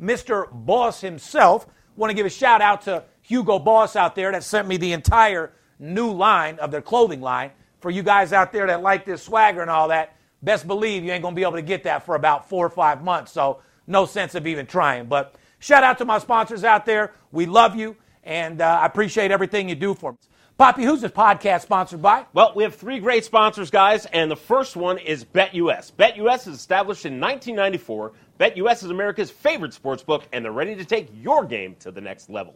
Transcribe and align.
Mr. 0.00 0.48
Boss 0.52 1.00
himself. 1.00 1.66
Want 1.96 2.10
to 2.10 2.14
give 2.14 2.26
a 2.26 2.30
shout 2.30 2.60
out 2.60 2.82
to 2.82 3.04
Hugo 3.22 3.58
Boss 3.58 3.96
out 3.96 4.14
there 4.14 4.32
that 4.32 4.44
sent 4.44 4.68
me 4.68 4.76
the 4.76 4.92
entire 4.92 5.52
new 5.78 6.12
line 6.12 6.58
of 6.58 6.70
their 6.70 6.82
clothing 6.82 7.20
line. 7.20 7.50
For 7.80 7.90
you 7.90 8.02
guys 8.02 8.32
out 8.32 8.52
there 8.52 8.66
that 8.66 8.82
like 8.82 9.04
this 9.04 9.22
swagger 9.22 9.62
and 9.62 9.70
all 9.70 9.88
that, 9.88 10.16
best 10.42 10.66
believe 10.66 11.04
you 11.04 11.12
ain't 11.12 11.22
gonna 11.22 11.36
be 11.36 11.42
able 11.42 11.52
to 11.52 11.62
get 11.62 11.84
that 11.84 12.04
for 12.04 12.14
about 12.14 12.48
four 12.48 12.66
or 12.66 12.70
five 12.70 13.02
months. 13.02 13.32
So 13.32 13.60
no 13.86 14.06
sense 14.06 14.34
of 14.34 14.46
even 14.46 14.66
trying. 14.66 15.06
But 15.06 15.34
shout 15.58 15.84
out 15.84 15.98
to 15.98 16.04
my 16.04 16.18
sponsors 16.18 16.64
out 16.64 16.86
there. 16.86 17.12
We 17.32 17.46
love 17.46 17.76
you, 17.76 17.96
and 18.24 18.60
uh, 18.60 18.80
I 18.82 18.86
appreciate 18.86 19.30
everything 19.30 19.68
you 19.68 19.74
do 19.74 19.94
for 19.94 20.12
us. 20.12 20.28
Poppy, 20.58 20.82
who's 20.82 21.00
this 21.00 21.12
podcast 21.12 21.62
sponsored 21.62 22.02
by? 22.02 22.26
Well, 22.32 22.52
we 22.56 22.64
have 22.64 22.74
three 22.74 22.98
great 22.98 23.24
sponsors, 23.24 23.70
guys, 23.70 24.06
and 24.06 24.28
the 24.28 24.36
first 24.36 24.74
one 24.74 24.98
is 24.98 25.24
BetUS. 25.24 25.92
BetUS 25.92 26.48
is 26.48 26.56
established 26.56 27.06
in 27.06 27.20
1994. 27.20 28.12
BetUS 28.38 28.84
is 28.84 28.90
America's 28.90 29.32
favorite 29.32 29.74
sports 29.74 30.04
book, 30.04 30.22
and 30.32 30.44
they're 30.44 30.52
ready 30.52 30.76
to 30.76 30.84
take 30.84 31.08
your 31.12 31.44
game 31.44 31.74
to 31.80 31.90
the 31.90 32.00
next 32.00 32.30
level. 32.30 32.54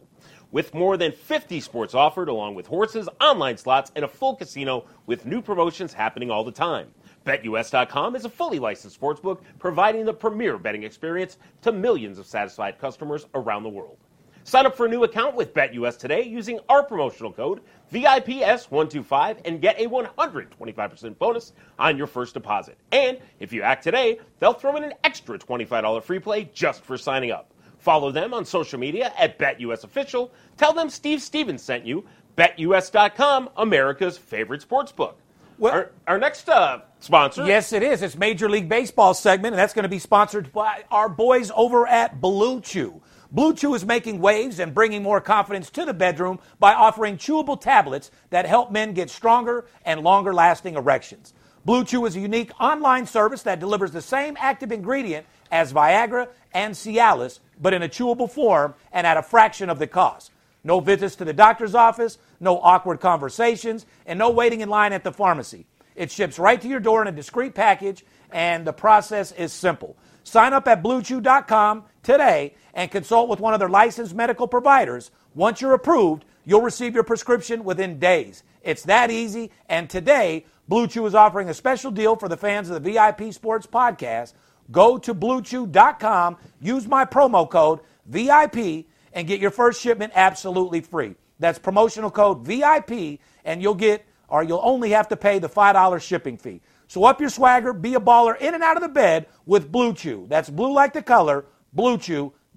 With 0.49 0.73
more 0.73 0.95
than 0.95 1.11
50 1.11 1.59
sports 1.59 1.93
offered, 1.93 2.29
along 2.29 2.55
with 2.55 2.67
horses, 2.67 3.09
online 3.19 3.57
slots, 3.57 3.91
and 3.93 4.05
a 4.05 4.07
full 4.07 4.37
casino 4.37 4.85
with 5.07 5.25
new 5.25 5.41
promotions 5.41 5.91
happening 5.91 6.31
all 6.31 6.45
the 6.45 6.53
time. 6.53 6.87
BetUS.com 7.25 8.15
is 8.15 8.23
a 8.23 8.29
fully 8.29 8.59
licensed 8.59 8.97
sportsbook 8.97 9.41
providing 9.59 10.05
the 10.05 10.13
premier 10.13 10.57
betting 10.57 10.83
experience 10.83 11.37
to 11.63 11.73
millions 11.73 12.17
of 12.17 12.27
satisfied 12.27 12.79
customers 12.79 13.25
around 13.35 13.63
the 13.63 13.69
world. 13.69 13.97
Sign 14.45 14.65
up 14.65 14.75
for 14.75 14.85
a 14.85 14.89
new 14.89 15.03
account 15.05 15.35
with 15.35 15.53
BetUS 15.53 15.97
today 15.97 16.23
using 16.23 16.59
our 16.67 16.83
promotional 16.83 17.31
code 17.31 17.61
VIPS125 17.93 19.37
and 19.45 19.61
get 19.61 19.79
a 19.79 19.87
125% 19.87 21.17
bonus 21.17 21.53
on 21.79 21.97
your 21.97 22.07
first 22.07 22.33
deposit. 22.33 22.77
And 22.91 23.19
if 23.39 23.53
you 23.53 23.61
act 23.61 23.83
today, 23.83 24.19
they'll 24.39 24.53
throw 24.53 24.75
in 24.75 24.83
an 24.83 24.93
extra 25.03 25.39
$25 25.39 26.03
free 26.03 26.19
play 26.19 26.49
just 26.53 26.83
for 26.83 26.97
signing 26.97 27.31
up. 27.31 27.51
Follow 27.77 28.11
them 28.11 28.33
on 28.33 28.45
social 28.45 28.79
media 28.79 29.13
at 29.17 29.39
BetUSOfficial. 29.39 30.29
Tell 30.57 30.73
them 30.73 30.89
Steve 30.89 31.21
Stevens 31.21 31.61
sent 31.61 31.85
you. 31.85 32.05
BetUS.com, 32.37 33.49
America's 33.55 34.17
favorite 34.17 34.61
sports 34.61 34.91
book. 34.91 35.19
Well- 35.57 35.73
our, 35.73 35.91
our 36.07 36.17
next 36.17 36.49
uh, 36.49 36.81
sponsor. 36.99 37.45
Yes, 37.45 37.71
it 37.71 37.83
is. 37.83 38.01
It's 38.01 38.17
Major 38.17 38.49
League 38.49 38.67
Baseball 38.67 39.13
segment, 39.13 39.53
and 39.53 39.59
that's 39.59 39.73
going 39.73 39.83
to 39.83 39.89
be 39.89 39.99
sponsored 39.99 40.51
by 40.51 40.83
our 40.91 41.07
boys 41.07 41.51
over 41.55 41.87
at 41.87 42.19
Blue 42.19 42.59
Chew. 42.59 43.01
Blue 43.33 43.55
Chew 43.55 43.73
is 43.73 43.83
making 43.83 44.21
waves 44.21 44.59
and 44.59 44.75
bringing 44.75 45.01
more 45.01 45.19
confidence 45.19 45.71
to 45.71 45.85
the 45.85 45.93
bedroom 45.93 46.39
by 46.59 46.75
offering 46.75 47.17
chewable 47.17 47.59
tablets 47.59 48.11
that 48.29 48.45
help 48.45 48.71
men 48.71 48.93
get 48.93 49.09
stronger 49.09 49.65
and 49.83 50.01
longer 50.01 50.31
lasting 50.35 50.75
erections. 50.75 51.33
Blue 51.65 51.83
Chew 51.83 52.05
is 52.05 52.15
a 52.15 52.19
unique 52.19 52.51
online 52.61 53.07
service 53.07 53.41
that 53.41 53.59
delivers 53.59 53.91
the 53.91 54.03
same 54.03 54.37
active 54.39 54.71
ingredient 54.71 55.25
as 55.51 55.73
Viagra 55.73 56.27
and 56.53 56.75
Cialis, 56.75 57.39
but 57.59 57.73
in 57.73 57.81
a 57.81 57.89
chewable 57.89 58.29
form 58.29 58.75
and 58.91 59.07
at 59.07 59.17
a 59.17 59.23
fraction 59.23 59.67
of 59.67 59.79
the 59.79 59.87
cost. 59.87 60.31
No 60.63 60.79
visits 60.79 61.15
to 61.15 61.25
the 61.25 61.33
doctor's 61.33 61.73
office, 61.73 62.19
no 62.39 62.59
awkward 62.59 62.99
conversations, 62.99 63.87
and 64.05 64.19
no 64.19 64.29
waiting 64.29 64.61
in 64.61 64.69
line 64.69 64.93
at 64.93 65.03
the 65.03 65.11
pharmacy. 65.11 65.65
It 65.95 66.11
ships 66.11 66.37
right 66.37 66.61
to 66.61 66.67
your 66.67 66.79
door 66.79 67.01
in 67.01 67.07
a 67.07 67.11
discreet 67.11 67.55
package, 67.55 68.05
and 68.31 68.65
the 68.65 68.73
process 68.73 69.31
is 69.31 69.51
simple. 69.51 69.97
Sign 70.23 70.53
up 70.53 70.67
at 70.67 70.83
bluechew.com 70.83 71.83
today 72.03 72.53
and 72.73 72.91
consult 72.91 73.29
with 73.29 73.39
one 73.39 73.53
of 73.53 73.59
their 73.59 73.69
licensed 73.69 74.15
medical 74.15 74.47
providers. 74.47 75.11
Once 75.35 75.61
you're 75.61 75.73
approved, 75.73 76.25
you'll 76.45 76.61
receive 76.61 76.93
your 76.93 77.03
prescription 77.03 77.63
within 77.63 77.99
days. 77.99 78.43
It's 78.61 78.83
that 78.83 79.11
easy, 79.11 79.51
and 79.67 79.89
today, 79.89 80.45
Blue 80.67 80.87
Chew 80.87 81.05
is 81.05 81.15
offering 81.15 81.49
a 81.49 81.53
special 81.53 81.91
deal 81.91 82.15
for 82.15 82.29
the 82.29 82.37
fans 82.37 82.69
of 82.69 82.81
the 82.81 82.91
VIP 82.91 83.33
Sports 83.33 83.67
Podcast. 83.67 84.33
Go 84.71 84.97
to 84.97 85.13
bluechew.com, 85.13 86.37
use 86.61 86.87
my 86.87 87.05
promo 87.05 87.49
code 87.49 87.81
VIP, 88.05 88.85
and 89.11 89.27
get 89.27 89.39
your 89.39 89.51
first 89.51 89.81
shipment 89.81 90.13
absolutely 90.15 90.81
free. 90.81 91.15
That's 91.39 91.59
promotional 91.59 92.09
code 92.09 92.45
VIP, 92.45 93.19
and 93.43 93.61
you'll 93.61 93.75
get, 93.75 94.05
or 94.29 94.43
you'll 94.43 94.61
only 94.63 94.91
have 94.91 95.09
to 95.09 95.17
pay 95.17 95.39
the 95.39 95.49
$5 95.49 96.01
shipping 96.01 96.37
fee. 96.37 96.61
So 96.87 97.03
up 97.03 97.19
your 97.19 97.29
swagger, 97.29 97.73
be 97.73 97.95
a 97.95 97.99
baller 97.99 98.39
in 98.39 98.53
and 98.53 98.63
out 98.63 98.77
of 98.77 98.83
the 98.83 98.89
bed 98.89 99.27
with 99.45 99.71
Blue 99.71 99.93
Chew. 99.93 100.25
That's 100.29 100.49
blue 100.49 100.71
like 100.71 100.93
the 100.93 101.01
color, 101.01 101.45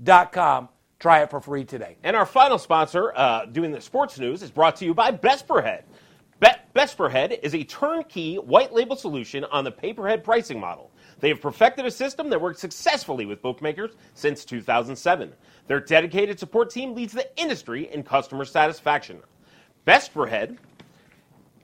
bluechew.com. 0.02 0.68
Try 0.98 1.22
it 1.22 1.30
for 1.30 1.40
free 1.40 1.64
today. 1.64 1.96
And 2.02 2.16
our 2.16 2.24
final 2.24 2.58
sponsor, 2.58 3.12
uh, 3.14 3.44
doing 3.46 3.70
the 3.70 3.80
sports 3.80 4.18
news, 4.18 4.42
is 4.42 4.50
brought 4.50 4.76
to 4.76 4.84
you 4.84 4.94
by 4.94 5.12
Besperhead. 5.12 5.82
Be- 6.40 6.48
Besperhead 6.74 7.38
is 7.42 7.54
a 7.54 7.64
turnkey 7.64 8.36
white 8.36 8.72
label 8.72 8.96
solution 8.96 9.44
on 9.44 9.64
the 9.64 9.70
pay 9.70 9.92
per 9.92 10.08
head 10.08 10.24
pricing 10.24 10.58
model. 10.58 10.90
They 11.20 11.28
have 11.28 11.40
perfected 11.40 11.84
a 11.86 11.90
system 11.90 12.30
that 12.30 12.40
works 12.40 12.60
successfully 12.60 13.26
with 13.26 13.42
bookmakers 13.42 13.92
since 14.14 14.44
2007. 14.44 15.32
Their 15.66 15.80
dedicated 15.80 16.38
support 16.38 16.70
team 16.70 16.94
leads 16.94 17.12
the 17.12 17.28
industry 17.40 17.92
in 17.92 18.02
customer 18.02 18.44
satisfaction. 18.44 19.20
Besperhead 19.86 20.56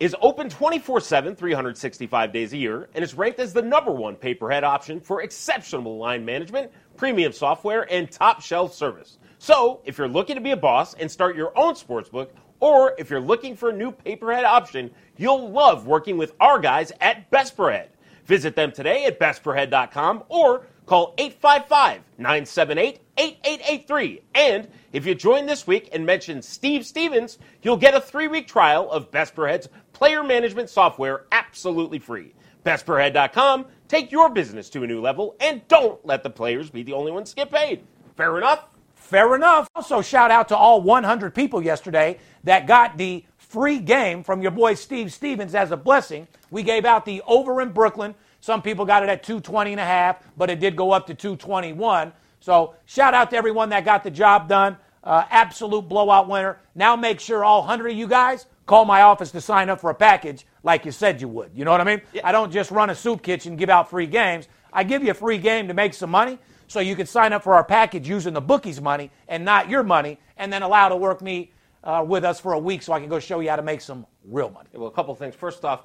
is 0.02 0.16
open 0.20 0.48
24 0.48 1.00
7, 1.00 1.36
365 1.36 2.32
days 2.32 2.52
a 2.52 2.56
year, 2.56 2.88
and 2.94 3.04
is 3.04 3.14
ranked 3.14 3.38
as 3.38 3.52
the 3.52 3.62
number 3.62 3.92
one 3.92 4.16
pay 4.16 4.34
per 4.34 4.50
head 4.50 4.64
option 4.64 5.00
for 5.00 5.22
exceptional 5.22 5.96
line 5.96 6.24
management, 6.24 6.72
premium 6.96 7.32
software, 7.32 7.90
and 7.92 8.10
top 8.10 8.40
shelf 8.40 8.74
service. 8.74 9.18
So, 9.38 9.80
if 9.84 9.98
you're 9.98 10.08
looking 10.08 10.36
to 10.36 10.42
be 10.42 10.52
a 10.52 10.56
boss 10.56 10.94
and 10.94 11.10
start 11.10 11.36
your 11.36 11.56
own 11.58 11.74
sportsbook, 11.74 12.28
or 12.60 12.94
if 12.96 13.10
you're 13.10 13.20
looking 13.20 13.56
for 13.56 13.70
a 13.70 13.72
new 13.72 13.90
pay 13.90 14.14
per 14.14 14.32
head 14.32 14.44
option, 14.44 14.90
you'll 15.16 15.50
love 15.50 15.86
working 15.86 16.16
with 16.16 16.32
our 16.38 16.60
guys 16.60 16.92
at 17.00 17.28
Besperhead. 17.30 17.88
Visit 18.24 18.54
them 18.54 18.70
today 18.70 19.04
at 19.04 19.18
bestperhead.com 19.18 20.22
or 20.28 20.66
call 20.86 21.14
855 21.18 22.02
978 22.18 23.00
8883. 23.16 24.22
And 24.34 24.68
if 24.92 25.04
you 25.04 25.14
join 25.14 25.46
this 25.46 25.66
week 25.66 25.88
and 25.92 26.06
mention 26.06 26.40
Steve 26.40 26.86
Stevens, 26.86 27.38
you'll 27.62 27.76
get 27.76 27.94
a 27.94 28.00
three 28.00 28.28
week 28.28 28.46
trial 28.46 28.90
of 28.90 29.10
Besperhead's 29.10 29.68
player 29.92 30.22
management 30.22 30.70
software 30.70 31.24
absolutely 31.32 31.98
free. 31.98 32.32
Bestperhead.com. 32.64 33.66
Take 33.88 34.10
your 34.10 34.30
business 34.30 34.70
to 34.70 34.82
a 34.82 34.86
new 34.86 35.00
level 35.00 35.36
and 35.40 35.66
don't 35.68 36.04
let 36.06 36.22
the 36.22 36.30
players 36.30 36.70
be 36.70 36.82
the 36.82 36.92
only 36.92 37.12
ones 37.12 37.34
get 37.34 37.50
paid. 37.50 37.84
Fair 38.16 38.38
enough? 38.38 38.68
Fair 38.94 39.34
enough. 39.34 39.68
Also, 39.74 40.00
shout 40.00 40.30
out 40.30 40.48
to 40.48 40.56
all 40.56 40.80
100 40.80 41.34
people 41.34 41.62
yesterday 41.62 42.18
that 42.44 42.66
got 42.66 42.96
the 42.96 43.24
free 43.36 43.78
game 43.78 44.22
from 44.22 44.40
your 44.40 44.50
boy 44.50 44.74
Steve 44.74 45.12
Stevens 45.12 45.54
as 45.54 45.72
a 45.72 45.76
blessing. 45.76 46.26
We 46.50 46.62
gave 46.62 46.84
out 46.84 47.04
the 47.04 47.20
over 47.26 47.60
in 47.60 47.70
Brooklyn. 47.70 48.14
Some 48.40 48.62
people 48.62 48.84
got 48.84 49.02
it 49.02 49.08
at 49.08 49.22
220 49.22 49.72
and 49.72 49.80
a 49.80 49.84
half, 49.84 50.22
but 50.36 50.50
it 50.50 50.60
did 50.60 50.76
go 50.76 50.92
up 50.92 51.06
to 51.08 51.14
221. 51.14 52.12
So 52.40 52.74
shout 52.86 53.12
out 53.12 53.30
to 53.30 53.36
everyone 53.36 53.68
that 53.68 53.84
got 53.84 54.02
the 54.02 54.10
job 54.10 54.48
done. 54.48 54.76
Uh, 55.04 55.24
absolute 55.30 55.88
blowout 55.88 56.28
winner. 56.28 56.58
Now 56.74 56.96
make 56.96 57.20
sure 57.20 57.44
all 57.44 57.60
100 57.60 57.90
of 57.92 57.96
you 57.96 58.06
guys 58.06 58.46
call 58.66 58.84
my 58.84 59.02
office 59.02 59.30
to 59.32 59.40
sign 59.40 59.68
up 59.68 59.80
for 59.80 59.90
a 59.90 59.94
package 59.94 60.46
like 60.62 60.84
you 60.84 60.92
said 60.92 61.20
you 61.20 61.28
would. 61.28 61.50
You 61.54 61.64
know 61.64 61.70
what 61.70 61.80
I 61.80 61.84
mean? 61.84 62.02
I 62.22 62.32
don't 62.32 62.52
just 62.52 62.70
run 62.70 62.90
a 62.90 62.94
soup 62.94 63.22
kitchen 63.22 63.52
and 63.52 63.58
give 63.58 63.70
out 63.70 63.90
free 63.90 64.06
games. 64.06 64.48
I 64.72 64.84
give 64.84 65.02
you 65.02 65.10
a 65.10 65.14
free 65.14 65.38
game 65.38 65.68
to 65.68 65.74
make 65.74 65.94
some 65.94 66.10
money 66.10 66.38
so 66.66 66.80
you 66.80 66.96
can 66.96 67.06
sign 67.06 67.32
up 67.32 67.42
for 67.42 67.54
our 67.54 67.64
package 67.64 68.08
using 68.08 68.32
the 68.32 68.40
bookie's 68.40 68.80
money 68.80 69.10
and 69.28 69.44
not 69.44 69.68
your 69.68 69.82
money, 69.82 70.18
and 70.38 70.52
then 70.52 70.62
allow 70.62 70.88
to 70.88 70.96
work 70.96 71.20
me 71.20 71.52
uh, 71.84 72.04
with 72.06 72.24
us 72.24 72.40
for 72.40 72.54
a 72.54 72.58
week 72.58 72.82
so 72.82 72.92
I 72.92 73.00
can 73.00 73.08
go 73.08 73.18
show 73.18 73.40
you 73.40 73.50
how 73.50 73.56
to 73.56 73.62
make 73.62 73.80
some 73.80 74.06
real 74.24 74.50
money. 74.50 74.68
Well, 74.72 74.88
a 74.88 74.92
couple 74.92 75.14
things. 75.14 75.34
First 75.34 75.64
off, 75.64 75.82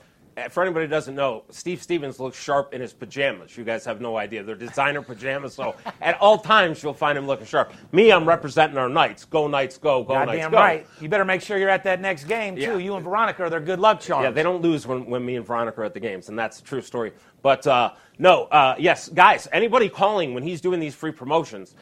for 0.49 0.61
anybody 0.61 0.85
who 0.85 0.89
doesn't 0.89 1.15
know, 1.15 1.43
Steve 1.49 1.81
Stevens 1.81 2.19
looks 2.19 2.39
sharp 2.39 2.73
in 2.73 2.79
his 2.79 2.93
pajamas. 2.93 3.57
You 3.57 3.63
guys 3.63 3.83
have 3.85 3.99
no 4.01 4.17
idea. 4.17 4.43
They're 4.43 4.55
designer 4.55 5.01
pajamas, 5.01 5.55
so 5.55 5.75
at 6.01 6.19
all 6.21 6.37
times 6.37 6.83
you'll 6.83 6.93
find 6.93 7.17
him 7.17 7.25
looking 7.25 7.47
sharp. 7.47 7.73
Me, 7.91 8.11
I'm 8.11 8.27
representing 8.27 8.77
our 8.77 8.87
Knights. 8.87 9.25
Go 9.25 9.47
Knights, 9.47 9.79
go, 9.79 10.03
go 10.03 10.13
Knights, 10.13 10.27
Goddamn 10.27 10.51
go. 10.51 10.57
right. 10.57 10.87
You 11.01 11.09
better 11.09 11.25
make 11.25 11.41
sure 11.41 11.57
you're 11.57 11.69
at 11.69 11.83
that 11.85 12.01
next 12.01 12.25
game 12.25 12.55
too. 12.55 12.61
Yeah. 12.61 12.77
You 12.77 12.95
and 12.95 13.03
Veronica 13.03 13.43
are 13.43 13.49
their 13.49 13.59
good 13.59 13.79
luck 13.79 13.99
charms. 13.99 14.25
Yeah, 14.25 14.31
they 14.31 14.43
don't 14.43 14.61
lose 14.61 14.85
when, 14.85 15.05
when 15.05 15.25
me 15.25 15.37
and 15.37 15.45
Veronica 15.45 15.81
are 15.81 15.85
at 15.85 15.95
the 15.95 15.99
games, 15.99 16.29
and 16.29 16.37
that's 16.37 16.59
a 16.59 16.63
true 16.63 16.81
story. 16.81 17.13
But 17.41 17.65
uh, 17.65 17.93
no, 18.19 18.43
uh, 18.45 18.75
yes, 18.77 19.09
guys, 19.09 19.47
anybody 19.51 19.89
calling 19.89 20.35
when 20.35 20.43
he's 20.43 20.61
doing 20.61 20.79
these 20.79 20.93
free 20.93 21.11
promotions, 21.11 21.75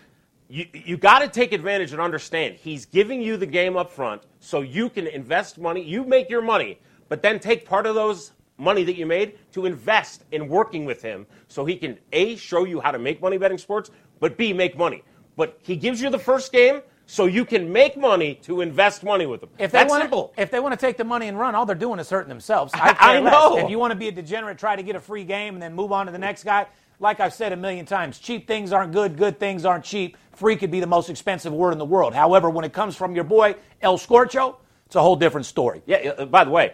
you, 0.47 0.65
you 0.73 0.95
got 0.95 1.19
to 1.19 1.27
take 1.27 1.51
advantage 1.51 1.91
and 1.91 1.99
understand 1.99 2.55
he's 2.55 2.85
giving 2.85 3.21
you 3.21 3.35
the 3.35 3.45
game 3.45 3.75
up 3.75 3.91
front 3.91 4.23
so 4.39 4.61
you 4.61 4.89
can 4.89 5.07
invest 5.07 5.57
money. 5.57 5.83
You 5.83 6.05
make 6.05 6.29
your 6.29 6.41
money, 6.41 6.79
but 7.09 7.21
then 7.21 7.39
take 7.39 7.65
part 7.65 7.85
of 7.85 7.95
those 7.95 8.31
money 8.57 8.83
that 8.83 8.95
you 8.95 9.05
made 9.05 9.37
to 9.53 9.65
invest 9.65 10.23
in 10.31 10.47
working 10.47 10.85
with 10.85 11.01
him 11.01 11.25
so 11.47 11.65
he 11.65 11.75
can 11.75 11.97
A, 12.13 12.35
show 12.35 12.63
you 12.63 12.79
how 12.79 12.91
to 12.91 12.99
make 12.99 13.21
money 13.21 13.37
betting 13.37 13.57
sports, 13.57 13.91
but 14.19 14.37
B, 14.37 14.53
make 14.53 14.77
money. 14.77 15.03
But 15.35 15.57
he 15.61 15.75
gives 15.75 16.01
you 16.01 16.09
the 16.09 16.19
first 16.19 16.51
game 16.51 16.81
so 17.05 17.25
you 17.25 17.45
can 17.45 17.71
make 17.71 17.97
money 17.97 18.35
to 18.43 18.61
invest 18.61 19.03
money 19.03 19.25
with 19.25 19.43
him. 19.43 19.49
If 19.59 19.71
they 19.71 19.79
That's 19.79 19.89
want 19.89 20.03
simple. 20.03 20.33
if 20.37 20.49
they 20.49 20.59
want 20.59 20.73
to 20.73 20.77
take 20.83 20.97
the 20.97 21.03
money 21.03 21.27
and 21.27 21.37
run, 21.37 21.53
all 21.53 21.65
they're 21.65 21.75
doing 21.75 21.99
is 21.99 22.09
hurting 22.09 22.29
themselves. 22.29 22.71
I, 22.75 22.95
I 22.99 23.19
know. 23.19 23.57
If 23.57 23.69
you 23.69 23.77
want 23.77 23.91
to 23.91 23.97
be 23.97 24.07
a 24.07 24.11
degenerate, 24.11 24.57
try 24.57 24.75
to 24.75 24.83
get 24.83 24.95
a 24.95 24.99
free 24.99 25.23
game 25.23 25.53
and 25.55 25.61
then 25.61 25.73
move 25.73 25.91
on 25.91 26.05
to 26.05 26.11
the 26.11 26.17
next 26.17 26.43
guy. 26.43 26.67
Like 26.99 27.19
I've 27.19 27.33
said 27.33 27.51
a 27.51 27.57
million 27.57 27.85
times, 27.85 28.19
cheap 28.19 28.47
things 28.47 28.71
aren't 28.71 28.93
good. 28.93 29.17
Good 29.17 29.37
things 29.37 29.65
aren't 29.65 29.83
cheap. 29.83 30.15
Free 30.31 30.55
could 30.55 30.71
be 30.71 30.79
the 30.79 30.87
most 30.87 31.09
expensive 31.09 31.51
word 31.53 31.73
in 31.73 31.77
the 31.77 31.85
world. 31.85 32.13
However, 32.13 32.49
when 32.49 32.63
it 32.63 32.71
comes 32.71 32.95
from 32.95 33.15
your 33.15 33.25
boy 33.25 33.55
El 33.81 33.97
Scorcho, 33.97 34.55
it's 34.85 34.95
a 34.95 35.01
whole 35.01 35.17
different 35.17 35.45
story. 35.45 35.81
Yeah. 35.85 35.97
uh, 36.17 36.25
By 36.25 36.45
the 36.45 36.51
way, 36.51 36.73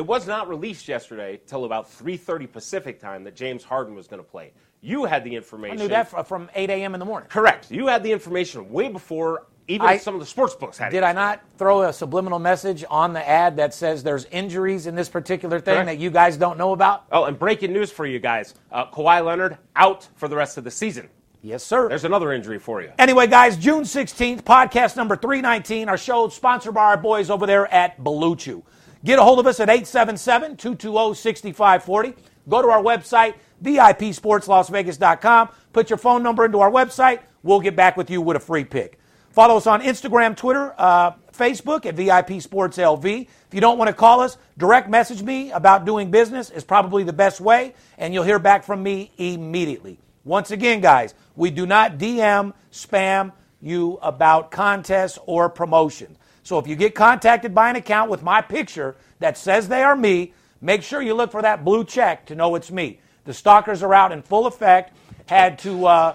it 0.00 0.06
was 0.06 0.26
not 0.26 0.48
released 0.48 0.88
yesterday 0.88 1.38
till 1.46 1.66
about 1.66 1.86
3:30 1.86 2.50
Pacific 2.50 2.98
time 2.98 3.22
that 3.24 3.36
James 3.36 3.62
Harden 3.62 3.94
was 3.94 4.08
going 4.08 4.22
to 4.22 4.26
play. 4.26 4.52
You 4.80 5.04
had 5.04 5.24
the 5.24 5.36
information. 5.36 5.76
I 5.78 5.82
knew 5.82 5.88
that 5.88 6.26
from 6.26 6.48
8 6.54 6.70
a.m. 6.70 6.94
in 6.94 7.00
the 7.00 7.04
morning. 7.04 7.28
Correct. 7.28 7.70
You 7.70 7.86
had 7.86 8.02
the 8.02 8.10
information 8.10 8.70
way 8.70 8.88
before 8.88 9.46
even 9.68 9.86
I- 9.86 9.98
some 9.98 10.14
of 10.14 10.20
the 10.20 10.26
sports 10.26 10.54
books 10.54 10.78
had 10.78 10.90
Did. 10.90 11.02
I 11.02 11.12
not 11.12 11.42
throw 11.58 11.82
a 11.82 11.92
subliminal 11.92 12.38
message 12.38 12.82
on 12.88 13.12
the 13.12 13.28
ad 13.28 13.58
that 13.58 13.74
says 13.74 14.02
there's 14.02 14.24
injuries 14.30 14.86
in 14.86 14.94
this 14.94 15.10
particular 15.10 15.60
thing 15.60 15.74
Correct. 15.74 15.86
that 15.88 15.98
you 15.98 16.10
guys 16.10 16.38
don't 16.38 16.56
know 16.56 16.72
about? 16.72 17.04
Oh, 17.12 17.24
and 17.24 17.38
breaking 17.38 17.74
news 17.74 17.92
for 17.92 18.06
you 18.06 18.18
guys: 18.20 18.54
uh, 18.72 18.86
Kawhi 18.86 19.22
Leonard 19.22 19.58
out 19.76 20.08
for 20.16 20.28
the 20.28 20.36
rest 20.36 20.56
of 20.56 20.64
the 20.64 20.70
season. 20.70 21.10
Yes, 21.42 21.62
sir. 21.62 21.90
There's 21.90 22.04
another 22.04 22.32
injury 22.32 22.58
for 22.58 22.80
you. 22.80 22.90
Anyway, 22.98 23.26
guys, 23.26 23.58
June 23.58 23.84
16th, 23.84 24.44
podcast 24.44 24.96
number 24.96 25.14
319. 25.14 25.90
Our 25.90 25.98
show 25.98 26.28
sponsored 26.30 26.72
by 26.72 26.84
our 26.84 26.96
boys 26.96 27.28
over 27.28 27.46
there 27.46 27.66
at 27.72 28.02
Blue 28.02 28.34
Chew. 28.36 28.62
Get 29.04 29.18
a 29.18 29.22
hold 29.22 29.38
of 29.38 29.46
us 29.46 29.60
at 29.60 29.70
877 29.70 30.56
220 30.56 31.14
6540. 31.14 32.14
Go 32.48 32.62
to 32.62 32.68
our 32.68 32.82
website, 32.82 33.34
VIPSportsLasVegas.com. 33.62 35.48
Put 35.72 35.90
your 35.90 35.96
phone 35.96 36.22
number 36.22 36.44
into 36.44 36.58
our 36.60 36.70
website. 36.70 37.20
We'll 37.42 37.60
get 37.60 37.76
back 37.76 37.96
with 37.96 38.10
you 38.10 38.20
with 38.20 38.36
a 38.36 38.40
free 38.40 38.64
pick. 38.64 38.98
Follow 39.30 39.56
us 39.56 39.66
on 39.66 39.80
Instagram, 39.80 40.36
Twitter, 40.36 40.74
uh, 40.76 41.12
Facebook 41.32 41.86
at 41.86 41.94
VIP 41.94 42.42
Sports 42.42 42.76
LV. 42.76 43.22
If 43.22 43.54
you 43.54 43.60
don't 43.60 43.78
want 43.78 43.88
to 43.88 43.94
call 43.94 44.20
us, 44.20 44.36
direct 44.58 44.90
message 44.90 45.22
me 45.22 45.52
about 45.52 45.84
doing 45.84 46.10
business 46.10 46.50
is 46.50 46.64
probably 46.64 47.04
the 47.04 47.12
best 47.12 47.40
way, 47.40 47.74
and 47.96 48.12
you'll 48.12 48.24
hear 48.24 48.40
back 48.40 48.64
from 48.64 48.82
me 48.82 49.12
immediately. 49.16 49.98
Once 50.24 50.50
again, 50.50 50.80
guys, 50.80 51.14
we 51.36 51.50
do 51.50 51.64
not 51.64 51.96
DM, 51.96 52.52
spam 52.72 53.32
you 53.62 53.98
about 54.02 54.50
contests 54.50 55.18
or 55.26 55.48
promotions. 55.48 56.18
So 56.42 56.58
if 56.58 56.66
you 56.66 56.76
get 56.76 56.94
contacted 56.94 57.54
by 57.54 57.70
an 57.70 57.76
account 57.76 58.10
with 58.10 58.22
my 58.22 58.40
picture 58.40 58.96
that 59.18 59.36
says 59.36 59.68
they 59.68 59.82
are 59.82 59.96
me, 59.96 60.32
make 60.60 60.82
sure 60.82 61.02
you 61.02 61.14
look 61.14 61.30
for 61.30 61.42
that 61.42 61.64
blue 61.64 61.84
check 61.84 62.26
to 62.26 62.34
know 62.34 62.54
it's 62.54 62.70
me. 62.70 63.00
The 63.24 63.34
stalkers 63.34 63.82
are 63.82 63.94
out 63.94 64.12
in 64.12 64.22
full 64.22 64.46
effect. 64.46 64.96
Had 65.26 65.58
to 65.60 65.86
uh, 65.86 66.14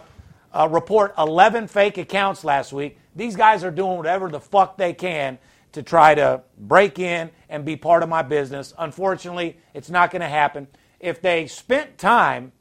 uh, 0.54 0.68
report 0.70 1.14
11 1.18 1.68
fake 1.68 1.98
accounts 1.98 2.44
last 2.44 2.74
week. 2.74 2.98
These 3.16 3.36
guys 3.36 3.64
are 3.64 3.72
doing 3.72 3.98
whatever 3.98 4.30
the 4.30 4.40
fuck 4.40 4.78
they 4.78 4.94
can 4.94 5.38
to 5.74 5.84
try 5.84 6.16
to 6.16 6.42
break 6.58 7.00
in 7.00 7.30
and 7.50 7.66
be 7.66 7.76
part 7.76 8.04
of 8.04 8.10
my 8.10 8.22
business. 8.22 8.74
Unfortunately, 8.78 9.58
it's 9.74 9.90
not 9.90 10.12
going 10.12 10.22
to 10.22 10.28
happen. 10.28 10.68
If 11.00 11.22
they 11.22 11.48
spent 11.48 11.98
time 11.98 12.52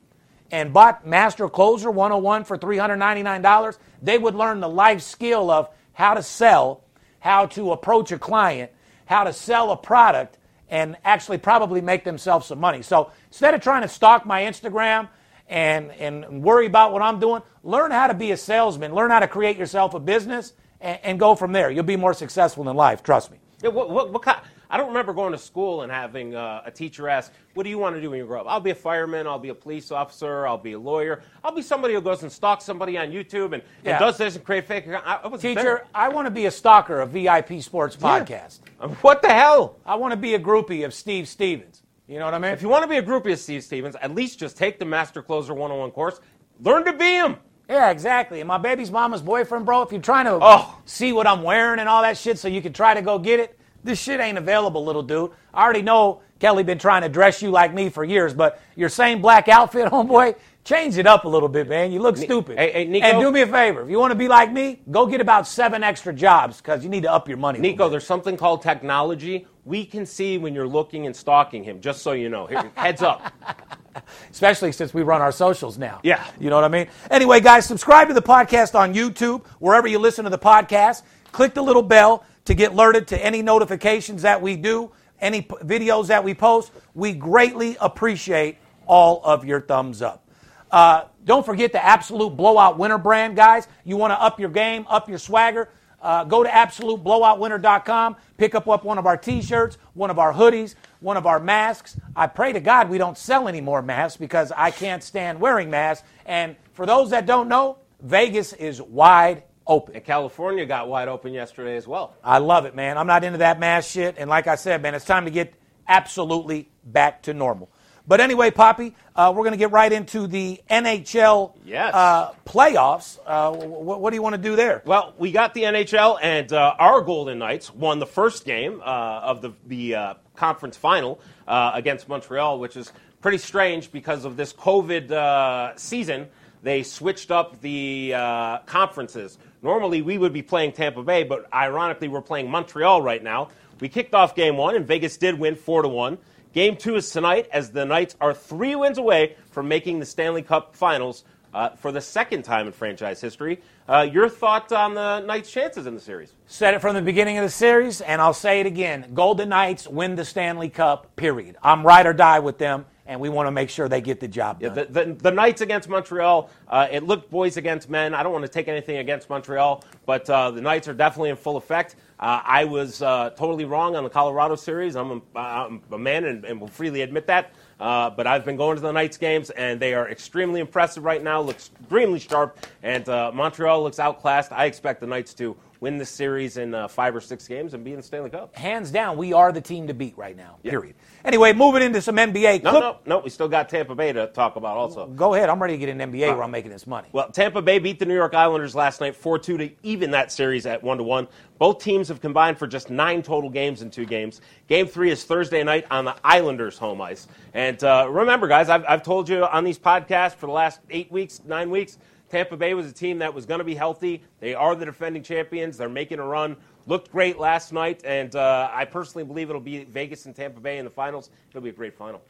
and 0.51 0.73
bought 0.73 1.07
Master 1.07 1.49
Closer 1.49 1.91
101 1.91 2.45
for 2.45 2.59
$399, 2.59 3.79
they 4.03 4.19
would 4.19 4.35
learn 4.35 4.61
the 4.61 4.69
life 4.69 5.01
skill 5.03 5.51
of 5.51 5.69
how 5.93 6.15
to 6.15 6.23
sell, 6.23 6.84
how 7.25 7.47
to 7.47 7.73
approach 7.73 8.13
a 8.13 8.19
client, 8.19 8.71
how 9.07 9.25
to 9.25 9.33
sell 9.33 9.71
a 9.71 9.77
product, 9.79 10.37
and 10.69 10.95
actually 11.07 11.39
probably 11.39 11.81
make 11.81 12.05
themselves 12.05 12.49
some 12.49 12.61
money. 12.61 12.83
So 12.83 13.13
instead 13.29 13.55
of 13.55 13.63
trying 13.63 13.81
to 13.81 13.89
stalk 13.89 14.27
my 14.27 14.43
Instagram 14.43 15.09
and, 15.49 15.91
and 15.93 16.43
worry 16.43 16.67
about 16.67 16.93
what 16.93 17.01
I'm 17.01 17.19
doing, 17.19 17.41
learn 17.63 17.93
how 17.93 18.09
to 18.09 18.15
be 18.15 18.33
a 18.33 18.37
salesman, 18.37 18.95
learn 18.95 19.11
how 19.11 19.21
to 19.21 19.27
create 19.27 19.57
yourself 19.57 19.95
a 19.95 20.01
business, 20.01 20.53
and, 20.83 20.99
and 21.03 21.19
go 21.19 21.35
from 21.35 21.53
there. 21.53 21.71
You'll 21.71 21.85
be 21.85 21.97
more 21.97 22.13
successful 22.13 22.69
in 22.69 22.77
life, 22.77 23.03
trust 23.03 23.31
me. 23.31 23.39
Yeah, 23.63 23.71
what, 23.71 23.89
what, 23.89 24.13
what 24.13 24.21
kind, 24.21 24.41
I 24.71 24.77
don't 24.77 24.89
remember 24.89 25.13
going 25.13 25.33
to 25.33 25.39
school 25.39 25.83
and 25.83 25.93
having 25.93 26.35
uh, 26.35 26.63
a 26.65 26.71
teacher 26.71 27.09
ask, 27.09 27.33
"What 27.55 27.63
do 27.65 27.71
you 27.71 27.79
want 27.79 27.95
to 27.97 28.01
do 28.01 28.11
when 28.11 28.19
you 28.19 28.27
grow 28.27 28.41
up?" 28.41 28.47
I'll 28.49 28.61
be 28.61 28.71
a 28.71 28.75
fireman. 28.75 29.27
I'll 29.27 29.39
be 29.39 29.51
a 29.51 29.55
police 29.55 29.91
officer. 29.93 30.47
I'll 30.47 30.59
be 30.59 30.73
a 30.73 30.79
lawyer. 30.79 31.23
I'll 31.43 31.55
be 31.55 31.63
somebody 31.63 31.95
who 31.95 32.01
goes 32.01 32.23
and 32.23 32.33
stalks 32.33 32.65
somebody 32.65 32.97
on 32.99 33.09
YouTube 33.11 33.53
and, 33.53 33.63
Yeah. 33.85 33.93
and 33.93 33.99
does 34.01 34.17
this 34.19 34.37
and 34.37 34.45
create 34.45 34.65
fake. 34.67 34.87
account." 34.87 35.07
I, 35.07 35.21
I 35.25 35.27
was 35.29 35.41
Teacher, 35.43 35.87
I 35.95 36.09
want 36.09 36.27
to 36.27 36.31
be 36.31 36.47
a 36.47 36.51
stalker 36.51 37.01
of 37.01 37.11
VIP 37.11 37.61
Sports 37.63 37.97
Podcast. 37.97 38.61
there. 38.81 38.89
What 39.03 39.23
the 39.23 39.29
hell? 39.33 39.77
I 39.87 39.95
want 39.97 40.13
to 40.13 40.17
be 40.17 40.35
a 40.35 40.39
groupie 40.41 40.85
of 40.85 40.95
Steve 40.95 41.29
Stevens. 41.29 41.83
You 42.07 42.19
know 42.19 42.25
what 42.27 42.35
I 42.35 42.39
mean? 42.39 42.53
If 42.53 42.61
you 42.63 42.69
want 42.69 42.83
to 42.83 42.89
be 42.89 42.99
a 42.99 43.03
groupie 43.03 43.33
of 43.33 43.39
Steve 43.39 43.63
Stevens, 43.65 43.97
at 44.01 44.15
least 44.15 44.39
just 44.39 44.57
take 44.59 44.79
the 44.79 44.85
Master 44.85 45.23
Closer 45.23 45.55
101 45.55 45.91
course. 45.93 46.21
Learn 46.61 46.85
to 46.85 46.93
be 46.93 47.05
him. 47.15 47.37
yeah, 47.69 47.91
exactly. 47.91 48.41
And 48.41 48.49
my 48.49 48.59
baby's 48.59 48.91
mama's 48.91 49.23
boyfriend, 49.23 49.65
bro, 49.65 49.81
if 49.83 49.91
you're 49.91 50.03
trying 50.03 50.27
to 50.27 50.39
Oh. 50.41 50.77
see 50.85 51.13
what 51.15 51.27
I'm 51.27 51.43
wearing 51.43 51.81
and 51.81 51.89
all 51.89 52.03
that 52.03 52.19
shit 52.19 52.39
so 52.39 52.47
you 52.47 52.61
can 52.61 52.75
try 52.75 52.93
to 52.93 53.01
go 53.01 53.19
get 53.19 53.41
it, 53.41 53.59
this 53.85 54.01
shit 54.01 54.19
ain't 54.19 54.39
available, 54.39 54.85
little 54.85 55.03
dude. 55.03 55.31
I 55.53 55.63
already 55.63 55.83
know 55.83 56.23
Kelly 56.41 56.65
been 56.65 56.79
trying 56.79 57.03
to 57.03 57.09
dress 57.09 57.43
you 57.43 57.51
like 57.51 57.73
me 57.73 57.91
for 57.91 58.03
years, 58.03 58.35
but 58.35 58.61
your 58.75 58.89
same 58.89 59.23
black 59.23 59.49
outfit, 59.49 59.87
homeboy, 59.93 60.37
change 60.65 60.99
it 60.99 61.07
up 61.07 61.25
a 61.25 61.29
little 61.29 61.49
bit, 61.49 61.69
man. 61.69 61.93
You 61.93 62.01
look 62.01 62.17
stupid. 62.17 62.59
hey, 62.59 62.73
hey, 62.73 62.85
Nico? 62.87 63.07
and 63.07 63.21
do 63.21 63.31
me 63.31 63.43
a 63.43 63.47
favor. 63.47 63.83
If 63.83 63.91
you 63.91 63.99
want 63.99 64.11
to 64.11 64.19
be 64.19 64.27
like 64.27 64.51
me, 64.51 64.81
go 64.91 65.07
get 65.07 65.21
about 65.21 65.47
seven 65.47 65.85
extra 65.85 66.13
jobs 66.13 66.57
because 66.57 66.83
you 66.83 66.91
need 66.91 67.03
to 67.05 67.13
up 67.13 67.29
your 67.29 67.39
money. 67.39 67.59
Nico, 67.61 67.89
there's 67.89 68.07
something 68.07 68.37
called 68.37 68.63
technology. 68.63 69.47
We 69.65 69.85
can 69.85 70.05
see 70.05 70.39
when 70.39 70.55
you're 70.55 70.69
looking 70.69 71.07
and 71.07 71.15
stalking 71.15 71.63
him, 71.63 71.81
just 71.81 72.03
so 72.03 72.13
you 72.13 72.29
know. 72.29 72.47
Here, 72.47 72.71
heads 72.75 73.03
up. 73.03 73.33
especially 74.31 74.73
since 74.73 74.93
we 74.93 75.03
run 75.03 75.21
our 75.21 75.33
socials 75.33 75.79
now. 75.79 76.01
Yeah. 76.03 76.25
You 76.41 76.51
know 76.51 76.57
what 76.57 76.65
I 76.65 76.69
mean? 76.69 76.89
Anyway, 77.11 77.41
guys, 77.41 77.65
subscribe 77.65 78.09
to 78.09 78.15
the 78.15 78.23
podcast 78.23 78.75
on 78.75 78.93
YouTube, 78.95 79.47
wherever 79.61 79.87
you 79.87 79.99
listen 79.99 80.25
to 80.25 80.31
the 80.31 80.39
podcast. 80.39 81.03
Click 81.33 81.55
the 81.55 81.63
little 81.63 81.83
bell 81.83 82.25
to 82.45 82.55
get 82.55 82.73
alerted 82.73 83.09
to 83.09 83.25
any 83.25 83.43
notifications 83.43 84.23
that 84.23 84.41
we 84.41 84.57
do, 84.57 84.93
any 85.21 85.43
p- 85.43 85.55
videos 85.57 86.09
that 86.09 86.25
we 86.25 86.35
post. 86.35 86.73
We 86.95 87.13
greatly 87.13 87.77
appreciate 87.81 88.59
all 88.87 89.23
of 89.25 89.45
your 89.45 89.61
thumbs 89.61 90.03
up. 90.03 90.29
Uh, 90.71 91.05
don't 91.25 91.47
forget 91.47 91.73
the 91.73 91.83
Absolute 91.83 92.37
Blowout 92.37 92.79
Winner 92.79 92.99
brand, 92.99 93.37
guys. 93.37 93.69
You 93.85 93.97
want 93.97 94.11
to 94.11 94.21
up 94.21 94.41
your 94.41 94.51
game, 94.51 94.87
up 94.89 95.09
your 95.09 95.19
swagger. 95.19 95.71
Uh, 96.03 96.23
go 96.23 96.43
to 96.43 96.51
absoluteblowoutwinner.com, 96.51 98.17
pick 98.37 98.55
up 98.55 98.67
one 98.67 98.99
of 98.99 99.07
our 99.07 99.17
t-shirts, 99.17 99.79
one 99.95 100.11
of 100.11 100.19
our 100.19 100.35
hoodies, 100.35 100.75
one 101.01 101.17
of 101.17 101.27
our 101.27 101.41
masks. 101.41 101.97
I 102.15 102.27
pray 102.27 102.53
to 102.53 102.61
God 102.61 102.91
we 102.91 102.99
don't 102.99 103.17
sell 103.17 103.49
any 103.49 103.63
more 103.63 103.81
masks 103.81 104.19
because 104.19 104.53
I 104.55 104.71
can't 104.71 105.03
stand 105.03 105.41
wearing 105.41 105.71
masks. 105.71 106.07
And 106.27 106.57
for 106.75 106.85
those 106.85 107.09
that 107.11 107.25
don't 107.25 107.49
know, 107.49 107.79
Vegas 108.03 108.53
is 108.53 108.83
wide 108.83 109.45
open. 109.67 109.95
And 109.97 110.05
California 110.05 110.67
got 110.67 110.89
wide 110.89 111.09
open 111.09 111.33
yesterday 111.33 111.77
as 111.77 111.87
well. 111.87 112.15
I 112.23 112.39
love 112.39 112.65
it, 112.67 112.75
man. 112.75 112.99
I'm 112.99 113.07
not 113.07 113.25
into 113.25 113.39
that 113.39 113.59
mass 113.59 113.89
shit. 113.89 114.17
And 114.19 114.29
like 114.29 114.47
I 114.47 114.57
said, 114.57 114.83
man, 114.83 114.95
it's 114.95 115.05
time 115.05 115.25
to 115.25 115.31
get 115.31 115.55
absolutely 115.89 116.69
back 116.85 117.23
to 117.23 117.35
normal. 117.35 117.71
But 118.07 118.21
anyway, 118.21 118.51
Poppy, 118.51 118.95
uh, 119.17 119.33
we're 119.35 119.45
going 119.45 119.53
to 119.53 119.59
get 119.59 119.71
right 119.71 119.91
into 119.91 120.27
the 120.27 120.61
NHL 120.71 121.55
Yes. 121.65 121.95
uh, 121.95 122.33
playoffs. 122.45 123.19
Uh, 123.25 123.53
wh- 123.53 123.99
what 123.99 124.11
do 124.11 124.17
you 124.17 124.21
want 124.23 124.35
to 124.35 124.41
do 124.43 124.57
there? 124.57 124.83
Well, 124.85 125.15
we 125.17 125.33
got 125.33 125.55
the 125.55 125.63
NHL, 125.63 126.19
and 126.21 126.53
uh, 126.53 126.75
our 126.79 127.01
Golden 127.01 127.39
Knights 127.39 127.73
won 127.73 128.01
the 128.01 128.07
first 128.07 128.45
game 128.45 128.83
uh, 128.85 129.21
of 129.23 129.41
the, 129.41 129.53
the 129.67 129.95
uh, 129.95 130.15
conference 130.37 130.77
final 130.77 131.19
uh, 131.49 131.71
against 131.73 132.07
Montreal, 132.07 132.59
which 132.59 132.77
is 132.77 132.93
pretty 133.23 133.39
strange 133.39 133.91
because 133.91 134.27
of 134.27 134.37
this 134.37 134.53
COVID 134.53 135.11
uh, 135.11 135.75
season. 135.77 136.29
They 136.65 136.83
switched 136.83 137.31
up 137.31 137.61
the 137.61 138.15
uh, 138.17 138.59
conferences. 138.61 139.37
Normally, 139.63 140.01
we 140.01 140.17
would 140.17 140.33
be 140.33 140.41
playing 140.41 140.73
Tampa 140.73 141.03
Bay, 141.03 141.23
but 141.23 141.47
ironically, 141.53 142.09
we're 142.09 142.23
playing 142.23 142.51
Montreal 142.51 143.03
right 143.03 143.23
now. 143.23 143.51
We 143.81 143.91
kicked 143.91 144.15
off 144.15 144.35
game 144.35 144.57
one, 144.57 144.75
and 144.75 144.87
Vegas 144.87 145.19
did 145.19 145.39
win 145.39 145.57
4 145.57 145.83
to 145.83 145.89
1. 145.89 146.17
Game 146.55 146.79
two 146.79 146.97
is 146.97 147.11
tonight, 147.11 147.49
as 147.53 147.71
the 147.71 147.85
Knights 147.85 148.17
are 148.19 148.33
three 148.33 148.75
wins 148.77 148.97
away 148.97 149.37
from 149.51 149.69
making 149.69 149.99
the 149.99 150.07
Stanley 150.07 150.41
Cup 150.41 150.75
finals 150.75 151.25
uh, 151.53 151.69
for 151.71 151.93
the 151.93 152.01
second 152.01 152.45
time 152.45 152.67
in 152.67 152.73
franchise 152.73 153.21
history. 153.21 153.61
Uh, 153.87 154.09
your 154.11 154.31
thought 154.31 154.73
on 154.73 154.95
the 154.95 155.21
Knights' 155.21 155.51
chances 155.51 155.87
in 155.87 155.95
the 155.95 156.01
series? 156.01 156.33
Said 156.47 156.73
it 156.73 156.81
from 156.81 156.95
the 156.95 157.03
beginning 157.03 157.37
of 157.37 157.45
the 157.45 157.51
series, 157.51 158.01
and 158.01 158.23
I'll 158.23 158.33
say 158.33 158.61
it 158.61 158.67
again. 158.67 159.11
Golden 159.13 159.51
Knights 159.51 159.87
win 159.87 160.15
the 160.15 160.25
Stanley 160.25 160.71
Cup, 160.71 161.15
period. 161.15 161.57
I'm 161.63 161.87
ride 161.87 162.07
or 162.07 162.15
die 162.15 162.39
with 162.39 162.57
them, 162.57 162.87
and 163.07 163.21
we 163.21 163.29
want 163.29 163.47
to 163.47 163.51
make 163.51 163.71
sure 163.71 163.89
they 163.89 164.01
get 164.01 164.21
the 164.21 164.29
job 164.29 164.61
done. 164.61 164.77
Yeah, 164.77 164.85
the, 164.85 165.05
the, 165.05 165.15
the 165.15 165.31
Knights 165.31 165.61
against 165.61 165.89
Montreal, 165.89 166.51
uh, 166.69 166.89
it 166.91 167.03
looked 167.03 167.31
boys 167.31 167.57
against 167.57 167.91
men. 167.91 168.15
I 168.15 168.23
don't 168.23 168.33
want 168.33 168.45
to 168.45 168.51
take 168.51 168.69
anything 168.69 168.99
against 168.99 169.29
Montreal, 169.29 169.85
but 170.07 170.29
uh, 170.31 170.51
the 170.51 170.61
Knights 170.61 170.89
are 170.89 170.95
definitely 170.95 171.31
in 171.31 171.37
full 171.37 171.57
effect. 171.57 171.97
Uh, 172.19 172.41
I 172.45 172.65
was 172.65 173.03
uh, 173.03 173.31
totally 173.31 173.65
wrong 173.65 173.97
on 173.97 174.05
the 174.05 174.11
Colorado 174.11 174.55
series. 174.55 174.97
I'm 174.97 175.23
a, 175.35 175.39
I'm 175.39 175.83
a 175.93 175.99
man 175.99 176.25
and, 176.25 176.45
and 176.45 176.61
will 176.61 176.69
freely 176.69 177.03
admit 177.03 177.27
that. 177.27 177.53
Uh, 177.81 178.09
but 178.09 178.27
I've 178.27 178.45
been 178.45 178.57
going 178.57 178.77
to 178.77 178.83
the 178.83 178.93
Knights 178.93 179.17
games, 179.17 179.51
and 179.51 179.81
they 179.81 179.95
are 179.95 180.09
extremely 180.09 180.61
impressive 180.61 181.05
right 181.05 181.23
now. 181.23 181.41
Looks 181.41 181.71
extremely 181.81 182.21
sharp, 182.21 182.59
and 182.83 183.07
uh, 183.09 183.33
Montreal 183.35 183.83
looks 183.83 183.99
outclassed. 183.99 184.53
I 184.53 184.67
expect 184.67 185.01
the 185.01 185.07
Knights 185.07 185.35
to 185.35 185.57
win 185.85 185.99
this 185.99 186.09
series 186.09 186.57
in 186.57 186.75
uh, 186.75 186.89
five 186.89 187.15
or 187.15 187.21
six 187.21 187.47
games 187.47 187.75
and 187.75 187.85
be 187.85 187.91
in 187.91 187.99
the 187.99 188.03
Stanley 188.03 188.31
Cup. 188.31 188.57
Hands 188.57 188.91
down, 188.91 189.19
we 189.19 189.35
are 189.35 189.53
the 189.53 189.61
team 189.61 189.87
to 189.89 189.93
beat 189.93 190.17
right 190.17 190.35
now. 190.35 190.57
Period. 190.63 190.95
Anyway, 191.27 191.53
moving 191.53 191.83
into 191.83 192.01
some 192.01 192.17
NBA. 192.17 192.63
No, 192.63 192.71
Clip- 192.71 192.83
no, 192.83 192.99
no. 193.05 193.19
We 193.19 193.29
still 193.29 193.49
got 193.49 193.69
Tampa 193.69 193.95
Bay 193.95 194.11
to 194.11 194.29
talk 194.29 194.57
about 194.57 194.79
also. 194.79 195.07
Go 195.09 195.35
ahead. 195.35 195.51
I'm 195.51 195.61
ready 195.61 195.75
to 195.75 195.79
get 195.79 195.91
in 195.91 195.99
NBA 195.99 196.35
where 196.35 196.43
I'm 196.43 196.51
making 196.51 196.71
this 196.71 196.87
money. 196.87 197.09
Well, 197.13 197.31
Tampa 197.31 197.61
Bay 197.61 197.79
beat 197.79 197.99
the 197.99 198.07
New 198.07 198.15
York 198.15 198.35
Islanders 198.35 198.75
last 198.75 199.03
night 199.03 199.15
4 199.15 199.39
2 199.39 199.59
to 199.59 199.71
even 199.83 200.13
that 200.13 200.33
series 200.33 200.65
at 200.65 200.83
1 200.83 200.97
to 200.97 201.05
1. 201.05 201.29
Both 201.59 201.85
teams 201.85 202.09
have 202.09 202.23
combined 202.23 202.59
for 202.59 202.67
just 202.67 202.89
nine 202.89 203.23
total 203.23 203.51
games 203.51 203.83
in 203.83 203.91
two 203.91 204.07
games. 204.07 204.41
Game 204.69 204.87
three 204.87 205.11
is 205.11 205.23
Thursday 205.25 205.63
night 205.63 205.87
on 205.91 206.07
the 206.07 206.17
Islanders' 206.25 206.79
home 206.79 207.03
ice. 207.03 207.29
And 207.53 207.83
uh, 207.85 208.09
remember, 208.11 208.49
guys, 208.49 208.71
I've, 208.71 208.87
I've 208.89 209.03
told 209.03 209.29
you 209.29 209.45
on 209.45 209.65
these 209.65 209.79
podcasts 209.79 210.35
for 210.35 210.47
the 210.47 210.53
last 210.53 210.81
eight 210.89 211.13
weeks, 211.13 211.43
nine 211.45 211.71
weeks, 211.71 211.99
Tampa 212.35 212.57
Bay 212.57 212.75
was 212.75 212.87
a 212.87 212.93
team 212.93 213.19
that 213.19 213.33
was 213.33 213.47
going 213.47 213.61
to 213.61 213.65
be 213.65 213.77
healthy. 213.77 214.21
They 214.41 214.55
are 214.55 214.75
the 214.75 214.85
defending 214.85 215.23
champions. 215.23 215.77
They're 215.77 215.89
making 215.89 216.19
a 216.19 216.27
run. 216.27 216.57
Looked 216.89 217.13
great 217.13 217.39
last 217.39 217.73
night, 217.73 218.03
and 218.05 218.35
uh, 218.35 218.69
I 218.73 218.87
personally 218.87 219.23
believe 219.23 219.51
it'll 219.51 219.61
be 219.61 219.85
Vegas 219.85 220.27
and 220.27 220.35
Tampa 220.35 220.59
Bay 220.59 220.79
in 220.79 220.85
the 220.85 220.91
finals. 220.91 221.31
It'll 221.51 221.63
be 221.63 221.69
a 221.71 221.73
great 221.73 221.97
final. 221.97 222.21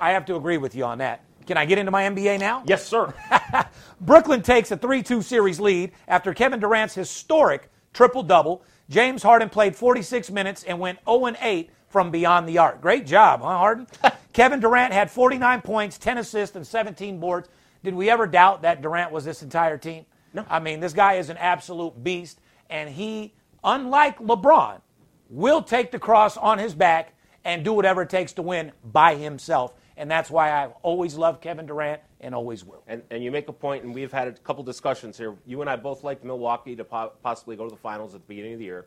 I 0.00 0.10
have 0.10 0.24
to 0.24 0.34
agree 0.34 0.56
with 0.58 0.74
you 0.74 0.82
on 0.82 0.98
that. 0.98 1.22
Can 1.46 1.56
I 1.56 1.64
get 1.64 1.78
into 1.78 1.92
my 1.92 2.02
NBA 2.02 2.40
now? 2.40 2.64
Yes, 2.66 2.84
sir. 2.84 3.14
Brooklyn 4.00 4.42
takes 4.42 4.72
a 4.72 4.76
3 4.76 5.00
2 5.00 5.22
series 5.22 5.60
lead 5.60 5.92
after 6.08 6.34
Kevin 6.34 6.58
Durant's 6.58 6.96
historic 6.96 7.70
triple 7.92 8.24
double. 8.24 8.64
James 8.90 9.22
Harden 9.22 9.48
played 9.48 9.76
46 9.76 10.32
minutes 10.32 10.64
and 10.64 10.80
went 10.80 10.98
0 11.08 11.36
8 11.40 11.70
from 11.88 12.10
beyond 12.10 12.48
the 12.48 12.58
arc. 12.58 12.80
Great 12.80 13.06
job, 13.06 13.42
huh, 13.42 13.58
Harden? 13.58 13.86
Kevin 14.32 14.58
Durant 14.58 14.92
had 14.92 15.08
49 15.08 15.60
points, 15.60 15.98
10 15.98 16.18
assists, 16.18 16.56
and 16.56 16.66
17 16.66 17.20
boards. 17.20 17.48
Did 17.82 17.94
we 17.94 18.10
ever 18.10 18.26
doubt 18.26 18.62
that 18.62 18.82
Durant 18.82 19.12
was 19.12 19.24
this 19.24 19.42
entire 19.42 19.78
team? 19.78 20.06
No. 20.34 20.44
I 20.48 20.60
mean, 20.60 20.80
this 20.80 20.92
guy 20.92 21.14
is 21.14 21.28
an 21.30 21.36
absolute 21.36 22.02
beast, 22.02 22.40
and 22.70 22.88
he, 22.88 23.34
unlike 23.62 24.18
LeBron, 24.18 24.80
will 25.28 25.62
take 25.62 25.90
the 25.90 25.98
cross 25.98 26.36
on 26.36 26.58
his 26.58 26.74
back 26.74 27.14
and 27.44 27.64
do 27.64 27.72
whatever 27.72 28.02
it 28.02 28.10
takes 28.10 28.32
to 28.34 28.42
win 28.42 28.72
by 28.84 29.16
himself. 29.16 29.74
And 29.96 30.10
that's 30.10 30.30
why 30.30 30.52
I've 30.52 30.72
always 30.82 31.16
loved 31.16 31.42
Kevin 31.42 31.66
Durant 31.66 32.00
and 32.20 32.34
always 32.34 32.64
will. 32.64 32.82
And, 32.86 33.02
and 33.10 33.22
you 33.22 33.30
make 33.30 33.48
a 33.48 33.52
point, 33.52 33.84
and 33.84 33.94
we've 33.94 34.12
had 34.12 34.28
a 34.28 34.32
couple 34.32 34.62
discussions 34.62 35.18
here. 35.18 35.36
You 35.44 35.60
and 35.60 35.68
I 35.68 35.76
both 35.76 36.02
like 36.04 36.24
Milwaukee 36.24 36.76
to 36.76 36.84
po- 36.84 37.12
possibly 37.22 37.56
go 37.56 37.64
to 37.64 37.70
the 37.70 37.80
finals 37.80 38.14
at 38.14 38.22
the 38.22 38.26
beginning 38.26 38.54
of 38.54 38.58
the 38.58 38.64
year. 38.64 38.86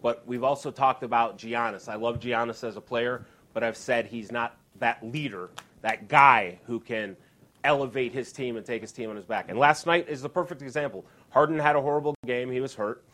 But 0.00 0.26
we've 0.26 0.44
also 0.44 0.70
talked 0.70 1.02
about 1.02 1.38
Giannis. 1.38 1.88
I 1.88 1.96
love 1.96 2.20
Giannis 2.20 2.66
as 2.66 2.76
a 2.76 2.80
player, 2.80 3.26
but 3.52 3.64
I've 3.64 3.76
said 3.76 4.06
he's 4.06 4.30
not 4.30 4.56
that 4.78 5.04
leader, 5.04 5.50
that 5.82 6.08
guy 6.08 6.60
who 6.66 6.80
can 6.80 7.16
elevate 7.64 8.12
his 8.12 8.32
team 8.32 8.56
and 8.56 8.64
take 8.64 8.82
his 8.82 8.92
team 8.92 9.10
on 9.10 9.16
his 9.16 9.24
back. 9.24 9.46
And 9.48 9.58
last 9.58 9.86
night 9.86 10.08
is 10.08 10.22
the 10.22 10.28
perfect 10.28 10.62
example. 10.62 11.04
Harden 11.30 11.58
had 11.58 11.76
a 11.76 11.80
horrible 11.80 12.14
game, 12.26 12.50
he 12.50 12.60
was 12.60 12.74
hurt. 12.74 13.04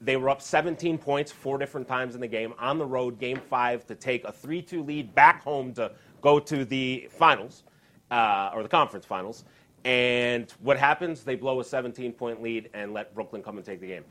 They 0.00 0.16
were 0.16 0.28
up 0.28 0.42
17 0.42 0.98
points 0.98 1.32
four 1.32 1.56
different 1.56 1.88
times 1.88 2.14
in 2.14 2.20
the 2.20 2.28
game 2.28 2.52
on 2.58 2.78
the 2.78 2.84
road, 2.84 3.18
game 3.18 3.40
five, 3.48 3.86
to 3.86 3.94
take 3.94 4.24
a 4.24 4.32
3 4.32 4.60
2 4.60 4.82
lead 4.82 5.14
back 5.14 5.42
home 5.42 5.72
to 5.74 5.92
go 6.20 6.38
to 6.38 6.64
the 6.64 7.08
finals, 7.10 7.64
uh, 8.10 8.50
or 8.52 8.62
the 8.62 8.68
conference 8.68 9.06
finals. 9.06 9.44
And 9.84 10.50
what 10.60 10.76
happens? 10.78 11.22
They 11.22 11.36
blow 11.36 11.60
a 11.60 11.64
17 11.64 12.12
point 12.12 12.42
lead 12.42 12.70
and 12.74 12.92
let 12.92 13.14
Brooklyn 13.14 13.42
come 13.42 13.56
and 13.56 13.64
take 13.64 13.80
the 13.80 13.86
game. 13.86 14.04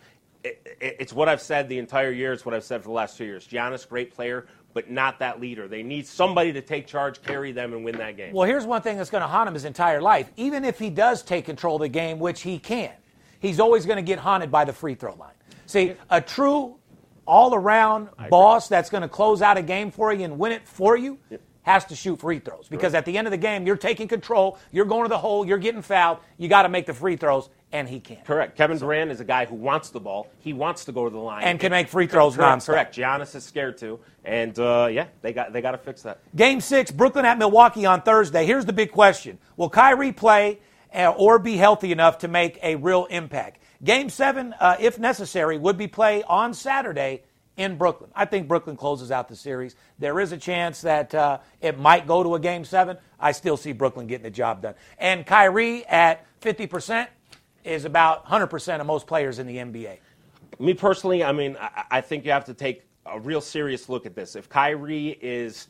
It, 0.43 0.77
it, 0.79 0.95
it's 0.99 1.13
what 1.13 1.27
I've 1.27 1.41
said 1.41 1.67
the 1.67 1.77
entire 1.77 2.11
year. 2.11 2.31
It's 2.33 2.45
what 2.45 2.55
I've 2.55 2.63
said 2.63 2.81
for 2.81 2.87
the 2.87 2.93
last 2.93 3.17
two 3.17 3.25
years. 3.25 3.47
Giannis, 3.47 3.87
great 3.87 4.13
player, 4.13 4.47
but 4.75 4.91
not 4.91 5.19
that 5.19 5.39
leader. 5.39 5.69
They 5.69 5.81
need 5.81 6.05
somebody 6.05 6.51
to 6.51 6.61
take 6.61 6.85
charge, 6.85 7.21
carry 7.23 7.53
them, 7.53 7.71
and 7.71 7.85
win 7.85 7.97
that 7.97 8.17
game. 8.17 8.33
Well, 8.33 8.45
here's 8.45 8.65
one 8.65 8.81
thing 8.81 8.97
that's 8.97 9.09
going 9.09 9.21
to 9.21 9.27
haunt 9.27 9.47
him 9.47 9.53
his 9.53 9.63
entire 9.63 10.01
life. 10.01 10.29
Even 10.35 10.65
if 10.65 10.77
he 10.77 10.89
does 10.89 11.23
take 11.23 11.45
control 11.45 11.77
of 11.77 11.81
the 11.81 11.87
game, 11.87 12.19
which 12.19 12.41
he 12.41 12.59
can, 12.59 12.91
he's 13.39 13.61
always 13.61 13.85
going 13.85 13.95
to 13.95 14.03
get 14.03 14.19
haunted 14.19 14.51
by 14.51 14.65
the 14.65 14.73
free 14.73 14.93
throw 14.93 15.15
line. 15.15 15.31
See, 15.65 15.93
a 16.09 16.19
true 16.19 16.75
all 17.25 17.55
around 17.55 18.09
boss 18.29 18.67
that's 18.67 18.89
going 18.89 19.01
to 19.01 19.07
close 19.07 19.41
out 19.41 19.57
a 19.57 19.61
game 19.61 19.91
for 19.91 20.11
you 20.13 20.25
and 20.25 20.37
win 20.37 20.51
it 20.51 20.67
for 20.67 20.97
you 20.97 21.17
has 21.65 21.83
to 21.85 21.95
shoot 21.95 22.19
free 22.19 22.39
throws. 22.39 22.67
Because 22.69 22.93
at 22.93 23.05
the 23.05 23.17
end 23.17 23.27
of 23.27 23.31
the 23.31 23.37
game, 23.37 23.65
you're 23.65 23.75
taking 23.75 24.07
control, 24.07 24.57
you're 24.71 24.85
going 24.85 25.03
to 25.03 25.09
the 25.09 25.17
hole, 25.17 25.45
you're 25.45 25.57
getting 25.57 25.81
fouled, 25.81 26.19
you 26.37 26.47
got 26.47 26.61
to 26.61 26.69
make 26.69 26.85
the 26.85 26.93
free 26.93 27.17
throws, 27.17 27.49
and 27.71 27.89
he 27.89 27.99
can't. 27.99 28.23
Correct. 28.23 28.55
Kevin 28.55 28.77
Durant 28.77 29.11
is 29.11 29.19
a 29.19 29.25
guy 29.25 29.45
who 29.45 29.55
wants 29.55 29.89
the 29.89 29.99
ball. 29.99 30.29
He 30.39 30.53
wants 30.53 30.85
to 30.85 30.91
go 30.91 31.05
to 31.05 31.09
the 31.09 31.17
line 31.17 31.43
And 31.43 31.59
can 31.59 31.71
make 31.71 31.89
free 31.89 32.05
throws 32.05 32.35
Correct. 32.35 32.61
nonstop. 32.61 32.65
Correct. 32.67 32.95
Giannis 32.95 33.35
is 33.35 33.43
scared 33.43 33.77
too, 33.79 33.99
and 34.23 34.57
uh, 34.59 34.87
yeah, 34.91 35.07
they 35.21 35.33
got 35.33 35.51
they 35.51 35.61
got 35.61 35.71
to 35.71 35.79
fix 35.79 36.03
that. 36.03 36.19
Game 36.35 36.61
six, 36.61 36.91
Brooklyn 36.91 37.25
at 37.25 37.39
Milwaukee 37.39 37.85
on 37.85 38.03
Thursday. 38.03 38.45
Here's 38.45 38.65
the 38.65 38.73
big 38.73 38.91
question 38.91 39.39
Will 39.57 39.69
Kyrie 39.69 40.11
play 40.11 40.59
uh, 40.93 41.13
or 41.17 41.39
be 41.39 41.57
healthy 41.57 41.91
enough 41.91 42.19
to 42.19 42.27
make 42.27 42.59
a 42.61 42.75
real 42.75 43.05
impact? 43.05 43.59
Game 43.83 44.09
seven, 44.09 44.53
uh, 44.59 44.77
if 44.79 44.99
necessary, 44.99 45.57
would 45.57 45.77
be 45.77 45.87
play 45.87 46.23
on 46.23 46.53
Saturday 46.53 47.23
in 47.57 47.77
Brooklyn. 47.77 48.09
I 48.15 48.25
think 48.25 48.47
Brooklyn 48.47 48.75
closes 48.75 49.11
out 49.11 49.27
the 49.27 49.35
series. 49.35 49.75
There 49.99 50.19
is 50.19 50.31
a 50.31 50.37
chance 50.37 50.81
that 50.81 51.13
uh, 51.15 51.39
it 51.61 51.79
might 51.79 52.07
go 52.07 52.23
to 52.23 52.35
a 52.35 52.39
game 52.39 52.65
seven. 52.65 52.97
I 53.19 53.31
still 53.31 53.57
see 53.57 53.71
Brooklyn 53.71 54.07
getting 54.07 54.23
the 54.23 54.29
job 54.29 54.61
done. 54.61 54.75
And 54.97 55.25
Kyrie 55.25 55.85
at 55.85 56.25
50% 56.41 57.07
is 57.63 57.85
about 57.85 58.25
100% 58.25 58.79
of 58.79 58.85
most 58.85 59.07
players 59.07 59.39
in 59.39 59.47
the 59.47 59.57
NBA. 59.57 59.97
Me 60.59 60.73
personally, 60.73 61.23
I 61.23 61.31
mean, 61.31 61.57
I, 61.89 62.01
think 62.01 62.25
you 62.25 62.31
have 62.31 62.45
to 62.45 62.53
take 62.53 62.83
a 63.05 63.19
real 63.19 63.41
serious 63.41 63.89
look 63.89 64.05
at 64.05 64.15
this. 64.15 64.35
If 64.35 64.47
Kyrie 64.47 65.17
is 65.21 65.67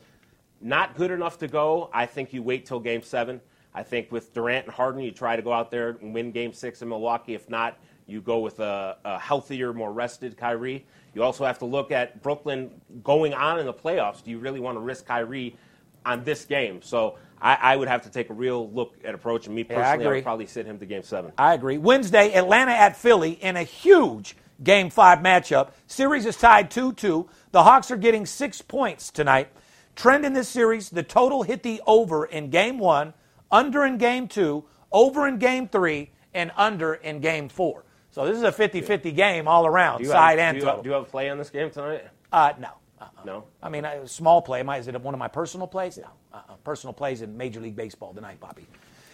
not 0.60 0.96
good 0.96 1.10
enough 1.10 1.38
to 1.38 1.48
go, 1.48 1.90
I 1.92 2.06
think 2.06 2.32
you 2.32 2.42
wait 2.42 2.66
till 2.66 2.80
Game 2.80 3.02
Seven. 3.02 3.40
I 3.74 3.82
think 3.82 4.12
with 4.12 4.32
Durant 4.32 4.66
and 4.66 4.74
Harden, 4.74 5.02
you 5.02 5.10
try 5.10 5.36
to 5.36 5.42
go 5.42 5.52
out 5.52 5.70
there 5.70 5.96
and 6.00 6.14
win 6.14 6.30
Game 6.30 6.52
Six 6.52 6.82
in 6.82 6.88
Milwaukee. 6.88 7.34
If 7.34 7.50
not, 7.50 7.78
you 8.06 8.20
go 8.20 8.38
with 8.38 8.60
a, 8.60 8.96
a 9.04 9.18
healthier, 9.18 9.72
more 9.72 9.92
rested 9.92 10.36
Kyrie. 10.36 10.86
You 11.16 11.22
also 11.22 11.46
have 11.46 11.58
to 11.60 11.64
look 11.64 11.92
at 11.92 12.22
Brooklyn 12.22 12.70
going 13.02 13.32
on 13.32 13.58
in 13.58 13.64
the 13.64 13.72
playoffs. 13.72 14.22
Do 14.22 14.30
you 14.30 14.38
really 14.38 14.60
want 14.60 14.76
to 14.76 14.80
risk 14.80 15.06
Kyrie 15.06 15.56
on 16.04 16.24
this 16.24 16.44
game? 16.44 16.82
So 16.82 17.16
I, 17.40 17.54
I 17.54 17.76
would 17.76 17.88
have 17.88 18.02
to 18.02 18.10
take 18.10 18.28
a 18.28 18.34
real 18.34 18.70
look 18.70 18.96
at 19.02 19.14
approach. 19.14 19.46
And 19.46 19.56
me 19.56 19.62
I 19.62 19.64
personally, 19.64 19.86
I, 19.86 19.94
agree. 19.94 20.16
would 20.18 20.24
probably 20.24 20.46
sit 20.46 20.66
him 20.66 20.78
to 20.78 20.84
Game 20.84 21.02
Seven. 21.02 21.32
I 21.38 21.54
agree. 21.54 21.78
Wednesday, 21.78 22.34
Atlanta 22.34 22.72
at 22.72 22.98
Philly 22.98 23.32
in 23.32 23.56
a 23.56 23.62
huge 23.62 24.36
Game 24.62 24.90
5 24.90 25.20
matchup. 25.20 25.70
Series 25.86 26.26
is 26.26 26.36
tied 26.36 26.70
2 26.70 26.92
2. 26.92 27.26
The 27.50 27.62
Hawks 27.62 27.90
are 27.90 27.96
getting 27.96 28.26
six 28.26 28.60
points 28.60 29.10
tonight. 29.10 29.48
Trend 29.94 30.26
in 30.26 30.34
this 30.34 30.50
series 30.50 30.90
the 30.90 31.02
total 31.02 31.44
hit 31.44 31.62
the 31.62 31.80
over 31.86 32.26
in 32.26 32.50
Game 32.50 32.78
1, 32.78 33.14
under 33.50 33.86
in 33.86 33.96
Game 33.96 34.28
2, 34.28 34.62
over 34.92 35.26
in 35.26 35.38
Game 35.38 35.66
3, 35.66 36.10
and 36.34 36.52
under 36.58 36.92
in 36.92 37.20
Game 37.20 37.48
4. 37.48 37.85
So 38.16 38.24
this 38.24 38.38
is 38.38 38.44
a 38.44 38.50
50 38.50 38.80
50 38.80 39.12
game 39.12 39.46
all 39.46 39.66
around, 39.66 39.98
Do 39.98 40.04
you 40.04 40.10
side 40.10 40.38
have, 40.38 40.48
and 40.48 40.54
do 40.54 40.60
you, 40.60 40.64
total. 40.64 40.82
do 40.82 40.88
you 40.88 40.94
have 40.94 41.02
a 41.02 41.04
play 41.04 41.28
on 41.28 41.36
this 41.36 41.50
game 41.50 41.70
tonight? 41.70 42.02
uh, 42.32 42.54
no. 42.58 42.70
Uh-uh. 42.98 43.24
No. 43.26 43.44
I 43.62 43.68
mean, 43.68 43.84
a 43.84 44.08
small 44.08 44.40
play. 44.40 44.60
Am 44.60 44.70
I, 44.70 44.78
is 44.78 44.88
it 44.88 44.98
one 44.98 45.12
of 45.12 45.18
my 45.18 45.28
personal 45.28 45.66
plays? 45.66 45.98
No. 45.98 46.08
Uh-uh. 46.32 46.54
Personal 46.64 46.94
plays 46.94 47.20
in 47.20 47.36
Major 47.36 47.60
League 47.60 47.76
Baseball 47.76 48.14
tonight, 48.14 48.40
Bobby. 48.40 48.66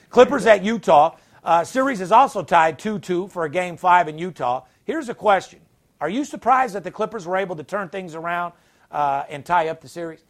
Clippers 0.09 0.47
at 0.47 0.63
Utah. 0.63 1.17
Uh, 1.43 1.65
series 1.65 2.01
is 2.01 2.13
also 2.13 2.45
tied 2.45 2.79
2 2.79 3.01
2 3.01 3.27
for 3.27 3.45
a 3.45 3.51
game 3.51 3.77
five 3.77 4.07
in 4.07 4.19
Utah. 4.19 4.63
Here's 4.85 5.09
a 5.09 5.15
question 5.15 5.59
Are 6.01 6.09
you 6.09 6.25
surprised 6.25 6.77
that 6.77 6.85
the 6.85 6.93
Clippers 6.93 7.27
were 7.27 7.37
able 7.37 7.57
to 7.57 7.65
turn 7.65 7.89
things 7.89 8.15
around 8.15 8.53
uh, 8.93 9.25
and 9.29 9.45
tie 9.45 9.67
up 9.67 9.81
the 9.81 9.89
series? 9.89 10.23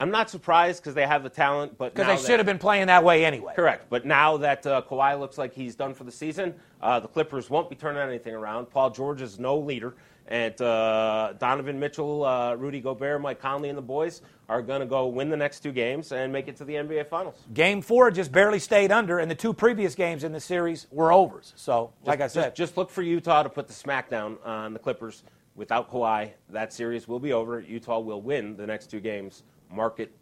I'm 0.00 0.10
not 0.10 0.28
surprised 0.28 0.82
because 0.82 0.94
they 0.94 1.06
have 1.06 1.22
the 1.22 1.28
talent, 1.28 1.78
but 1.78 1.94
Because 1.94 2.20
they 2.20 2.26
should 2.26 2.38
have 2.40 2.46
been 2.46 2.58
playing 2.58 2.88
that 2.88 3.04
way 3.04 3.24
anyway. 3.24 3.54
Correct. 3.54 3.86
But 3.88 4.04
now 4.04 4.36
that 4.38 4.66
uh, 4.66 4.82
Kawhi 4.82 5.18
looks 5.18 5.38
like 5.38 5.54
he's 5.54 5.76
done 5.76 5.94
for 5.94 6.04
the 6.04 6.10
season, 6.12 6.54
uh, 6.82 7.00
the 7.00 7.08
Clippers 7.08 7.48
won't 7.48 7.70
be 7.70 7.76
turning 7.76 8.02
anything 8.02 8.34
around. 8.34 8.70
Paul 8.70 8.90
George 8.90 9.22
is 9.22 9.38
no 9.38 9.56
leader. 9.56 9.94
And 10.26 10.58
uh, 10.60 11.34
Donovan 11.38 11.78
Mitchell, 11.78 12.24
uh, 12.24 12.54
Rudy 12.54 12.80
Gobert, 12.80 13.20
Mike 13.20 13.40
Conley, 13.40 13.68
and 13.68 13.76
the 13.76 13.82
boys 13.82 14.22
are 14.48 14.62
going 14.62 14.80
to 14.80 14.86
go 14.86 15.06
win 15.06 15.28
the 15.28 15.36
next 15.36 15.60
two 15.60 15.70
games 15.70 16.12
and 16.12 16.32
make 16.32 16.48
it 16.48 16.56
to 16.56 16.64
the 16.64 16.74
NBA 16.74 17.06
Finals. 17.08 17.36
Game 17.52 17.82
four 17.82 18.10
just 18.10 18.32
barely 18.32 18.58
stayed 18.58 18.90
under, 18.90 19.18
and 19.18 19.30
the 19.30 19.34
two 19.34 19.52
previous 19.52 19.94
games 19.94 20.24
in 20.24 20.32
the 20.32 20.40
series 20.40 20.86
were 20.90 21.12
overs. 21.12 21.52
So, 21.56 21.92
like 22.04 22.20
I 22.20 22.24
Just- 22.24 22.34
said, 22.34 22.56
just 22.56 22.76
look 22.78 22.90
for 22.90 23.02
Utah 23.02 23.42
to 23.42 23.50
put 23.50 23.68
the 23.68 23.74
smackdown 23.74 24.36
on 24.46 24.72
the 24.72 24.78
Clippers. 24.78 25.24
Without 25.56 25.88
Kawhi, 25.88 26.30
that 26.50 26.72
series 26.72 27.06
will 27.06 27.20
be 27.20 27.32
over. 27.32 27.60
Utah 27.60 28.00
will 28.00 28.20
win 28.20 28.56
the 28.56 28.66
next 28.66 28.90
two 28.90 28.98
games. 28.98 29.44
Mark 29.74 30.00
it, 30.00 30.12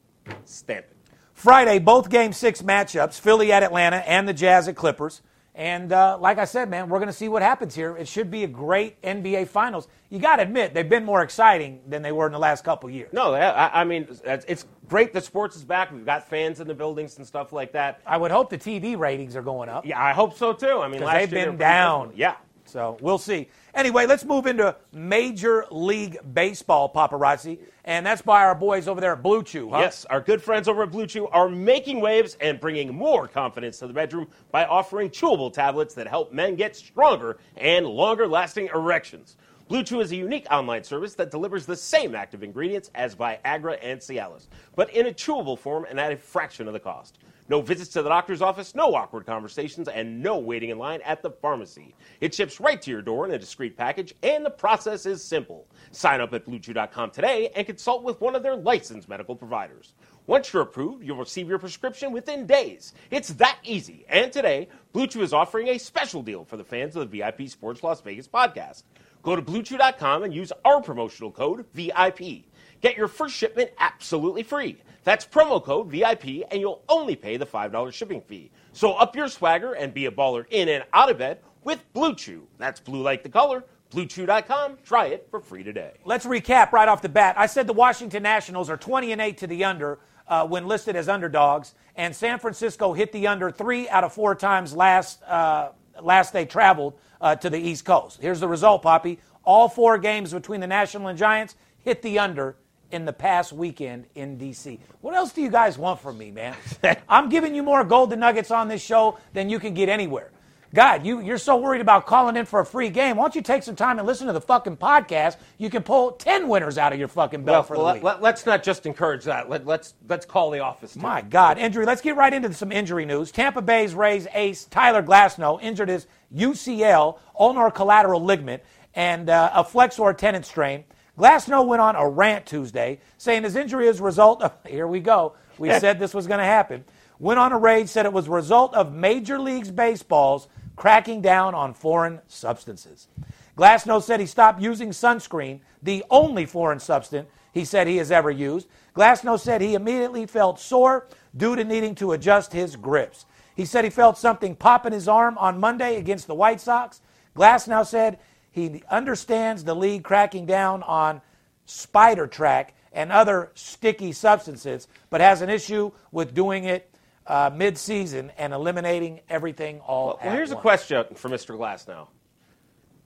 stamp 0.45 0.87
it. 0.91 0.97
Friday, 1.33 1.79
both 1.79 2.09
game 2.09 2.33
six 2.33 2.63
matchups 2.63 3.19
Philly 3.19 3.53
at 3.53 3.63
Atlanta 3.63 3.97
and 3.97 4.29
the 4.29 4.33
Jazz 4.33 4.69
at 4.69 4.77
Clippers. 4.77 5.23
And 5.55 5.93
uh, 5.93 6.17
like 6.19 6.39
I 6.39 6.47
said, 6.47 6.71
man, 6.71 6.89
we're 6.89 6.99
going 6.99 7.09
to 7.09 7.13
see 7.13 7.29
what 7.29 7.43
happens 7.43 7.75
here. 7.75 7.95
It 7.97 8.09
should 8.09 8.31
be 8.31 8.45
a 8.45 8.47
great 8.47 9.01
NBA 9.03 9.49
Finals. 9.49 9.87
You 10.09 10.19
got 10.19 10.37
to 10.37 10.43
admit, 10.43 10.73
they've 10.73 10.89
been 10.89 11.05
more 11.05 11.23
exciting 11.23 11.81
than 11.87 12.01
they 12.01 12.13
were 12.13 12.27
in 12.27 12.33
the 12.33 12.39
last 12.39 12.65
couple 12.65 12.89
years. 12.89 13.13
No, 13.13 13.35
I, 13.35 13.83
I 13.83 13.85
mean, 13.85 14.07
it's 14.25 14.67
great 14.89 15.13
that 15.13 15.25
sports 15.25 15.57
is 15.57 15.65
back. 15.65 15.93
We've 15.93 16.07
got 16.07 16.27
fans 16.27 16.61
in 16.61 16.67
the 16.67 16.75
buildings 16.75 17.19
and 17.19 17.27
stuff 17.27 17.53
like 17.53 17.73
that. 17.73 18.01
I 18.07 18.17
would 18.17 18.31
hope 18.31 18.49
the 18.49 18.59
TV 18.59 18.99
ratings 18.99 19.37
are 19.37 19.43
going 19.43 19.69
up. 19.69 19.85
Yeah, 19.85 20.03
I 20.03 20.13
hope 20.13 20.39
so 20.39 20.55
too. 20.55 20.81
I 20.81 20.89
mean, 20.89 21.05
they've 21.05 21.31
been 21.31 21.59
down. 21.59 22.13
Yeah. 22.15 22.37
So 22.73 22.97
we'll 23.03 23.19
see. 23.19 23.51
Anyway, 23.75 24.07
let's 24.07 24.25
move 24.25 24.47
into 24.47 24.75
Major 24.95 25.67
League 25.71 26.17
Baseball 26.33 26.91
paparazzi, 26.91 27.59
and 27.85 28.07
that's 28.07 28.23
by 28.23 28.43
our 28.43 28.55
boys 28.55 28.89
over 28.89 28.99
there 28.99 29.13
at 29.13 29.23
Blue 29.23 29.43
Chew. 29.43 29.69
Huh? 29.69 29.81
Yes, 29.81 30.07
our 30.07 30.23
good 30.23 30.43
friends 30.43 30.69
over 30.69 30.85
at 30.85 30.91
Blue 30.91 31.07
Chew 31.07 31.29
are 31.29 31.51
making 31.51 32.01
waves 32.01 32.39
and 32.41 32.59
bringing 32.59 32.95
more 32.95 33.29
confidence 33.29 33.79
to 33.81 33.87
the 33.87 33.93
bedroom 33.93 34.27
by 34.51 34.65
offering 34.65 35.11
chewable 35.11 35.53
tablets 35.53 35.93
that 35.97 36.09
help 36.09 36.33
men 36.33 36.57
get 36.57 36.75
stronger 36.75 37.37
and 37.59 37.85
longer 37.85 38.27
lasting 38.27 38.71
erections. 38.75 39.37
Blue 39.69 39.83
Chew 39.83 40.01
is 40.01 40.11
a 40.13 40.17
unique 40.17 40.47
online 40.51 40.83
service 40.83 41.15
that 41.17 41.31
delivers 41.31 41.67
the 41.67 41.77
same 41.77 42.15
active 42.15 42.43
ingredients 42.43 42.91
as 42.95 43.15
Viagra 43.15 43.79
and 43.83 44.01
Cialis, 44.01 44.47
but 44.77 44.89
in 44.95 45.09
a 45.09 45.13
chewable 45.13 45.59
form 45.59 45.87
and 45.91 46.01
at 46.01 46.11
a 46.11 46.17
fraction 46.17 46.67
of 46.69 46.73
the 46.73 46.81
cost. 46.81 47.19
No 47.53 47.61
visits 47.61 47.91
to 47.91 48.03
the 48.03 48.09
doctor's 48.09 48.41
office, 48.41 48.75
no 48.75 48.95
awkward 48.95 49.27
conversations, 49.27 49.87
and 49.87 50.23
no 50.23 50.39
waiting 50.39 50.71
in 50.71 50.79
line 50.79 51.03
at 51.05 51.21
the 51.21 51.31
pharmacy. 51.31 51.95
It 52.23 52.35
ships 52.35 52.61
right 52.61 52.81
to 52.81 52.91
your 52.91 53.03
door 53.03 53.27
in 53.27 53.35
a 53.35 53.39
discreet 53.39 53.77
package, 53.77 54.15
and 54.23 54.43
the 54.43 54.49
process 54.49 55.05
is 55.05 55.23
simple. 55.23 55.67
Sign 55.91 56.23
up 56.23 56.33
at 56.33 56.47
BlueChew.com 56.47 57.11
today 57.11 57.51
and 57.55 57.67
consult 57.67 58.05
with 58.05 58.23
one 58.23 58.35
of 58.35 58.43
their 58.43 58.57
licensed 58.57 59.07
medical 59.07 59.37
providers. 59.37 59.93
Once 60.27 60.51
you're 60.51 60.63
approved, 60.63 61.05
you'll 61.05 61.19
receive 61.19 61.47
your 61.47 61.59
prescription 61.59 62.11
within 62.11 62.47
days. 62.47 62.95
It's 63.11 63.35
that 63.35 63.59
easy. 63.65 64.07
And 64.09 64.33
today, 64.33 64.71
Blue 64.95 65.07
Chew 65.07 65.21
is 65.21 65.35
offering 65.35 65.69
a 65.69 65.77
special 65.77 66.23
deal 66.23 66.47
for 66.47 66.57
the 66.57 66.65
fans 66.65 66.97
of 66.97 67.11
the 67.11 67.19
VIP 67.19 67.51
Sports 67.51 67.83
Las 67.83 68.01
Vegas 68.01 68.29
podcast. 68.29 68.85
Go 69.23 69.37
to 69.37 69.43
BlueChew.com 69.43 70.23
and 70.23 70.35
use 70.35 70.53
our 70.65 70.81
promotional 70.81 71.31
code 71.31 71.67
VIP. 71.75 72.47
Get 72.83 72.97
your 72.97 73.09
first 73.09 73.35
shipment 73.35 73.71
absolutely 73.79 74.43
free. 74.43 74.77
That's 75.05 75.25
promo 75.25 75.63
code 75.63 75.89
VIP, 75.89 76.45
and 76.51 76.61
you'll 76.61 76.83
only 76.89 77.17
pay 77.17 77.37
the 77.37 77.47
$5 77.47 77.93
shipping 77.93 78.21
fee. 78.21 78.51
So 78.73 78.93
up 78.95 79.17
your 79.17 79.29
swagger 79.29 79.73
and 79.73 79.95
be 79.95 80.07
a 80.07 80.11
baller 80.11 80.45
in 80.51 80.69
and 80.69 80.85
out 80.93 81.11
of 81.11 81.19
bed 81.19 81.39
with 81.65 81.81
Blue 81.93 82.15
Chew. 82.15 82.47
That's 82.59 82.81
blue 82.81 83.03
like 83.03 83.23
the 83.23 83.29
color. 83.29 83.65
BlueChew.com. 83.93 84.79
Try 84.85 85.07
it 85.07 85.29
for 85.31 85.41
free 85.41 85.63
today. 85.63 85.93
Let's 86.05 86.25
recap 86.25 86.73
right 86.73 86.89
off 86.89 87.03
the 87.03 87.09
bat. 87.09 87.35
I 87.39 87.47
said 87.47 87.67
the 87.67 87.75
Washington 87.75 88.23
Nationals 88.23 88.71
are 88.71 88.77
20 88.77 89.13
and 89.13 89.21
8 89.21 89.39
to 89.39 89.47
the 89.47 89.65
under 89.65 89.99
uh, 90.29 90.47
when 90.47 90.67
listed 90.67 90.97
as 90.97 91.09
underdogs, 91.09 91.75
and 91.95 92.17
San 92.17 92.39
Francisco 92.39 92.95
hit 92.95 93.13
the 93.13 93.27
under 93.27 93.51
three 93.51 93.89
out 93.91 94.03
of 94.03 94.13
four 94.13 94.35
times 94.35 94.75
last 94.75 95.23
uh, 95.25 95.71
last 96.01 96.33
they 96.33 96.47
traveled 96.47 96.95
uh, 97.21 97.37
to 97.37 97.51
the 97.51 97.59
East 97.59 97.85
Coast. 97.85 98.19
Here's 98.21 98.41
the 98.41 98.49
result, 98.49 98.83
Poppy. 98.83 99.19
All 99.45 99.69
four 99.69 99.99
games 99.99 100.33
between 100.33 100.61
the 100.61 100.67
National 100.67 101.09
and 101.09 101.19
Giants 101.19 101.57
hit 101.85 102.01
the 102.01 102.19
under 102.19 102.57
in 102.93 103.05
the 103.05 103.13
past 103.13 103.53
weekend 103.53 104.07
in 104.15 104.39
D.C. 104.39 104.79
What 105.01 105.15
else 105.15 105.33
do 105.33 105.43
you 105.43 105.51
guys 105.51 105.79
want 105.79 106.01
from 106.01 106.19
me, 106.19 106.31
man? 106.31 106.55
I'm 107.09 107.29
giving 107.29 107.55
you 107.55 107.63
more 107.63 107.83
golden 107.85 108.21
nuggets 108.21 108.51
on 108.51 108.69
this 108.69 108.83
show 108.83 109.19
than 109.33 109.49
you 109.49 109.59
can 109.59 109.75
get 109.75 109.89
anywhere. 109.89 110.31
God, 110.75 111.05
you, 111.05 111.21
you're 111.21 111.37
so 111.37 111.57
worried 111.57 111.83
about 111.83 112.07
calling 112.07 112.35
in 112.35 112.47
for 112.47 112.61
a 112.61 112.65
free 112.65 112.89
game. 112.89 113.17
Why 113.17 113.25
don't 113.25 113.35
you 113.35 113.43
take 113.43 113.63
some 113.63 113.77
time 113.77 113.99
and 113.99 114.07
listen 114.07 114.27
to 114.29 114.33
the 114.33 114.41
fucking 114.41 114.79
podcast? 114.79 115.37
You 115.59 115.69
can 115.69 115.83
pull 115.83 116.13
10 116.13 116.49
winners 116.49 116.79
out 116.79 116.95
of 116.95 116.99
your 116.99 117.09
fucking 117.09 117.45
belt 117.45 117.55
well, 117.55 117.63
for 117.63 117.77
the 117.77 117.95
week. 117.95 118.03
Let, 118.03 118.23
us 118.23 118.47
not 118.47 118.63
just 118.63 118.87
encourage 118.87 119.25
that. 119.25 119.51
Let, 119.51 119.63
us 119.63 119.67
let's, 119.67 119.95
let's 120.09 120.27
call 120.27 120.51
the 120.51 120.61
office. 120.61 120.95
Too. 120.95 121.01
My 121.01 121.21
God, 121.21 121.59
injury. 121.59 121.85
Let's 121.85 122.01
get 122.01 122.17
right 122.17 122.33
into 122.33 122.55
some 122.55 122.73
injury 122.73 123.05
news. 123.05 123.31
Tampa 123.31 123.61
Bay's 123.61 123.95
Rays 123.95 124.27
ace 124.33 124.65
Tyler 124.65 125.03
Glasnow 125.03 125.63
injured 125.63 125.91
his 125.91 126.07
UCL, 126.35 127.19
ulnar 127.39 127.71
collateral 127.71 128.25
ligament, 128.25 128.63
and 128.95 129.29
uh, 129.29 129.51
a 129.55 129.65
flexor 129.65 130.15
tendon 130.15 130.43
strain. 130.43 130.85
Glasnow 131.19 131.67
went 131.67 131.83
on 131.83 131.95
a 131.97 132.09
rant 132.09 132.47
Tuesday 132.47 133.01
saying 133.19 133.43
his 133.43 133.57
injury 133.57 133.87
is 133.87 134.01
a 134.01 134.03
result 134.03 134.43
of, 134.43 134.53
here 134.67 134.87
we 134.87 135.01
go, 135.01 135.35
we 135.59 135.71
said 135.71 135.99
this 135.99 136.15
was 136.15 136.27
going 136.27 136.39
to 136.39 136.45
happen. 136.45 136.85
Went 137.19 137.39
on 137.39 137.53
a 137.53 137.59
rage, 137.59 137.89
said 137.89 138.07
it 138.07 138.13
was 138.13 138.27
a 138.27 138.33
result 138.33 138.75
of 138.75 138.93
Major 138.93 139.39
Leagues 139.39 139.71
Baseball's 139.71 140.49
cracking 140.75 141.21
down 141.21 141.55
on 141.55 141.75
foreign 141.75 142.21
substances. 142.27 143.09
Glasnow 143.57 144.03
said 144.03 144.19
he 144.19 144.27
stopped 144.27 144.61
using 144.61 144.91
sunscreen, 144.91 145.61
the 145.83 146.05
only 146.11 146.47
foreign 146.47 146.81
substance 146.81 147.29
he 147.53 147.65
said 147.65 147.87
he 147.87 147.99
has 147.99 148.11
ever 148.11 148.31
used. 148.31 148.67
Glasnow 148.97 149.39
said 149.39 149.61
he 149.61 149.75
immediately 149.75 150.27
felt 150.27 150.59
sore 150.59 151.07
due 151.37 151.55
to 151.55 151.65
needing 151.65 151.95
to 151.97 152.13
adjust 152.13 152.53
his 152.53 152.77
grips. 152.77 153.27
He 153.55 153.67
said 153.67 153.85
he 153.85 153.91
felt 153.91 154.17
something 154.17 154.57
pop 154.57 154.87
in 154.87 154.93
his 154.93 155.07
arm 155.07 155.37
on 155.39 155.61
Monday 155.61 155.97
against 155.97 156.27
the 156.27 156.35
White 156.35 156.61
Sox. 156.61 157.03
Glasnow 157.37 157.87
said 157.87 158.19
he 158.53 158.83
understands 158.89 159.65
the 159.65 159.75
league 159.75 160.05
cracking 160.05 160.47
down 160.47 160.83
on 160.85 161.21
Spider 161.65 162.27
Tack 162.27 162.75
and 162.93 163.11
other 163.11 163.51
sticky 163.55 164.13
substances, 164.13 164.87
but 165.11 165.21
has 165.21 165.43
an 165.43 165.51
issue 165.51 165.91
with 166.13 166.35
doing 166.35 166.65
it 166.65 166.95
uh, 167.27 167.51
mid-season 167.55 168.31
and 168.37 168.53
eliminating 168.53 169.21
everything 169.29 169.81
all 169.81 170.07
well, 170.07 170.19
well 170.23 170.35
here's 170.35 170.51
once. 170.51 170.59
a 170.59 170.63
question 170.63 171.05
for 171.15 171.29
Mr. 171.29 171.57
Glasnow. 171.57 172.09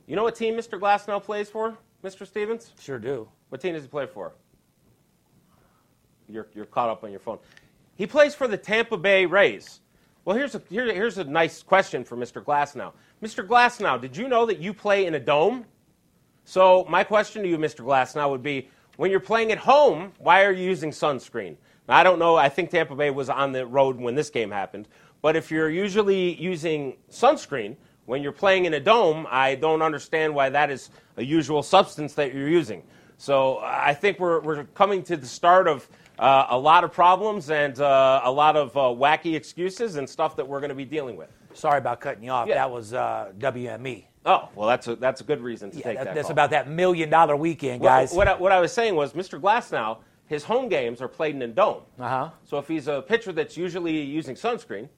You 0.07 0.17
know 0.17 0.25
what 0.25 0.35
team 0.35 0.55
Mr. 0.55 0.81
Glasnow 0.81 1.23
plays 1.23 1.49
for, 1.49 1.77
Mr. 2.03 2.27
Stevens? 2.27 2.73
Sure 2.81 2.99
do. 2.99 3.29
What 3.49 3.61
team 3.61 3.75
does 3.75 3.83
he 3.83 3.89
play 3.89 4.07
for? 4.07 4.35
You're, 6.29 6.49
you're 6.55 6.67
caught 6.67 6.91
up 6.91 7.05
on 7.05 7.11
your 7.11 7.21
phone. 7.21 7.39
He 7.95 8.07
plays 8.07 8.35
for 8.35 8.49
the 8.49 8.57
Tampa 8.57 8.97
Bay 8.97 9.27
Rays. 9.27 9.81
Well, 10.27 10.37
here's 10.37 10.57
a, 10.57 10.63
here, 10.69 10.93
here's 10.93 11.19
a 11.19 11.25
nice 11.25 11.63
question 11.63 12.03
for 12.03 12.17
Mr. 12.17 12.43
Glasnow. 12.43 12.93
Mr. 13.23 13.47
Glasnow, 13.47 14.01
did 14.01 14.17
you 14.17 14.27
know 14.27 14.45
that 14.45 14.59
you 14.59 14.75
play 14.75 15.07
in 15.07 15.15
a 15.15 15.21
dome? 15.21 15.65
So 16.45 16.85
my 16.89 17.05
question 17.05 17.45
to 17.45 17.49
you, 17.49 17.57
Mr. 17.57 17.85
Glasnow, 17.85 18.29
would 18.31 18.43
be, 18.43 18.69
when 18.97 19.13
you're 19.13 19.21
playing 19.21 19.53
at 19.53 19.59
home, 19.59 20.13
why 20.19 20.43
are 20.43 20.51
you 20.51 20.65
using 20.65 20.91
sunscreen? 20.91 21.55
Now, 21.89 21.95
I 21.95 22.03
don't 22.03 22.19
know. 22.19 22.35
I 22.35 22.49
think 22.49 22.71
Tampa 22.71 22.97
Bay 22.97 23.11
was 23.11 23.29
on 23.29 23.53
the 23.53 23.67
road 23.67 24.01
when 24.01 24.17
this 24.17 24.29
game 24.29 24.51
happened. 24.51 24.89
But 25.23 25.37
if 25.37 25.49
you're 25.53 25.71
usually 25.71 26.35
using 26.43 26.97
sunscreen 27.09 27.77
when 28.07 28.21
you're 28.21 28.33
playing 28.33 28.65
in 28.65 28.75
a 28.75 28.81
dome, 28.81 29.29
I 29.31 29.55
don't 29.55 29.81
understand 29.81 30.35
why 30.35 30.49
that 30.49 30.71
is 30.71 30.91
a 31.19 31.23
usual 31.23 31.63
substance 31.63 32.15
that 32.15 32.35
you're 32.35 32.49
using. 32.49 32.83
So 33.17 33.61
I 33.63 33.95
think 33.95 34.19
we're, 34.19 34.41
we're 34.41 34.65
coming 34.65 35.05
to 35.05 35.17
the 35.17 35.27
start 35.27 35.69
of 35.69 35.89
uh, 36.19 36.47
a 36.51 36.59
lot 36.59 36.85
of 36.85 36.93
problems 36.93 37.51
and 37.51 37.79
uh, 37.81 38.21
a 38.25 38.31
lot 38.31 38.57
of 38.57 38.77
uh, 38.77 38.81
wacky 38.81 39.35
excuses 39.35 39.97
and 39.97 40.09
stuff 40.09 40.37
that 40.37 40.47
we're 40.47 40.61
going 40.61 40.71
to 40.71 40.75
be 40.77 40.85
dealing 40.85 41.17
with. 41.17 41.29
Sorry 41.55 41.79
about 41.79 42.01
cutting 42.01 42.25
you 42.25 42.31
off. 42.31 42.49
Yeah. 42.49 42.55
That 42.55 42.71
was 42.71 42.93
uh, 42.95 43.33
WME. 43.39 44.05
Oh, 44.25 44.49
well, 44.55 44.69
that's 44.69 44.89
a, 44.89 44.97
that's 44.97 45.21
a 45.21 45.25
good 45.25 45.41
reason 45.41 45.71
to 45.71 45.77
Yeah, 45.79 45.83
take 45.85 45.97
that- 45.99 46.05
that. 46.07 46.15
that's 46.15 46.27
call. 46.27 46.33
about 46.33 46.51
that 46.51 46.69
million 46.69 47.09
dollar 47.11 47.37
weekend, 47.37 47.81
guys. 47.83 48.13
what, 48.13 48.27
I, 48.29 48.35
what 48.35 48.51
I 48.53 48.61
was 48.61 48.73
saying 48.73 48.95
was 48.97 49.13
Mr. 49.13 49.41
Glasnow, 49.41 49.99
his 50.27 50.43
home 50.43 50.69
games 50.69 51.01
are 51.01 51.07
played 51.09 51.35
in 51.37 51.43
a 51.43 51.47
dome. 51.49 51.83
Uh 52.01 52.09
huh. 52.09 52.31
So 52.45 52.59
if 52.59 52.67
he's 52.67 52.89
a 52.89 53.03
pitcher 53.03 53.33
that's 53.33 53.57
usually 53.57 54.01
using 54.01 54.35
sunscreen, 54.35 54.89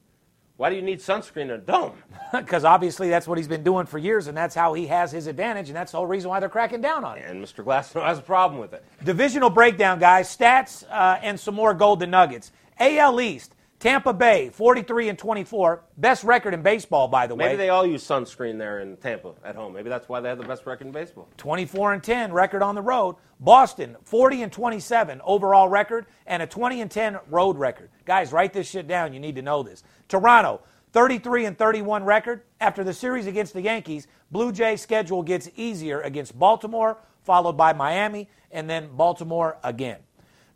why 0.59 0.69
do 0.69 0.75
you 0.75 0.81
need 0.81 0.99
sunscreen 0.99 1.43
in 1.43 1.51
a 1.51 1.57
dome? 1.57 1.93
Because 2.33 2.63
obviously 2.63 3.09
that's 3.09 3.27
what 3.27 3.39
he's 3.39 3.47
been 3.47 3.63
doing 3.63 3.87
for 3.87 3.97
years, 3.97 4.27
and 4.27 4.37
that's 4.37 4.53
how 4.53 4.73
he 4.73 4.85
has 4.85 5.11
his 5.11 5.25
advantage, 5.25 5.69
and 5.69 5.75
that's 5.75 5.93
the 5.93 5.97
whole 5.97 6.05
reason 6.05 6.29
why 6.29 6.39
they're 6.39 6.49
cracking 6.49 6.79
down 6.79 7.03
on 7.03 7.17
it. 7.17 7.23
And 7.27 7.43
Mr. 7.43 7.63
Glasnow 7.63 8.05
has 8.05 8.19
a 8.19 8.21
problem 8.21 8.59
with 8.61 8.73
it. 8.73 8.83
Divisional 9.03 9.49
breakdown, 9.49 9.97
guys. 9.97 10.27
Stats 10.27 10.83
uh, 10.91 11.17
and 11.23 11.39
some 11.39 11.55
more 11.55 11.73
golden 11.73 12.11
nuggets. 12.11 12.51
AL 12.79 13.19
East, 13.19 13.55
Tampa 13.79 14.11
Bay, 14.11 14.49
43 14.49 15.07
and 15.07 15.17
24. 15.17 15.83
Best 15.97 16.25
record 16.25 16.53
in 16.53 16.61
baseball, 16.61 17.07
by 17.07 17.27
the 17.27 17.35
way. 17.35 17.45
Maybe 17.45 17.57
they 17.57 17.69
all 17.69 17.85
use 17.85 18.03
sunscreen 18.03 18.57
there 18.57 18.81
in 18.81 18.97
Tampa 18.97 19.33
at 19.43 19.55
home. 19.55 19.71
Maybe 19.71 19.87
that's 19.87 20.09
why 20.09 20.19
they 20.19 20.27
have 20.27 20.37
the 20.37 20.43
best 20.43 20.65
record 20.65 20.87
in 20.87 20.91
baseball. 20.91 21.29
24 21.37 21.93
and 21.93 22.03
10 22.03 22.33
record 22.33 22.61
on 22.61 22.75
the 22.75 22.81
road. 22.81 23.15
Boston 23.39 23.95
40 24.03 24.43
and 24.43 24.51
27 24.51 25.21
overall 25.23 25.69
record 25.69 26.07
and 26.27 26.43
a 26.43 26.47
20 26.47 26.81
and 26.81 26.91
10 26.91 27.19
road 27.29 27.57
record. 27.57 27.89
Guys, 28.03 28.33
write 28.33 28.51
this 28.51 28.69
shit 28.69 28.85
down. 28.85 29.13
You 29.13 29.21
need 29.21 29.35
to 29.35 29.41
know 29.41 29.63
this. 29.63 29.83
Toronto 30.09 30.59
33 30.91 31.45
and 31.45 31.57
31 31.57 32.03
record. 32.03 32.41
After 32.59 32.83
the 32.83 32.93
series 32.93 33.27
against 33.27 33.53
the 33.53 33.61
Yankees, 33.61 34.07
Blue 34.29 34.51
Jays 34.51 34.81
schedule 34.81 35.23
gets 35.23 35.49
easier 35.55 36.01
against 36.01 36.37
Baltimore, 36.37 36.97
followed 37.23 37.53
by 37.53 37.71
Miami, 37.71 38.29
and 38.51 38.69
then 38.69 38.89
Baltimore 38.93 39.57
again. 39.63 39.99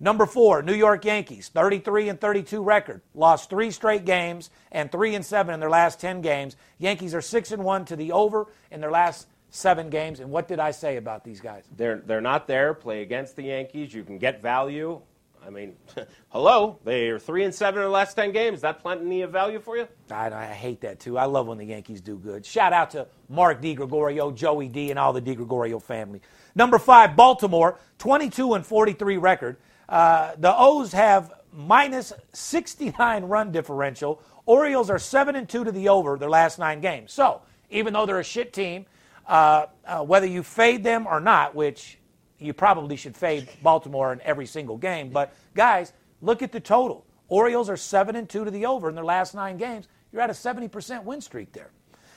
Number 0.03 0.25
four, 0.25 0.61
New 0.61 0.73
York 0.73 1.05
Yankees, 1.05 1.47
33 1.47 2.09
and 2.09 2.19
32 2.19 2.61
record. 2.61 2.99
Lost 3.15 3.49
three 3.49 3.71
straight 3.71 4.03
games 4.03 4.49
and 4.69 4.91
three 4.91 5.15
and 5.15 5.25
seven 5.25 5.53
in 5.53 5.61
their 5.61 5.69
last 5.69 6.01
10 6.01 6.19
games. 6.19 6.57
Yankees 6.77 7.15
are 7.15 7.21
six 7.21 7.53
and 7.53 7.63
one 7.63 7.85
to 7.85 7.95
the 7.95 8.11
over 8.11 8.47
in 8.69 8.81
their 8.81 8.91
last 8.91 9.27
seven 9.49 9.89
games. 9.89 10.19
And 10.19 10.29
what 10.29 10.49
did 10.49 10.59
I 10.59 10.71
say 10.71 10.97
about 10.97 11.23
these 11.23 11.39
guys? 11.39 11.63
They're, 11.77 11.99
they're 12.05 12.19
not 12.19 12.47
there. 12.47 12.73
Play 12.73 13.01
against 13.01 13.37
the 13.37 13.43
Yankees. 13.43 13.93
You 13.93 14.03
can 14.03 14.17
get 14.17 14.41
value. 14.41 14.99
I 15.47 15.49
mean, 15.49 15.77
hello. 16.33 16.79
They 16.83 17.07
are 17.07 17.17
3 17.17 17.45
and 17.45 17.55
7 17.55 17.81
in 17.81 17.85
the 17.85 17.89
last 17.89 18.15
10 18.15 18.33
games. 18.33 18.57
Is 18.57 18.61
That 18.63 18.81
plenty 18.81 19.21
of 19.21 19.31
value 19.31 19.61
for 19.61 19.77
you? 19.77 19.87
I, 20.11 20.29
I 20.33 20.47
hate 20.47 20.81
that 20.81 20.99
too. 20.99 21.17
I 21.17 21.25
love 21.27 21.47
when 21.47 21.59
the 21.59 21.65
Yankees 21.65 22.01
do 22.01 22.17
good. 22.17 22.45
Shout 22.45 22.73
out 22.73 22.91
to 22.91 23.07
Mark 23.29 23.61
DiGregorio, 23.61 24.35
Joey 24.35 24.67
D, 24.67 24.89
and 24.89 24.99
all 24.99 25.13
the 25.13 25.21
DiGregorio 25.21 25.81
family. 25.81 26.19
Number 26.55 26.77
five, 26.77 27.15
Baltimore, 27.15 27.79
22 27.99 28.55
and 28.55 28.65
43 28.65 29.15
record. 29.15 29.55
Uh, 29.87 30.31
the 30.37 30.53
O's 30.55 30.91
have 30.93 31.31
minus 31.51 32.13
69 32.33 33.23
run 33.25 33.51
differential. 33.51 34.21
Orioles 34.45 34.89
are 34.89 34.99
7 34.99 35.35
and 35.35 35.47
2 35.47 35.63
to 35.65 35.71
the 35.71 35.89
over 35.89 36.17
their 36.17 36.29
last 36.29 36.59
nine 36.59 36.81
games. 36.81 37.13
So, 37.13 37.41
even 37.69 37.93
though 37.93 38.05
they're 38.05 38.19
a 38.19 38.23
shit 38.23 38.53
team, 38.53 38.85
uh, 39.27 39.67
uh, 39.85 40.03
whether 40.03 40.25
you 40.25 40.43
fade 40.43 40.83
them 40.83 41.07
or 41.07 41.19
not, 41.19 41.55
which 41.55 41.97
you 42.39 42.53
probably 42.53 42.95
should 42.95 43.15
fade 43.15 43.47
Baltimore 43.61 44.11
in 44.11 44.21
every 44.21 44.45
single 44.45 44.77
game, 44.77 45.09
but 45.09 45.33
guys, 45.55 45.93
look 46.21 46.41
at 46.41 46.51
the 46.51 46.59
total. 46.59 47.05
Orioles 47.29 47.69
are 47.69 47.77
7 47.77 48.15
and 48.15 48.29
2 48.29 48.45
to 48.45 48.51
the 48.51 48.65
over 48.65 48.89
in 48.89 48.95
their 48.95 49.05
last 49.05 49.33
nine 49.33 49.57
games. 49.57 49.87
You're 50.11 50.21
at 50.21 50.29
a 50.29 50.33
70% 50.33 51.03
win 51.03 51.21
streak 51.21 51.53
there. 51.53 51.71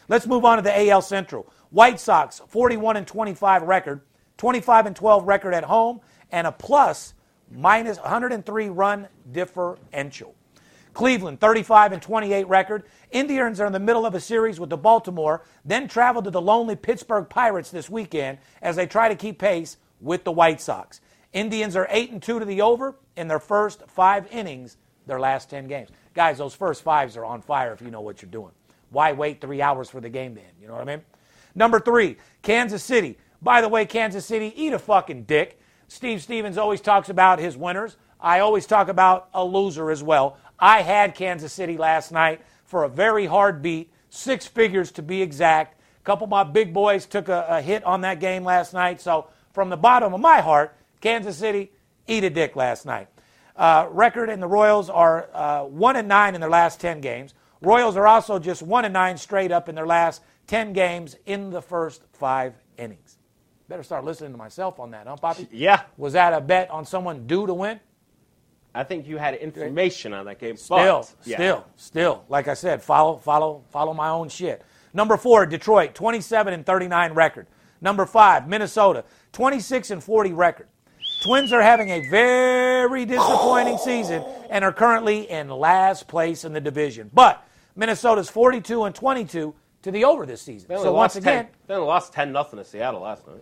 Let's 0.08 0.26
move 0.26 0.44
on 0.44 0.58
to 0.58 0.62
the 0.62 0.88
AL 0.90 1.02
Central. 1.02 1.50
White 1.70 1.98
Sox, 1.98 2.40
41 2.48 2.96
and 2.96 3.06
25 3.06 3.62
record, 3.62 4.02
25 4.36 4.86
and 4.86 4.96
12 4.96 5.26
record 5.26 5.54
at 5.54 5.64
home, 5.64 6.00
and 6.30 6.46
a 6.46 6.52
plus 6.52 7.14
minus 7.50 7.98
103 7.98 8.68
run 8.68 9.08
differential. 9.32 10.34
Cleveland, 10.96 11.40
35 11.40 11.92
and 11.92 12.00
28 12.00 12.48
record. 12.48 12.84
Indians 13.10 13.60
are 13.60 13.66
in 13.66 13.72
the 13.72 13.78
middle 13.78 14.06
of 14.06 14.14
a 14.14 14.20
series 14.20 14.58
with 14.58 14.70
the 14.70 14.78
Baltimore, 14.78 15.44
then 15.64 15.88
travel 15.88 16.22
to 16.22 16.30
the 16.30 16.40
lonely 16.40 16.74
Pittsburgh 16.74 17.28
Pirates 17.28 17.70
this 17.70 17.90
weekend 17.90 18.38
as 18.62 18.76
they 18.76 18.86
try 18.86 19.08
to 19.08 19.14
keep 19.14 19.38
pace 19.38 19.76
with 20.00 20.24
the 20.24 20.32
White 20.32 20.60
Sox. 20.60 21.02
Indians 21.34 21.76
are 21.76 21.86
8 21.90 22.12
and 22.12 22.22
2 22.22 22.38
to 22.38 22.44
the 22.46 22.62
over 22.62 22.96
in 23.14 23.28
their 23.28 23.38
first 23.38 23.82
five 23.88 24.26
innings, 24.32 24.78
their 25.06 25.20
last 25.20 25.50
10 25.50 25.68
games. 25.68 25.90
Guys, 26.14 26.38
those 26.38 26.54
first 26.54 26.82
fives 26.82 27.14
are 27.18 27.26
on 27.26 27.42
fire 27.42 27.74
if 27.74 27.82
you 27.82 27.90
know 27.90 28.00
what 28.00 28.22
you're 28.22 28.30
doing. 28.30 28.52
Why 28.88 29.12
wait 29.12 29.42
three 29.42 29.60
hours 29.60 29.90
for 29.90 30.00
the 30.00 30.08
game 30.08 30.34
to 30.36 30.40
end? 30.40 30.52
You 30.58 30.66
know 30.66 30.74
what 30.74 30.88
I 30.88 30.96
mean? 30.96 31.04
Number 31.54 31.78
three, 31.78 32.16
Kansas 32.40 32.82
City. 32.82 33.18
By 33.42 33.60
the 33.60 33.68
way, 33.68 33.84
Kansas 33.84 34.24
City, 34.24 34.52
eat 34.56 34.72
a 34.72 34.78
fucking 34.78 35.24
dick. 35.24 35.60
Steve 35.88 36.22
Stevens 36.22 36.58
always 36.58 36.80
talks 36.80 37.08
about 37.08 37.38
his 37.38 37.56
winners. 37.56 37.96
I 38.20 38.40
always 38.40 38.66
talk 38.66 38.88
about 38.88 39.28
a 39.34 39.44
loser 39.44 39.90
as 39.90 40.02
well. 40.02 40.36
I 40.58 40.82
had 40.82 41.14
Kansas 41.14 41.52
City 41.52 41.76
last 41.76 42.12
night 42.12 42.40
for 42.64 42.84
a 42.84 42.88
very 42.88 43.26
hard 43.26 43.62
beat, 43.62 43.92
six 44.08 44.46
figures 44.46 44.90
to 44.92 45.02
be 45.02 45.22
exact. 45.22 45.80
A 46.00 46.04
couple 46.04 46.24
of 46.24 46.30
my 46.30 46.44
big 46.44 46.72
boys 46.72 47.06
took 47.06 47.28
a, 47.28 47.46
a 47.48 47.60
hit 47.60 47.84
on 47.84 48.00
that 48.02 48.20
game 48.20 48.44
last 48.44 48.72
night. 48.72 49.00
So, 49.00 49.28
from 49.52 49.70
the 49.70 49.76
bottom 49.76 50.12
of 50.12 50.20
my 50.20 50.40
heart, 50.40 50.76
Kansas 51.00 51.36
City, 51.36 51.70
eat 52.06 52.24
a 52.24 52.30
dick 52.30 52.56
last 52.56 52.84
night. 52.84 53.08
Uh, 53.56 53.88
record 53.90 54.28
and 54.28 54.42
the 54.42 54.46
Royals 54.46 54.90
are 54.90 55.28
uh, 55.32 55.64
1 55.64 55.96
and 55.96 56.08
9 56.08 56.34
in 56.34 56.40
their 56.40 56.50
last 56.50 56.80
10 56.80 57.00
games. 57.00 57.32
Royals 57.62 57.96
are 57.96 58.06
also 58.06 58.38
just 58.38 58.62
1 58.62 58.84
and 58.84 58.92
9 58.92 59.16
straight 59.16 59.50
up 59.50 59.68
in 59.68 59.74
their 59.74 59.86
last 59.86 60.22
10 60.46 60.72
games 60.72 61.16
in 61.24 61.50
the 61.50 61.62
first 61.62 62.02
five 62.12 62.54
innings. 62.76 63.15
Better 63.68 63.82
start 63.82 64.04
listening 64.04 64.30
to 64.30 64.38
myself 64.38 64.78
on 64.78 64.92
that, 64.92 65.08
huh, 65.08 65.16
Poppy? 65.16 65.48
Yeah. 65.50 65.82
Was 65.96 66.12
that 66.12 66.32
a 66.32 66.40
bet 66.40 66.70
on 66.70 66.84
someone 66.84 67.26
due 67.26 67.46
to 67.46 67.54
win? 67.54 67.80
I 68.72 68.84
think 68.84 69.08
you 69.08 69.16
had 69.16 69.34
information 69.34 70.12
on 70.12 70.26
that 70.26 70.38
game. 70.38 70.56
Still, 70.56 71.00
but, 71.00 71.14
yeah. 71.24 71.36
still, 71.36 71.64
still. 71.76 72.24
Like 72.28 72.46
I 72.46 72.54
said, 72.54 72.82
follow, 72.82 73.16
follow, 73.16 73.64
follow 73.70 73.92
my 73.92 74.10
own 74.10 74.28
shit. 74.28 74.62
Number 74.92 75.16
four, 75.16 75.46
Detroit, 75.46 75.94
27 75.94 76.52
and 76.54 76.64
39 76.64 77.14
record. 77.14 77.46
Number 77.80 78.06
five, 78.06 78.46
Minnesota, 78.46 79.04
26 79.32 79.90
and 79.90 80.04
40 80.04 80.32
record. 80.32 80.68
Twins 81.22 81.52
are 81.52 81.62
having 81.62 81.90
a 81.90 82.08
very 82.08 83.04
disappointing 83.04 83.78
season 83.78 84.22
and 84.48 84.64
are 84.64 84.72
currently 84.72 85.28
in 85.28 85.48
last 85.48 86.06
place 86.06 86.44
in 86.44 86.52
the 86.52 86.60
division. 86.60 87.10
But 87.12 87.44
Minnesota's 87.74 88.28
42 88.28 88.84
and 88.84 88.94
22 88.94 89.54
to 89.86 89.92
the 89.92 90.04
over 90.04 90.26
this 90.26 90.42
season. 90.42 90.66
They 90.68 90.74
So 90.76 90.92
once 90.92 91.14
lost 91.14 91.16
again, 91.16 91.44
10, 91.44 91.52
they 91.68 91.76
lost 91.76 92.12
10 92.12 92.32
nothing 92.32 92.58
to 92.58 92.64
Seattle 92.64 93.02
last 93.02 93.26
night. 93.26 93.40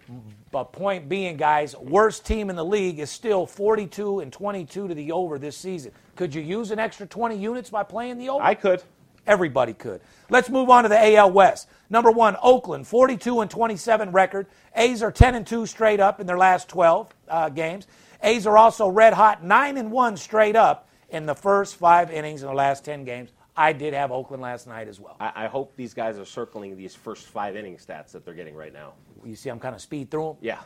but 0.52 0.72
point 0.72 1.08
being, 1.08 1.38
guys, 1.38 1.74
worst 1.74 2.26
team 2.26 2.50
in 2.50 2.56
the 2.56 2.64
league 2.64 2.98
is 2.98 3.10
still 3.10 3.46
42 3.46 4.20
and 4.20 4.30
22 4.30 4.88
to 4.88 4.94
the 4.94 5.10
over 5.12 5.38
this 5.38 5.56
season. 5.56 5.92
Could 6.16 6.34
you 6.34 6.42
use 6.42 6.70
an 6.70 6.78
extra 6.78 7.06
20 7.06 7.36
units 7.36 7.70
by 7.70 7.82
playing 7.82 8.18
the 8.18 8.28
over? 8.28 8.44
I 8.44 8.54
could. 8.54 8.82
Everybody 9.26 9.72
could. 9.72 10.02
Let's 10.28 10.50
move 10.50 10.68
on 10.68 10.82
to 10.82 10.90
the 10.90 11.16
AL 11.16 11.32
West. 11.32 11.66
Number 11.88 12.10
one, 12.10 12.36
Oakland, 12.42 12.86
42 12.86 13.40
and 13.40 13.50
27 13.50 14.12
record. 14.12 14.46
A's 14.76 15.02
are 15.02 15.10
10 15.10 15.34
and 15.34 15.46
2 15.46 15.64
straight 15.64 15.98
up 15.98 16.20
in 16.20 16.26
their 16.26 16.36
last 16.36 16.68
12 16.68 17.14
uh, 17.26 17.48
games. 17.48 17.86
A's 18.22 18.46
are 18.46 18.58
also 18.58 18.86
red 18.88 19.14
hot, 19.14 19.42
9 19.42 19.78
and 19.78 19.90
1 19.90 20.16
straight 20.18 20.56
up 20.56 20.88
in 21.08 21.24
the 21.24 21.34
first 21.34 21.76
five 21.76 22.10
innings 22.10 22.42
in 22.42 22.48
the 22.48 22.54
last 22.54 22.84
10 22.84 23.04
games. 23.04 23.30
I 23.56 23.72
did 23.72 23.94
have 23.94 24.10
Oakland 24.10 24.42
last 24.42 24.66
night 24.66 24.88
as 24.88 24.98
well. 24.98 25.16
I, 25.20 25.32
I 25.44 25.46
hope 25.46 25.76
these 25.76 25.94
guys 25.94 26.18
are 26.18 26.24
circling 26.24 26.76
these 26.76 26.94
first 26.94 27.26
five 27.26 27.56
inning 27.56 27.76
stats 27.76 28.12
that 28.12 28.24
they're 28.24 28.34
getting 28.34 28.54
right 28.54 28.72
now. 28.72 28.94
You 29.24 29.36
see, 29.36 29.48
I'm 29.48 29.60
kind 29.60 29.74
of 29.74 29.80
speed 29.80 30.10
through 30.10 30.24
them. 30.24 30.36
Yeah. 30.40 30.58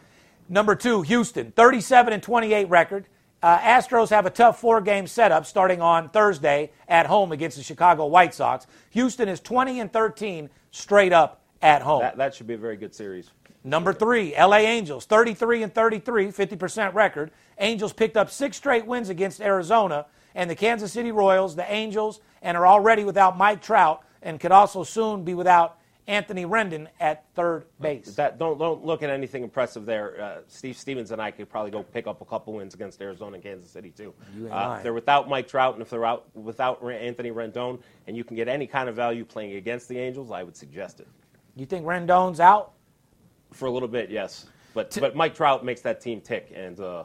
Number 0.48 0.74
two, 0.74 1.02
Houston, 1.02 1.52
37 1.52 2.12
and 2.14 2.22
28 2.22 2.68
record. 2.68 3.06
Uh, 3.42 3.58
Astros 3.58 4.10
have 4.10 4.26
a 4.26 4.30
tough 4.30 4.60
four 4.60 4.80
game 4.80 5.06
setup 5.06 5.46
starting 5.46 5.80
on 5.80 6.08
Thursday 6.08 6.70
at 6.88 7.06
home 7.06 7.30
against 7.30 7.56
the 7.56 7.62
Chicago 7.62 8.06
White 8.06 8.34
Sox. 8.34 8.66
Houston 8.90 9.28
is 9.28 9.40
20 9.40 9.80
and 9.80 9.92
13 9.92 10.50
straight 10.70 11.12
up 11.12 11.42
at 11.62 11.82
home. 11.82 12.00
That, 12.00 12.16
that 12.16 12.34
should 12.34 12.46
be 12.46 12.54
a 12.54 12.58
very 12.58 12.76
good 12.76 12.94
series. 12.94 13.30
Number 13.62 13.92
three, 13.92 14.34
LA 14.36 14.58
Angels, 14.58 15.04
33 15.04 15.64
and 15.64 15.74
33, 15.74 16.28
50% 16.28 16.94
record. 16.94 17.30
Angels 17.58 17.92
picked 17.92 18.16
up 18.16 18.30
six 18.30 18.56
straight 18.56 18.86
wins 18.86 19.08
against 19.08 19.40
Arizona, 19.40 20.06
and 20.34 20.48
the 20.48 20.54
Kansas 20.54 20.92
City 20.92 21.12
Royals, 21.12 21.54
the 21.54 21.70
Angels, 21.70 22.20
and 22.42 22.56
are 22.56 22.66
already 22.66 23.04
without 23.04 23.36
Mike 23.36 23.62
Trout 23.62 24.02
and 24.22 24.38
could 24.40 24.52
also 24.52 24.82
soon 24.84 25.24
be 25.24 25.34
without 25.34 25.78
Anthony 26.06 26.46
Rendon 26.46 26.86
at 27.00 27.26
third 27.34 27.64
base. 27.80 28.14
That 28.14 28.38
don't 28.38 28.58
don't 28.58 28.82
look 28.82 29.02
at 29.02 29.10
anything 29.10 29.42
impressive 29.42 29.84
there. 29.84 30.18
Uh, 30.20 30.38
Steve 30.48 30.74
Stevens 30.76 31.10
and 31.10 31.20
I 31.20 31.30
could 31.30 31.50
probably 31.50 31.70
go 31.70 31.82
pick 31.82 32.06
up 32.06 32.22
a 32.22 32.24
couple 32.24 32.54
wins 32.54 32.72
against 32.72 33.02
Arizona 33.02 33.34
and 33.34 33.42
Kansas 33.42 33.70
City 33.70 33.90
too. 33.90 34.14
Uh, 34.50 34.82
they're 34.82 34.94
without 34.94 35.28
Mike 35.28 35.48
Trout, 35.48 35.74
and 35.74 35.82
if 35.82 35.90
they're 35.90 36.06
out 36.06 36.24
without 36.34 36.82
Anthony 36.82 37.30
Rendon, 37.30 37.78
and 38.06 38.16
you 38.16 38.24
can 38.24 38.36
get 38.36 38.48
any 38.48 38.66
kind 38.66 38.88
of 38.88 38.96
value 38.96 39.22
playing 39.24 39.56
against 39.56 39.86
the 39.88 39.98
Angels, 39.98 40.30
I 40.30 40.42
would 40.42 40.56
suggest 40.56 41.00
it 41.00 41.08
You 41.56 41.66
think 41.66 41.84
Rendon's 41.84 42.40
out? 42.40 42.72
for 43.52 43.66
a 43.66 43.70
little 43.70 43.88
bit. 43.88 44.10
Yes, 44.10 44.46
but 44.72 44.96
but 45.00 45.14
Mike 45.14 45.34
Trout 45.34 45.62
makes 45.62 45.82
that 45.82 46.00
team 46.00 46.22
tick, 46.22 46.50
and 46.54 46.80
uh, 46.80 47.04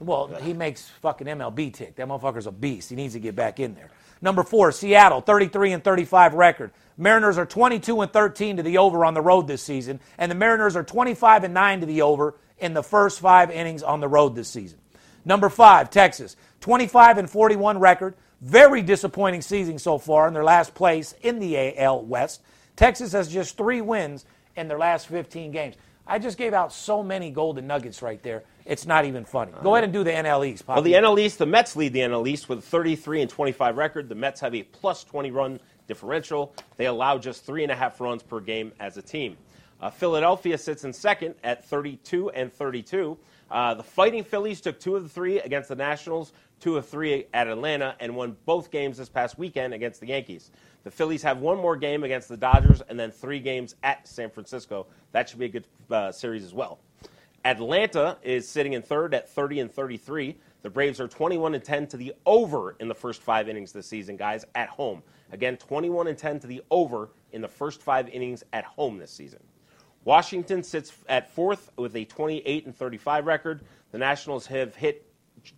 Well, 0.00 0.28
he 0.40 0.52
makes 0.52 0.88
fucking 1.02 1.26
MLB 1.26 1.72
tick. 1.74 1.96
That 1.96 2.06
motherfucker's 2.06 2.46
a 2.46 2.52
beast. 2.52 2.90
He 2.90 2.96
needs 2.96 3.14
to 3.14 3.20
get 3.20 3.34
back 3.34 3.58
in 3.58 3.74
there. 3.74 3.90
Number 4.20 4.42
four, 4.42 4.72
Seattle, 4.72 5.20
33 5.20 5.72
and 5.72 5.84
35 5.84 6.34
record. 6.34 6.70
Mariners 6.96 7.38
are 7.38 7.46
22 7.46 8.00
and 8.00 8.12
13 8.12 8.56
to 8.58 8.62
the 8.62 8.78
over 8.78 9.04
on 9.04 9.14
the 9.14 9.20
road 9.20 9.46
this 9.46 9.62
season, 9.62 10.00
and 10.16 10.30
the 10.30 10.34
Mariners 10.34 10.76
are 10.76 10.82
25 10.84 11.44
and 11.44 11.54
9 11.54 11.80
to 11.80 11.86
the 11.86 12.02
over 12.02 12.34
in 12.58 12.74
the 12.74 12.82
first 12.82 13.20
five 13.20 13.50
innings 13.50 13.82
on 13.82 14.00
the 14.00 14.08
road 14.08 14.34
this 14.34 14.48
season. 14.48 14.78
Number 15.24 15.48
five, 15.48 15.90
Texas, 15.90 16.36
25 16.60 17.18
and 17.18 17.30
41 17.30 17.78
record. 17.78 18.14
Very 18.40 18.82
disappointing 18.82 19.42
season 19.42 19.78
so 19.78 19.98
far 19.98 20.28
in 20.28 20.34
their 20.34 20.44
last 20.44 20.74
place 20.74 21.14
in 21.22 21.38
the 21.40 21.78
AL 21.78 22.04
West. 22.04 22.40
Texas 22.76 23.12
has 23.12 23.28
just 23.28 23.56
three 23.56 23.80
wins 23.80 24.24
in 24.56 24.68
their 24.68 24.78
last 24.78 25.08
15 25.08 25.50
games. 25.50 25.74
I 26.08 26.18
just 26.18 26.38
gave 26.38 26.54
out 26.54 26.72
so 26.72 27.02
many 27.02 27.30
golden 27.30 27.66
nuggets 27.66 28.00
right 28.00 28.20
there. 28.22 28.42
It's 28.64 28.86
not 28.86 29.04
even 29.04 29.26
funny. 29.26 29.52
Go 29.62 29.74
ahead 29.74 29.84
and 29.84 29.92
do 29.92 30.02
the 30.02 30.10
NL 30.10 30.46
East, 30.46 30.66
Poppy. 30.66 30.76
Well, 30.76 30.82
the 30.82 30.94
NL 30.94 31.20
East, 31.20 31.38
the 31.38 31.46
Mets 31.46 31.76
lead 31.76 31.92
the 31.92 32.00
NL 32.00 32.26
East 32.26 32.48
with 32.48 32.60
a 32.60 32.62
33 32.62 33.22
and 33.22 33.30
25 33.30 33.76
record. 33.76 34.08
The 34.08 34.14
Mets 34.14 34.40
have 34.40 34.54
a 34.54 34.62
plus 34.62 35.04
20 35.04 35.30
run 35.30 35.60
differential. 35.86 36.54
They 36.78 36.86
allow 36.86 37.18
just 37.18 37.44
three 37.44 37.62
and 37.62 37.70
a 37.70 37.76
half 37.76 38.00
runs 38.00 38.22
per 38.22 38.40
game 38.40 38.72
as 38.80 38.96
a 38.96 39.02
team. 39.02 39.36
Uh, 39.80 39.90
Philadelphia 39.90 40.56
sits 40.56 40.84
in 40.84 40.92
second 40.92 41.34
at 41.44 41.64
32 41.66 42.30
and 42.30 42.52
32. 42.52 43.16
Uh, 43.50 43.74
the 43.74 43.82
Fighting 43.82 44.24
Phillies 44.24 44.60
took 44.60 44.80
two 44.80 44.96
of 44.96 45.02
the 45.02 45.08
three 45.08 45.40
against 45.40 45.68
the 45.68 45.76
Nationals, 45.76 46.32
two 46.58 46.76
of 46.78 46.86
three 46.86 47.26
at 47.32 47.48
Atlanta, 47.48 47.94
and 48.00 48.16
won 48.16 48.36
both 48.44 48.70
games 48.70 48.96
this 48.96 49.08
past 49.08 49.38
weekend 49.38 49.74
against 49.74 50.00
the 50.00 50.08
Yankees. 50.08 50.50
The 50.88 50.92
Phillies 50.92 51.22
have 51.24 51.40
one 51.40 51.58
more 51.58 51.76
game 51.76 52.02
against 52.02 52.30
the 52.30 52.36
Dodgers 52.38 52.80
and 52.80 52.98
then 52.98 53.10
three 53.10 53.40
games 53.40 53.74
at 53.82 54.08
San 54.08 54.30
Francisco. 54.30 54.86
That 55.12 55.28
should 55.28 55.38
be 55.38 55.44
a 55.44 55.50
good 55.50 55.66
uh, 55.90 56.12
series 56.12 56.42
as 56.42 56.54
well. 56.54 56.78
Atlanta 57.44 58.16
is 58.22 58.48
sitting 58.48 58.72
in 58.72 58.80
third 58.80 59.12
at 59.12 59.28
30 59.28 59.60
and 59.60 59.70
33. 59.70 60.38
The 60.62 60.70
Braves 60.70 60.98
are 60.98 61.06
21 61.06 61.54
and 61.56 61.62
10 61.62 61.88
to 61.88 61.98
the 61.98 62.14
over 62.24 62.74
in 62.80 62.88
the 62.88 62.94
first 62.94 63.20
five 63.20 63.50
innings 63.50 63.70
this 63.70 63.86
season, 63.86 64.16
guys, 64.16 64.46
at 64.54 64.70
home. 64.70 65.02
Again, 65.30 65.58
21 65.58 66.06
and 66.06 66.16
10 66.16 66.40
to 66.40 66.46
the 66.46 66.62
over 66.70 67.10
in 67.32 67.42
the 67.42 67.48
first 67.48 67.82
five 67.82 68.08
innings 68.08 68.42
at 68.54 68.64
home 68.64 68.96
this 68.96 69.10
season. 69.10 69.40
Washington 70.04 70.62
sits 70.62 70.94
at 71.06 71.30
fourth 71.34 71.70
with 71.76 71.96
a 71.96 72.06
28 72.06 72.64
and 72.64 72.74
35 72.74 73.26
record. 73.26 73.60
The 73.92 73.98
Nationals 73.98 74.46
have 74.46 74.74
hit 74.74 75.04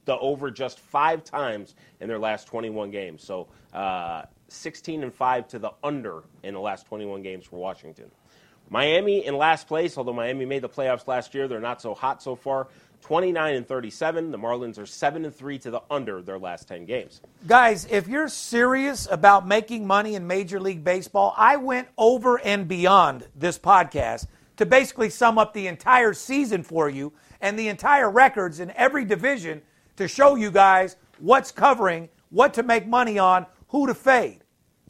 the 0.07 0.19
over 0.19 0.51
just 0.51 0.81
five 0.81 1.23
times 1.23 1.77
in 2.01 2.09
their 2.09 2.19
last 2.19 2.49
21 2.49 2.91
games. 2.91 3.23
So 3.23 3.47
uh, 3.73 4.23
16 4.53 5.03
and 5.03 5.15
5 5.15 5.49
to 5.49 5.59
the 5.59 5.73
under 5.83 6.23
in 6.43 6.55
the 6.55 6.61
last 6.61 6.87
21 6.87 7.23
games 7.23 7.47
for 7.47 7.57
Washington. 7.57 8.11
Miami 8.69 9.27
in 9.27 9.37
last 9.37 9.67
place, 9.67 9.99
although 9.99 10.13
Miami 10.13 10.45
made 10.45 10.63
the 10.63 10.69
playoffs 10.69 11.09
last 11.09 11.35
year, 11.35 11.49
they're 11.49 11.61
not 11.61 11.83
so 11.83 11.93
hot 11.93 12.23
so 12.23 12.37
far. 12.37 12.69
29 13.01 13.55
and 13.55 13.67
37. 13.67 14.31
The 14.31 14.39
Marlins 14.39 14.79
are 14.79 14.87
7 14.87 15.25
and 15.25 15.35
3 15.35 15.59
to 15.61 15.71
the 15.71 15.83
under 15.91 16.23
their 16.23 16.39
last 16.39 16.69
10 16.69 16.85
games. 16.85 17.21
Guys, 17.47 17.87
if 17.91 18.07
you're 18.07 18.29
serious 18.29 19.09
about 19.11 19.49
making 19.49 19.87
money 19.87 20.15
in 20.15 20.27
Major 20.27 20.61
League 20.61 20.85
Baseball, 20.85 21.35
I 21.37 21.57
went 21.57 21.89
over 21.99 22.39
and 22.41 22.69
beyond 22.69 23.27
this 23.35 23.59
podcast 23.59 24.27
to 24.59 24.67
basically 24.67 25.11
sum 25.11 25.39
up 25.39 25.55
the 25.55 25.67
entire 25.67 26.13
season 26.13 26.63
for 26.63 26.89
you 26.89 27.13
and 27.41 27.59
the 27.59 27.69
entire 27.69 28.11
records 28.11 28.61
in 28.61 28.71
every 28.73 29.05
division 29.05 29.63
to 29.97 30.07
show 30.07 30.37
you 30.37 30.51
guys 30.51 30.97
what's 31.19 31.51
covering, 31.51 32.09
what 32.29 32.55
to 32.55 32.63
make 32.63 32.87
money 32.87 33.19
on, 33.19 33.47
who 33.69 33.87
to 33.87 33.95
fade. 33.95 34.40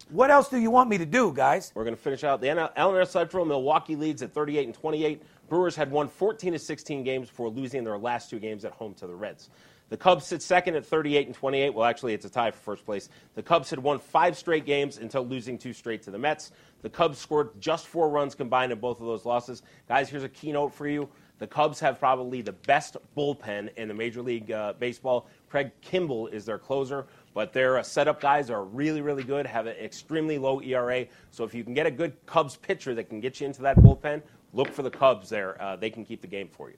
What 0.09 0.31
else 0.31 0.49
do 0.49 0.59
you 0.59 0.71
want 0.71 0.91
me 0.91 0.99
to 0.99 1.07
do, 1.07 1.33
guys? 1.33 1.71
We're 1.75 1.85
going 1.85 1.95
to 1.95 2.03
finish 2.03 2.25
out 2.25 2.41
the 2.41 2.49
LNS 2.49 3.09
Central. 3.09 3.45
Milwaukee 3.45 3.95
leads 3.95 4.23
at 4.23 4.33
38 4.33 4.67
and 4.67 4.75
28. 4.75 5.23
Brewers 5.49 5.77
had 5.77 5.91
won 5.91 6.09
14 6.09 6.53
to 6.53 6.59
16 6.59 7.05
games 7.05 7.29
before 7.29 7.49
losing 7.49 7.85
their 7.85 7.99
last 7.99 8.31
two 8.31 8.41
games 8.41 8.65
at 8.65 8.73
home 8.73 8.95
to 8.95 9.07
the 9.07 9.15
Reds. 9.15 9.51
The 9.89 9.97
Cubs 9.97 10.25
sit 10.25 10.41
second 10.41 10.77
at 10.77 10.87
38 10.87 11.27
and 11.27 11.35
28. 11.35 11.75
Well, 11.75 11.85
actually, 11.85 12.15
it's 12.15 12.25
a 12.25 12.31
tie 12.31 12.53
for 12.53 12.59
first 12.59 12.87
place. 12.87 13.09
The 13.35 13.43
Cubs 13.43 13.71
had 13.71 13.81
won 13.81 13.99
five 13.99 14.37
straight 14.37 14.65
games 14.65 14.99
until 14.99 15.27
losing 15.27 15.59
two 15.59 15.73
straight 15.73 16.03
to 16.03 16.13
the 16.13 16.19
Mets. 16.19 16.53
The 16.83 16.91
Cubs 16.91 17.19
scored 17.19 17.61
just 17.61 17.89
four 17.89 18.09
runs 18.09 18.37
combined 18.37 18.71
in 18.71 18.79
both 18.79 19.01
of 19.01 19.07
those 19.07 19.25
losses. 19.25 19.63
Guys, 19.89 20.09
here's 20.09 20.23
a 20.23 20.29
keynote 20.29 20.73
for 20.73 20.87
you. 20.87 21.09
The 21.41 21.47
Cubs 21.47 21.81
have 21.81 21.99
probably 21.99 22.43
the 22.43 22.53
best 22.53 22.99
bullpen 23.17 23.75
in 23.77 23.89
the 23.89 23.95
Major 23.95 24.23
League 24.23 24.53
uh, 24.53 24.75
Baseball. 24.75 25.27
Craig 25.49 25.73
Kimbrel 25.83 26.31
is 26.33 26.45
their 26.45 26.59
closer, 26.59 27.07
but 27.35 27.53
their 27.53 27.79
uh, 27.79 27.83
setup 27.83 28.21
guys 28.21 28.51
are 28.51 28.65
really, 28.65 29.01
really 29.01 29.23
good, 29.23 29.47
have 29.47 29.67
an 29.67 29.77
extremely 29.77 30.39
low 30.39 30.61
ERA. 30.61 31.07
So 31.31 31.45
if 31.45 31.55
you 31.55 31.65
can 31.65 31.75
get 31.75 31.87
a 31.87 31.91
good 31.91 32.15
Cubs 32.27 32.57
pitcher 32.57 32.95
that 32.95 33.09
can 33.09 33.21
get 33.21 33.41
you 33.41 33.47
into 33.47 33.63
that 33.63 33.77
bullpen, 33.77 34.23
look 34.53 34.73
for 34.73 34.83
the 34.83 34.91
Cubs 34.91 35.29
there. 35.29 35.61
Uh, 35.61 35.77
they 35.77 35.91
can 35.91 36.05
keep 36.05 36.21
the 36.21 36.27
game 36.27 36.49
for 36.49 36.71
you. 36.71 36.77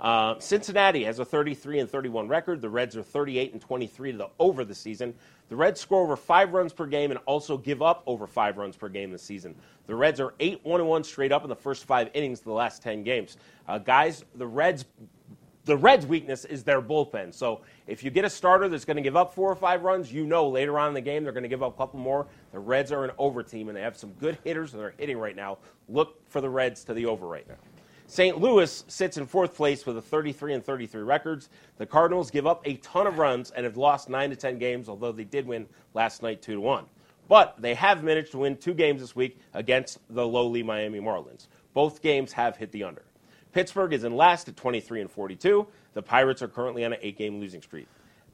Uh, 0.00 0.38
Cincinnati 0.38 1.04
has 1.04 1.18
a 1.18 1.24
33 1.24 1.78
and 1.80 1.88
31 1.88 2.28
record. 2.28 2.60
The 2.60 2.68
Reds 2.68 2.96
are 2.96 3.02
38 3.02 3.52
and 3.52 3.60
23 3.60 4.12
to 4.12 4.18
the 4.18 4.28
over 4.38 4.64
the 4.64 4.74
season. 4.74 5.14
The 5.48 5.56
Reds 5.56 5.80
score 5.80 6.02
over 6.02 6.16
five 6.16 6.52
runs 6.52 6.72
per 6.72 6.86
game 6.86 7.10
and 7.10 7.20
also 7.26 7.56
give 7.56 7.80
up 7.80 8.02
over 8.06 8.26
five 8.26 8.56
runs 8.56 8.76
per 8.76 8.88
game 8.88 9.12
this 9.12 9.22
season. 9.22 9.54
The 9.86 9.94
Reds 9.94 10.20
are 10.20 10.34
8 10.40 10.64
1 10.64 10.86
1 10.86 11.04
straight 11.04 11.32
up 11.32 11.42
in 11.42 11.48
the 11.48 11.56
first 11.56 11.84
five 11.84 12.10
innings 12.14 12.40
of 12.40 12.46
the 12.46 12.52
last 12.52 12.82
10 12.82 13.04
games. 13.04 13.36
Uh, 13.68 13.78
guys, 13.78 14.24
the 14.34 14.46
Reds. 14.46 14.84
The 15.64 15.76
Reds' 15.76 16.06
weakness 16.06 16.44
is 16.44 16.62
their 16.62 16.82
bullpen. 16.82 17.32
So 17.32 17.62
if 17.86 18.04
you 18.04 18.10
get 18.10 18.26
a 18.26 18.30
starter 18.30 18.68
that's 18.68 18.84
going 18.84 18.98
to 18.98 19.02
give 19.02 19.16
up 19.16 19.34
four 19.34 19.50
or 19.50 19.56
five 19.56 19.82
runs, 19.82 20.12
you 20.12 20.26
know 20.26 20.46
later 20.46 20.78
on 20.78 20.88
in 20.88 20.94
the 20.94 21.00
game 21.00 21.24
they're 21.24 21.32
going 21.32 21.44
to 21.44 21.48
give 21.48 21.62
up 21.62 21.74
a 21.74 21.76
couple 21.78 21.98
more. 21.98 22.26
The 22.52 22.58
Reds 22.58 22.92
are 22.92 23.04
an 23.04 23.12
over 23.16 23.42
team, 23.42 23.68
and 23.68 23.76
they 23.76 23.80
have 23.80 23.96
some 23.96 24.10
good 24.12 24.36
hitters 24.44 24.72
that 24.72 24.80
are 24.80 24.94
hitting 24.98 25.16
right 25.16 25.34
now. 25.34 25.58
Look 25.88 26.28
for 26.28 26.42
the 26.42 26.50
Reds 26.50 26.84
to 26.84 26.94
the 26.94 27.06
over 27.06 27.26
right 27.26 27.48
now. 27.48 27.56
St. 28.06 28.38
Louis 28.38 28.84
sits 28.88 29.16
in 29.16 29.26
fourth 29.26 29.56
place 29.56 29.86
with 29.86 29.96
a 29.96 30.02
33 30.02 30.52
and 30.52 30.62
33 30.62 31.02
records. 31.02 31.48
The 31.78 31.86
Cardinals 31.86 32.30
give 32.30 32.46
up 32.46 32.60
a 32.66 32.74
ton 32.76 33.06
of 33.06 33.16
runs 33.16 33.50
and 33.50 33.64
have 33.64 33.78
lost 33.78 34.10
9 34.10 34.30
to 34.30 34.36
10 34.36 34.58
games, 34.58 34.90
although 34.90 35.12
they 35.12 35.24
did 35.24 35.46
win 35.46 35.66
last 35.94 36.22
night 36.22 36.42
2 36.42 36.52
to 36.52 36.60
1. 36.60 36.84
But 37.26 37.56
they 37.58 37.72
have 37.74 38.04
managed 38.04 38.32
to 38.32 38.38
win 38.38 38.58
two 38.58 38.74
games 38.74 39.00
this 39.00 39.16
week 39.16 39.38
against 39.54 39.98
the 40.10 40.26
lowly 40.26 40.62
Miami 40.62 41.00
Marlins. 41.00 41.46
Both 41.72 42.02
games 42.02 42.32
have 42.32 42.58
hit 42.58 42.70
the 42.70 42.84
under. 42.84 43.02
Pittsburgh 43.54 43.92
is 43.92 44.02
in 44.02 44.16
last 44.16 44.48
at 44.48 44.56
23 44.56 45.00
and 45.00 45.10
42. 45.10 45.66
The 45.94 46.02
Pirates 46.02 46.42
are 46.42 46.48
currently 46.48 46.84
on 46.84 46.92
an 46.92 46.98
eight 47.00 47.16
game 47.16 47.38
losing 47.38 47.62
streak. 47.62 47.86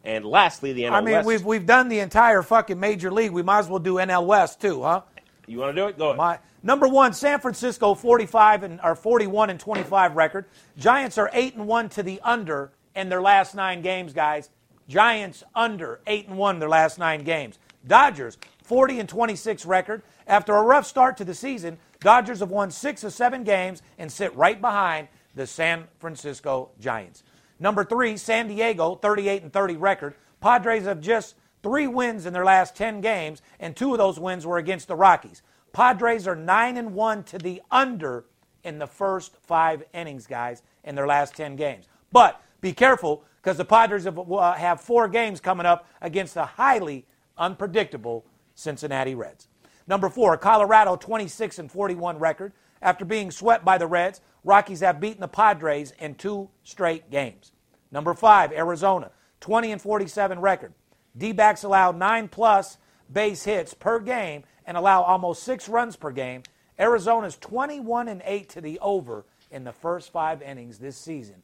And 0.02 0.24
lastly, 0.24 0.72
the 0.72 0.85
NL 0.85 0.92
I 0.92 1.00
mean, 1.02 1.14
West. 1.16 1.26
we've, 1.26 1.44
we've 1.44 1.66
done 1.66 1.88
the 1.88 2.00
entire 2.00 2.42
fucking 2.42 2.80
major 2.80 3.12
league. 3.12 3.30
We 3.30 3.42
might 3.42 3.59
as 3.59 3.68
well 3.68 3.78
do 3.78 3.96
NL 3.96 4.24
West, 4.24 4.62
too, 4.62 4.83
huh? 4.83 5.02
You 5.46 5.59
want 5.59 5.76
to 5.76 5.83
do 5.83 5.88
it? 5.88 5.98
Go 5.98 6.06
ahead. 6.06 6.16
My, 6.16 6.38
number 6.62 6.88
one, 6.88 7.12
San 7.12 7.38
Francisco, 7.38 7.94
45 7.94 8.62
and 8.62 8.80
or 8.83 8.94
41 8.94 9.50
and 9.50 9.61
25 9.61 10.16
record. 10.16 10.46
Giants 10.78 11.18
are 11.18 11.28
eight 11.35 11.54
and 11.54 11.66
one 11.66 11.90
to 11.90 12.02
the 12.02 12.18
under 12.24 12.72
in 12.96 13.11
their 13.11 13.20
last 13.20 13.54
nine 13.54 13.83
games, 13.83 14.14
guys. 14.14 14.48
Giants 14.88 15.44
under 15.54 16.00
eight 16.06 16.28
and 16.28 16.38
one 16.38 16.59
their 16.61 16.68
last 16.68 16.98
nine 16.98 17.24
games. 17.24 17.59
Dodgers, 17.87 18.38
40 18.64 19.00
and 19.00 19.09
26 19.09 19.66
record. 19.66 20.02
After 20.26 20.54
a 20.54 20.62
rough 20.62 20.87
start 20.87 21.18
to 21.18 21.24
the 21.24 21.35
season, 21.35 21.76
Dodgers 22.01 22.41
have 22.41 22.51
won 22.51 22.71
six 22.71 23.05
of 23.05 23.13
seven 23.13 23.45
games 23.45 23.83
and 23.99 24.11
sit 24.11 24.35
right 24.35 24.61
behind 24.61 25.09
the 25.35 25.47
San 25.47 25.85
Francisco 25.99 26.71
Giants. 26.81 27.23
Number 27.59 27.85
three, 27.85 28.17
San 28.17 28.49
Diego, 28.49 28.95
38 28.95 29.43
and 29.43 29.53
30 29.53 29.77
record. 29.77 30.15
Padres 30.41 30.85
have 30.85 31.01
just 31.01 31.35
three 31.63 31.87
wins 31.87 32.25
in 32.25 32.33
their 32.33 32.45
last 32.45 32.75
10 32.75 33.03
games, 33.03 33.43
and 33.59 33.77
two 33.77 33.93
of 33.93 33.99
those 33.99 34.19
wins 34.19 34.47
were 34.47 34.57
against 34.57 34.89
the 34.89 34.97
Rockies. 34.97 35.43
Padres 35.73 36.27
are 36.27 36.35
9 36.35 36.77
and 36.79 36.95
1 36.95 37.23
to 37.25 37.39
the 37.39 37.63
under 37.71 38.25
in 38.65 38.79
the 38.79 38.87
first 38.87 39.37
five 39.43 39.85
innings, 39.93 40.27
guys, 40.27 40.63
in 40.85 40.95
their 40.95 41.07
last 41.07 41.35
10 41.37 41.57
games. 41.57 41.87
But 42.13 42.41
be 42.61 42.73
careful 42.73 43.25
because 43.43 43.59
the 43.59 43.65
Padres 43.65 44.05
have, 44.05 44.19
uh, 44.19 44.53
have 44.55 44.81
four 44.81 45.07
games 45.07 45.41
coming 45.41 45.67
up 45.67 45.87
against 46.01 46.35
the 46.35 46.45
highly 46.45 47.07
unpredictable 47.39 48.25
Cincinnati 48.55 49.15
Reds. 49.15 49.49
Number 49.90 50.09
four, 50.09 50.37
Colorado, 50.37 50.94
26 50.94 51.59
and 51.59 51.68
41 51.68 52.20
record. 52.20 52.53
After 52.81 53.05
being 53.05 53.33
swept 53.33 53.64
by 53.64 53.76
the 53.76 53.88
Reds, 53.88 54.20
Rockies 54.44 54.79
have 54.83 55.00
beaten 55.00 55.20
the 55.20 55.26
Padres 55.26 55.92
in 55.98 56.14
two 56.14 56.48
straight 56.62 57.11
games. 57.11 57.50
Number 57.90 58.14
five, 58.14 58.53
Arizona, 58.53 59.11
20 59.40 59.72
and 59.72 59.83
47 59.83 60.38
record. 60.38 60.74
D 61.18 61.33
backs 61.33 61.64
allow 61.64 61.90
nine 61.90 62.29
plus 62.29 62.79
base 63.12 63.42
hits 63.42 63.74
per 63.74 63.98
game 63.98 64.44
and 64.64 64.76
allow 64.76 65.03
almost 65.03 65.42
six 65.42 65.68
runs 65.68 65.96
per 65.96 66.12
game. 66.12 66.44
Arizona's 66.79 67.37
21 67.38 68.07
and 68.07 68.22
8 68.24 68.48
to 68.50 68.61
the 68.61 68.79
over 68.79 69.24
in 69.50 69.64
the 69.64 69.72
first 69.72 70.12
five 70.12 70.40
innings 70.40 70.79
this 70.79 70.96
season 70.96 71.42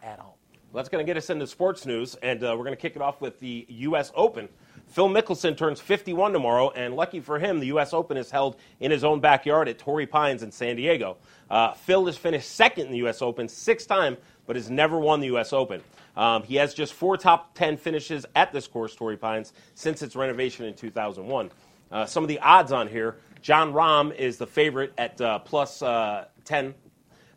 at 0.00 0.20
home. 0.20 0.34
That's 0.72 0.88
going 0.88 1.04
to 1.04 1.10
get 1.10 1.16
us 1.16 1.28
into 1.28 1.48
sports 1.48 1.84
news, 1.84 2.14
and 2.22 2.44
uh, 2.44 2.54
we're 2.56 2.64
going 2.64 2.76
to 2.76 2.80
kick 2.80 2.94
it 2.94 3.02
off 3.02 3.20
with 3.20 3.40
the 3.40 3.66
U.S. 3.68 4.12
Open. 4.14 4.48
Phil 4.90 5.08
Mickelson 5.08 5.56
turns 5.56 5.80
51 5.80 6.32
tomorrow, 6.32 6.70
and 6.70 6.96
lucky 6.96 7.20
for 7.20 7.38
him, 7.38 7.60
the 7.60 7.66
U.S. 7.66 7.92
Open 7.92 8.16
is 8.16 8.30
held 8.30 8.56
in 8.80 8.90
his 8.90 9.04
own 9.04 9.20
backyard 9.20 9.68
at 9.68 9.78
Torrey 9.78 10.06
Pines 10.06 10.42
in 10.42 10.50
San 10.50 10.74
Diego. 10.74 11.16
Uh, 11.48 11.72
Phil 11.74 12.06
has 12.06 12.16
finished 12.16 12.50
second 12.50 12.86
in 12.86 12.92
the 12.92 12.98
U.S. 12.98 13.22
Open 13.22 13.48
six 13.48 13.86
times, 13.86 14.18
but 14.46 14.56
has 14.56 14.68
never 14.68 14.98
won 14.98 15.20
the 15.20 15.28
U.S. 15.28 15.52
Open. 15.52 15.80
Um, 16.16 16.42
he 16.42 16.56
has 16.56 16.74
just 16.74 16.92
four 16.92 17.16
top 17.16 17.54
10 17.54 17.76
finishes 17.76 18.26
at 18.34 18.52
this 18.52 18.66
course, 18.66 18.96
Torrey 18.96 19.16
Pines, 19.16 19.52
since 19.76 20.02
its 20.02 20.16
renovation 20.16 20.66
in 20.66 20.74
2001. 20.74 21.50
Uh, 21.92 22.04
some 22.04 22.24
of 22.24 22.28
the 22.28 22.40
odds 22.40 22.72
on 22.72 22.88
here 22.88 23.16
Jon 23.42 23.72
Rahm 23.72 24.14
is 24.14 24.36
the 24.38 24.46
favorite 24.46 24.92
at 24.98 25.20
uh, 25.20 25.38
plus, 25.38 25.82
uh, 25.82 26.26
10. 26.44 26.74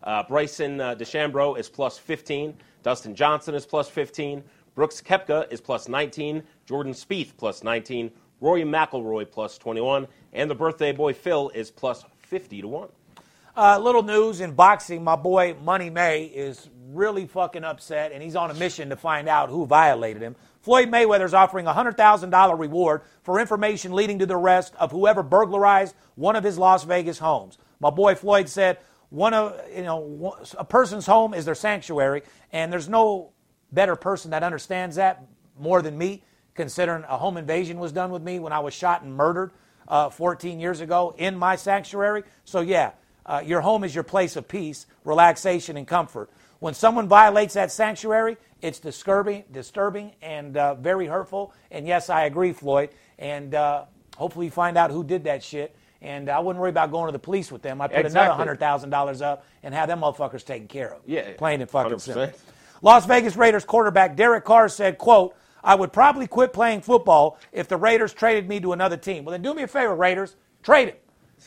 Uh, 0.04 0.24
Bryson 0.24 0.82
uh, 0.82 0.96
DeChambeau 0.96 1.58
is 1.58 1.70
plus 1.70 1.98
15. 1.98 2.56
Dustin 2.82 3.16
Johnson 3.16 3.56
is 3.56 3.66
plus 3.66 3.88
15. 3.88 4.44
Brooks 4.76 5.02
Koepka 5.02 5.52
is 5.52 5.62
plus 5.62 5.88
19. 5.88 6.44
Jordan 6.66 6.94
Spieth 6.94 7.32
plus 7.38 7.64
19. 7.64 8.12
Rory 8.42 8.64
McIlroy 8.64 9.30
plus 9.30 9.58
21. 9.58 10.08
And 10.34 10.50
the 10.50 10.56
birthday 10.56 10.92
boy 10.92 11.14
Phil 11.14 11.50
is 11.54 11.72
plus 11.72 12.04
50 12.20 12.62
to 12.62 12.68
1. 12.68 12.90
Uh, 13.56 13.78
little 13.80 14.02
news 14.02 14.42
in 14.42 14.52
boxing, 14.54 15.04
my 15.04 15.16
boy 15.16 15.56
Money 15.64 15.90
May 15.90 16.24
is 16.24 16.70
really 16.90 17.28
fucking 17.28 17.64
upset, 17.64 18.12
and 18.12 18.24
he's 18.24 18.36
on 18.36 18.50
a 18.50 18.54
mission 18.56 18.90
to 18.90 18.96
find 18.96 19.30
out 19.30 19.50
who 19.50 19.68
violated 19.68 20.24
him. 20.24 20.36
Floyd 20.62 20.90
Mayweather 20.90 21.26
is 21.26 21.36
offering 21.36 21.68
a 21.68 21.74
$100,000 21.74 22.60
reward 22.60 23.02
for 23.22 23.40
information 23.40 23.94
leading 23.94 24.18
to 24.20 24.26
the 24.26 24.36
arrest 24.36 24.74
of 24.80 24.92
whoever 24.92 25.22
burglarized 25.22 25.94
one 26.16 26.36
of 26.36 26.44
his 26.44 26.58
Las 26.58 26.84
Vegas 26.84 27.20
homes. 27.20 27.60
My 27.80 27.92
boy 27.92 28.16
Floyd 28.16 28.50
said, 28.50 28.80
one 29.10 29.36
of 29.36 29.60
you 29.76 29.84
know 29.84 30.36
a 30.58 30.66
person's 30.66 31.06
home 31.06 31.36
is 31.36 31.46
their 31.46 31.54
sanctuary, 31.54 32.24
and 32.52 32.74
there's 32.74 32.90
no 32.90 33.34
better 33.72 33.96
person 33.96 34.32
that 34.32 34.42
understands 34.42 34.96
that 34.96 35.24
more 35.60 35.84
than 35.84 35.96
me, 35.96 36.24
considering 36.56 37.04
a 37.08 37.18
home 37.18 37.38
invasion 37.38 37.80
was 37.80 37.92
done 37.92 38.12
with 38.12 38.22
me 38.22 38.40
when 38.40 38.54
I 38.54 38.60
was 38.60 38.74
shot 38.74 39.02
and 39.04 39.14
murdered 39.16 39.52
uh, 39.88 40.10
14 40.10 40.60
years 40.60 40.82
ago 40.82 41.14
in 41.18 41.38
my 41.38 41.56
sanctuary. 41.56 42.24
So 42.46 42.62
yeah, 42.62 42.92
uh, 43.26 43.42
your 43.46 43.62
home 43.62 43.84
is 43.84 43.94
your 43.94 44.04
place 44.04 44.36
of 44.36 44.48
peace, 44.48 44.86
relaxation, 45.04 45.78
and 45.78 45.88
comfort. 45.88 46.30
When 46.60 46.74
someone 46.74 47.08
violates 47.08 47.56
that 47.56 47.72
sanctuary, 47.72 48.38
it's 48.62 48.80
disturbing, 48.80 49.44
disturbing, 49.52 50.14
and 50.22 50.56
uh, 50.56 50.76
very 50.76 51.08
hurtful. 51.08 51.54
And 51.72 51.86
yes, 51.86 52.10
I 52.10 52.26
agree, 52.26 52.54
Floyd. 52.54 52.92
And 53.20 53.54
uh, 53.54 53.86
hopefully, 54.16 54.46
you 54.46 54.52
find 54.52 54.78
out 54.78 54.92
who 54.92 55.04
did 55.04 55.26
that 55.26 55.44
shit 55.44 55.76
and 56.04 56.30
I 56.30 56.40
wouldn't 56.40 56.60
worry 56.60 56.70
about 56.70 56.92
going 56.92 57.08
to 57.08 57.14
the 57.14 57.20
police 57.20 57.50
with 57.52 57.62
them. 57.62 57.80
I 57.82 57.88
put 57.88 58.00
Exactly. 58.00 58.20
another 58.26 58.38
hundred 58.38 58.60
thousand 58.60 58.90
dollars 58.90 59.22
up 59.22 59.46
and 59.64 59.74
have 59.74 59.88
them 59.88 60.02
motherfuckers 60.02 60.44
taken 60.46 60.68
care 60.68 60.94
of. 60.94 61.02
Yeah, 61.06 61.32
plain 61.38 61.62
and 61.62 61.70
fucking 61.70 61.94
100%. 61.94 62.02
simple. 62.02 62.40
Las 62.82 63.06
Vegas 63.06 63.38
Raiders 63.38 63.64
quarterback 63.64 64.18
Derek 64.18 64.44
Carr 64.44 64.68
said, 64.68 64.98
"quote 64.98 65.34
I 65.64 65.76
would 65.76 65.94
probably 65.94 66.28
quit 66.28 66.54
playing 66.54 66.82
football 66.82 67.40
if 67.52 67.68
the 67.68 67.78
Raiders 67.78 68.14
traded 68.14 68.48
me 68.50 68.60
to 68.60 68.74
another 68.74 68.98
team. 68.98 69.26
Well, 69.26 69.32
then 69.32 69.42
do 69.42 69.54
me 69.54 69.64
a 69.64 69.68
favor, 69.68 69.96
Raiders, 69.96 70.36
trade 70.62 70.90
him. 70.90 70.96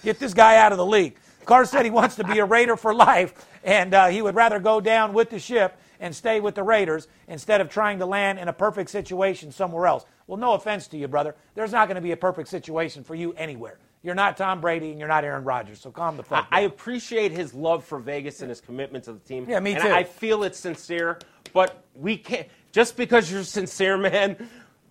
Get 0.05 0.19
this 0.19 0.35
guy 0.35 0.57
out 0.57 0.73
of 0.73 0.79
the 0.79 0.87
league." 0.87 1.17
Carr 1.45 1.65
said 1.65 1.85
he 1.85 1.91
wants 1.93 2.17
to 2.17 2.25
be 2.25 2.41
a 2.41 2.45
Raider 2.45 2.77
for 2.77 2.93
life, 2.93 3.47
and 3.63 3.95
uh, 3.95 4.09
he 4.09 4.21
would 4.21 4.35
rather 4.35 4.59
go 4.59 4.81
down 4.81 5.13
with 5.13 5.31
the 5.31 5.39
ship 5.39 5.79
and 6.01 6.15
stay 6.15 6.41
with 6.41 6.55
the 6.55 6.63
Raiders 6.63 7.09
instead 7.29 7.61
of 7.61 7.69
trying 7.69 7.99
to 8.01 8.07
land 8.07 8.39
in 8.39 8.49
a 8.49 8.53
perfect 8.53 8.91
situation 8.91 9.53
somewhere 9.53 9.87
else. 9.87 10.05
Well, 10.27 10.39
no 10.39 10.55
offense 10.55 10.89
to 10.89 10.97
you, 10.97 11.07
brother. 11.09 11.37
There's 11.55 11.73
not 11.73 11.87
going 11.87 11.95
to 11.95 12.01
be 12.01 12.13
a 12.13 12.17
perfect 12.17 12.49
situation 12.49 13.05
for 13.05 13.15
you 13.15 13.33
anywhere. 13.35 13.79
You're 14.03 14.15
not 14.15 14.37
Tom 14.37 14.61
Brady 14.61 14.91
and 14.91 14.99
you're 14.99 15.09
not 15.09 15.25
Aaron 15.25 15.45
Rodgers, 15.45 15.81
so 15.81 15.91
calm 15.91 16.17
the 16.17 16.23
fuck 16.23 16.47
I 16.51 16.61
down. 16.61 16.71
appreciate 16.71 17.33
his 17.33 17.55
love 17.55 17.85
for 17.85 17.99
Vegas 17.99 18.41
and 18.41 18.49
his 18.51 18.61
commitment 18.61 19.05
to 19.05 19.13
the 19.13 19.19
team. 19.21 19.47
Yeah, 19.49 19.59
me 19.61 19.75
and 19.75 19.83
too. 19.83 19.91
I 19.91 20.05
feel 20.05 20.43
it's 20.45 20.59
sincere, 20.59 21.19
but 21.53 21.83
we 21.95 22.17
can't. 22.17 22.47
Just 22.77 22.99
because 22.99 23.33
you're 23.33 23.43
sincere, 23.43 23.97
man, 23.97 24.37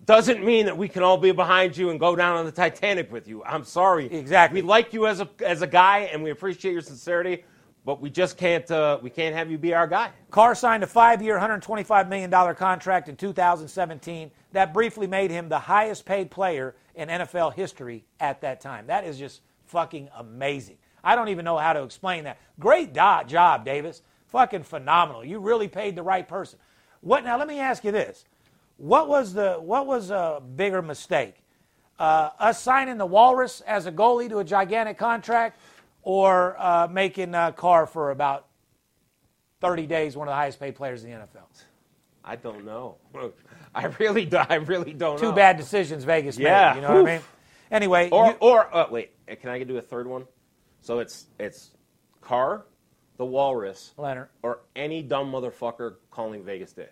doesn't 0.06 0.44
mean 0.44 0.66
that 0.66 0.76
we 0.76 0.88
can 0.88 1.04
all 1.04 1.16
be 1.16 1.30
behind 1.30 1.76
you 1.76 1.90
and 1.90 2.00
go 2.00 2.16
down 2.16 2.36
on 2.36 2.44
the 2.44 2.50
Titanic 2.50 3.12
with 3.12 3.28
you. 3.28 3.44
I'm 3.44 3.62
sorry. 3.62 4.12
Exactly. 4.12 4.60
We 4.60 4.66
like 4.66 4.92
you 4.92 5.06
as 5.06 5.20
a 5.20 5.28
as 5.38 5.62
a 5.62 5.68
guy, 5.68 6.10
and 6.12 6.20
we 6.20 6.30
appreciate 6.30 6.72
your 6.72 6.82
sincerity. 6.82 7.44
but 7.84 8.00
we 8.00 8.10
just 8.10 8.36
can't 8.36 8.68
uh, 8.72 8.98
we 9.00 9.08
can't 9.08 9.36
have 9.36 9.52
you 9.52 9.56
be 9.56 9.72
our 9.72 9.86
guy. 9.86 10.10
Carr 10.32 10.56
signed 10.56 10.82
a 10.82 10.86
five-year, 10.88 11.38
$125 11.38 12.08
million 12.08 12.56
contract 12.56 13.08
in 13.08 13.14
2017 13.14 14.32
that 14.50 14.74
briefly 14.74 15.06
made 15.06 15.30
him 15.30 15.48
the 15.48 15.60
highest-paid 15.60 16.28
player 16.28 16.74
in 16.96 17.08
NFL 17.08 17.54
history 17.54 18.04
at 18.18 18.40
that 18.40 18.60
time. 18.60 18.88
That 18.88 19.04
is 19.04 19.16
just 19.16 19.42
fucking 19.66 20.08
amazing. 20.16 20.78
I 21.04 21.14
don't 21.14 21.28
even 21.28 21.44
know 21.44 21.56
how 21.56 21.72
to 21.72 21.84
explain 21.84 22.24
that. 22.24 22.40
Great 22.58 22.94
job, 22.94 23.64
Davis. 23.64 24.02
Fucking 24.26 24.64
phenomenal. 24.64 25.24
You 25.24 25.38
really 25.38 25.68
paid 25.68 25.94
the 25.94 26.02
right 26.02 26.26
person. 26.26 26.58
What 27.06 27.22
now? 27.24 27.38
Let 27.38 27.46
me 27.46 27.60
ask 27.60 27.84
you 27.84 27.92
this: 27.92 28.24
What 28.78 29.08
was 29.08 29.32
the 29.32 29.54
what 29.54 29.86
was 29.86 30.10
a 30.10 30.42
bigger 30.56 30.82
mistake? 30.82 31.36
Uh, 32.00 32.30
us 32.40 32.60
signing 32.60 32.98
the 32.98 33.06
Walrus 33.06 33.60
as 33.62 33.86
a 33.86 33.92
goalie 33.92 34.28
to 34.28 34.38
a 34.40 34.44
gigantic 34.44 34.98
contract, 34.98 35.58
or 36.02 36.56
uh, 36.58 36.88
making 36.90 37.32
uh, 37.34 37.52
Carr 37.52 37.86
for 37.86 38.10
about 38.10 38.46
30 39.60 39.86
days 39.86 40.16
one 40.16 40.26
of 40.28 40.32
the 40.32 40.36
highest 40.36 40.58
paid 40.60 40.74
players 40.74 41.04
in 41.04 41.10
the 41.12 41.16
NFL? 41.16 41.46
I 42.24 42.34
don't 42.36 42.64
know. 42.64 42.96
I 43.74 43.86
really 44.00 44.24
do. 44.26 44.36
I 44.38 44.56
really 44.56 44.92
don't 44.92 45.16
Two 45.18 45.26
know. 45.26 45.32
bad 45.32 45.56
decisions 45.56 46.02
Vegas 46.02 46.36
Yeah. 46.36 46.70
made. 46.72 46.76
You 46.80 46.82
know 46.88 47.02
what 47.02 47.08
I 47.08 47.14
mean? 47.18 47.24
Anyway, 47.70 48.10
Or 48.10 48.26
you- 48.26 48.36
or 48.40 48.74
uh, 48.76 48.88
wait, 48.90 49.12
can 49.40 49.48
I 49.50 49.62
do 49.62 49.76
a 49.78 49.82
third 49.82 50.08
one? 50.08 50.26
So 50.80 50.98
it's 50.98 51.26
it's 51.38 51.70
Carr, 52.20 52.66
the 53.16 53.24
Walrus, 53.24 53.92
Leonard, 53.96 54.28
or 54.42 54.60
any 54.74 55.02
dumb 55.02 55.32
motherfucker 55.32 55.94
calling 56.10 56.44
Vegas 56.44 56.72
Dave. 56.72 56.86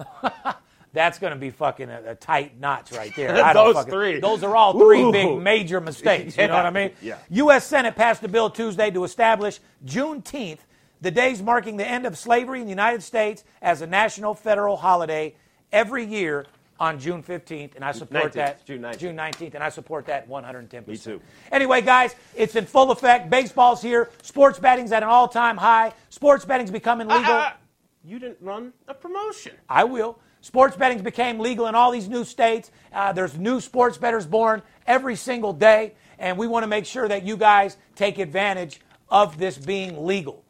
that's 0.92 1.18
going 1.18 1.32
to 1.32 1.38
be 1.38 1.50
fucking 1.50 1.90
a, 1.90 2.02
a 2.08 2.14
tight 2.14 2.58
notch 2.58 2.92
right 2.92 3.14
there. 3.14 3.34
I 3.44 3.52
Those 3.52 3.74
fucking- 3.74 3.92
three. 3.92 4.20
Those 4.20 4.42
are 4.42 4.56
all 4.56 4.78
three 4.78 5.02
Ooh. 5.02 5.12
big 5.12 5.38
major 5.38 5.80
mistakes. 5.80 6.36
You 6.36 6.46
know 6.48 6.54
what 6.54 6.66
I 6.66 6.70
mean? 6.72 6.92
Yeah. 7.02 7.18
U.S. 7.30 7.66
Senate 7.66 7.94
passed 7.96 8.22
a 8.24 8.28
bill 8.28 8.50
Tuesday 8.50 8.90
to 8.90 9.04
establish 9.04 9.60
Juneteenth, 9.84 10.58
the 11.00 11.10
days 11.10 11.42
marking 11.42 11.76
the 11.76 11.86
end 11.86 12.06
of 12.06 12.16
slavery 12.16 12.60
in 12.60 12.66
the 12.66 12.70
United 12.70 13.02
States, 13.02 13.44
as 13.62 13.82
a 13.82 13.86
national 13.86 14.34
federal 14.34 14.76
holiday 14.76 15.34
every 15.70 16.04
year 16.04 16.46
on 16.80 16.98
June 16.98 17.22
15th, 17.22 17.74
and 17.74 17.84
I 17.84 17.92
support 17.92 18.32
19th, 18.32 18.32
that. 18.34 18.64
June 18.66 18.82
19th. 18.82 18.98
June 18.98 19.16
19th, 19.16 19.54
and 19.54 19.64
I 19.64 19.68
support 19.68 20.06
that 20.06 20.28
110%. 20.28 20.86
Me 20.86 20.96
too. 20.96 21.20
Anyway, 21.50 21.82
guys, 21.82 22.14
it's 22.36 22.54
in 22.56 22.66
full 22.66 22.90
effect. 22.90 23.30
Baseball's 23.30 23.82
here. 23.82 24.10
Sports 24.22 24.58
betting's 24.58 24.92
at 24.92 25.02
an 25.02 25.08
all-time 25.08 25.56
high. 25.56 25.92
Sports 26.08 26.44
betting's 26.44 26.70
becoming 26.70 27.08
legal. 27.08 27.24
Ah, 27.26 27.54
ah, 27.54 27.56
you 28.04 28.18
didn't 28.18 28.38
run 28.40 28.72
a 28.86 28.94
promotion. 28.94 29.54
I 29.68 29.84
will. 29.84 30.18
Sports 30.40 30.76
betting 30.76 31.02
became 31.02 31.40
legal 31.40 31.66
in 31.66 31.74
all 31.74 31.90
these 31.90 32.08
new 32.08 32.24
states. 32.24 32.70
Uh, 32.92 33.12
there's 33.12 33.36
new 33.36 33.60
sports 33.60 33.98
bettors 33.98 34.24
born 34.24 34.62
every 34.86 35.16
single 35.16 35.52
day, 35.52 35.94
and 36.18 36.38
we 36.38 36.46
want 36.46 36.62
to 36.62 36.68
make 36.68 36.86
sure 36.86 37.08
that 37.08 37.24
you 37.24 37.36
guys 37.36 37.76
take 37.96 38.18
advantage 38.18 38.80
of 39.10 39.36
this 39.36 39.58
being 39.58 40.06
legal. 40.06 40.44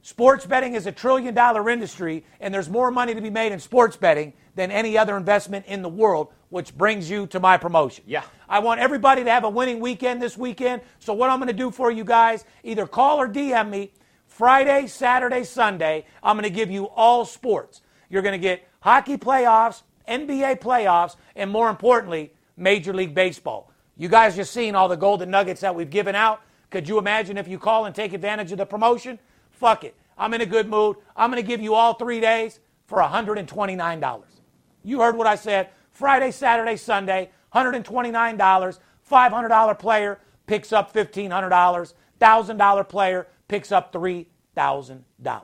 Sports 0.00 0.46
betting 0.46 0.74
is 0.74 0.86
a 0.86 0.92
trillion 0.92 1.34
dollar 1.34 1.68
industry, 1.68 2.24
and 2.40 2.52
there's 2.52 2.70
more 2.70 2.90
money 2.90 3.14
to 3.14 3.20
be 3.20 3.30
made 3.30 3.52
in 3.52 3.60
sports 3.60 3.96
betting 3.96 4.32
than 4.54 4.70
any 4.70 4.96
other 4.96 5.16
investment 5.16 5.66
in 5.66 5.82
the 5.82 5.88
world, 5.88 6.28
which 6.48 6.76
brings 6.76 7.10
you 7.10 7.26
to 7.28 7.40
my 7.40 7.56
promotion. 7.56 8.04
Yeah. 8.06 8.22
I 8.48 8.60
want 8.60 8.80
everybody 8.80 9.24
to 9.24 9.30
have 9.30 9.44
a 9.44 9.48
winning 9.48 9.80
weekend 9.80 10.22
this 10.22 10.36
weekend. 10.36 10.82
So, 10.98 11.12
what 11.12 11.30
I'm 11.30 11.38
going 11.38 11.48
to 11.48 11.52
do 11.52 11.70
for 11.70 11.90
you 11.90 12.04
guys, 12.04 12.44
either 12.62 12.86
call 12.86 13.20
or 13.20 13.28
DM 13.28 13.70
me 13.70 13.92
Friday, 14.26 14.86
Saturday, 14.86 15.44
Sunday. 15.44 16.06
I'm 16.22 16.36
going 16.36 16.44
to 16.44 16.50
give 16.50 16.70
you 16.70 16.86
all 16.86 17.24
sports. 17.24 17.82
You're 18.08 18.22
going 18.22 18.32
to 18.32 18.38
get 18.38 18.66
hockey 18.80 19.16
playoffs, 19.16 19.82
NBA 20.08 20.60
playoffs, 20.60 21.16
and 21.34 21.50
more 21.50 21.70
importantly, 21.70 22.32
Major 22.56 22.92
League 22.92 23.14
Baseball. 23.14 23.70
You 23.96 24.08
guys 24.08 24.36
just 24.36 24.52
seen 24.52 24.74
all 24.74 24.88
the 24.88 24.96
golden 24.96 25.30
nuggets 25.30 25.60
that 25.60 25.74
we've 25.74 25.90
given 25.90 26.14
out. 26.14 26.40
Could 26.70 26.88
you 26.88 26.98
imagine 26.98 27.38
if 27.38 27.46
you 27.46 27.58
call 27.58 27.84
and 27.84 27.94
take 27.94 28.12
advantage 28.12 28.50
of 28.50 28.58
the 28.58 28.66
promotion? 28.66 29.18
Fuck 29.52 29.84
it. 29.84 29.94
I'm 30.18 30.34
in 30.34 30.40
a 30.40 30.46
good 30.46 30.68
mood. 30.68 30.96
I'm 31.16 31.30
going 31.30 31.42
to 31.42 31.46
give 31.46 31.60
you 31.60 31.74
all 31.74 31.94
three 31.94 32.20
days 32.20 32.58
for 32.86 32.98
$129. 32.98 34.33
You 34.84 35.00
heard 35.00 35.16
what 35.16 35.26
I 35.26 35.34
said. 35.34 35.70
Friday, 35.90 36.30
Saturday, 36.30 36.76
Sunday, 36.76 37.30
$129. 37.54 38.78
$500 39.10 39.78
player 39.78 40.20
picks 40.46 40.72
up 40.72 40.94
$1,500. 40.94 41.94
$1,000 42.20 42.88
player 42.88 43.26
picks 43.48 43.72
up 43.72 43.92
$3,000. 43.92 45.42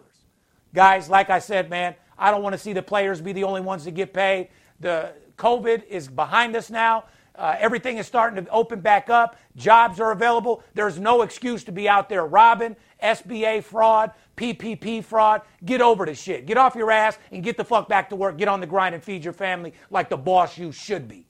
Guys, 0.72 1.09
like 1.09 1.31
I 1.31 1.38
said, 1.38 1.68
man, 1.68 1.94
I 2.18 2.31
don't 2.31 2.42
want 2.42 2.53
to 2.53 2.59
see 2.59 2.72
the 2.72 2.83
players 2.83 3.20
be 3.20 3.33
the 3.33 3.44
only 3.44 3.61
ones 3.61 3.85
that 3.85 3.92
get 3.92 4.12
paid. 4.12 4.48
The 4.79 5.12
COVID 5.37 5.87
is 5.88 6.07
behind 6.07 6.55
us 6.55 6.70
now. 6.70 7.05
Uh, 7.35 7.57
everything 7.59 7.96
is 7.96 8.07
starting 8.07 8.44
to 8.44 8.50
open 8.50 8.81
back 8.81 9.09
up. 9.09 9.37
Jobs 9.57 9.98
are 9.98 10.12
available. 10.12 10.62
There's 10.74 10.98
no 10.98 11.22
excuse 11.22 11.64
to 11.64 11.72
be 11.72 11.88
out 11.88 12.09
there 12.09 12.26
robbing, 12.26 12.76
SBA 13.03 13.64
fraud, 13.64 14.12
PPP 14.40 15.05
fraud. 15.05 15.42
Get 15.64 15.83
over 15.83 16.07
the 16.07 16.14
shit. 16.14 16.46
Get 16.46 16.57
off 16.57 16.74
your 16.74 16.90
ass 16.90 17.18
and 17.31 17.44
get 17.44 17.57
the 17.59 17.64
fuck 17.64 17.88
back 17.88 18.09
to 18.09 18.16
work. 18.16 18.38
Get 18.38 18.48
on 18.48 18.61
the 18.61 18.66
grind 18.66 18.94
and 18.94 19.05
feed 19.05 19.22
your 19.22 19.35
family 19.35 19.74
like 19.90 20.09
the 20.09 20.16
boss 20.16 20.57
you 20.57 20.72
should 20.72 21.07
be. 21.07 21.26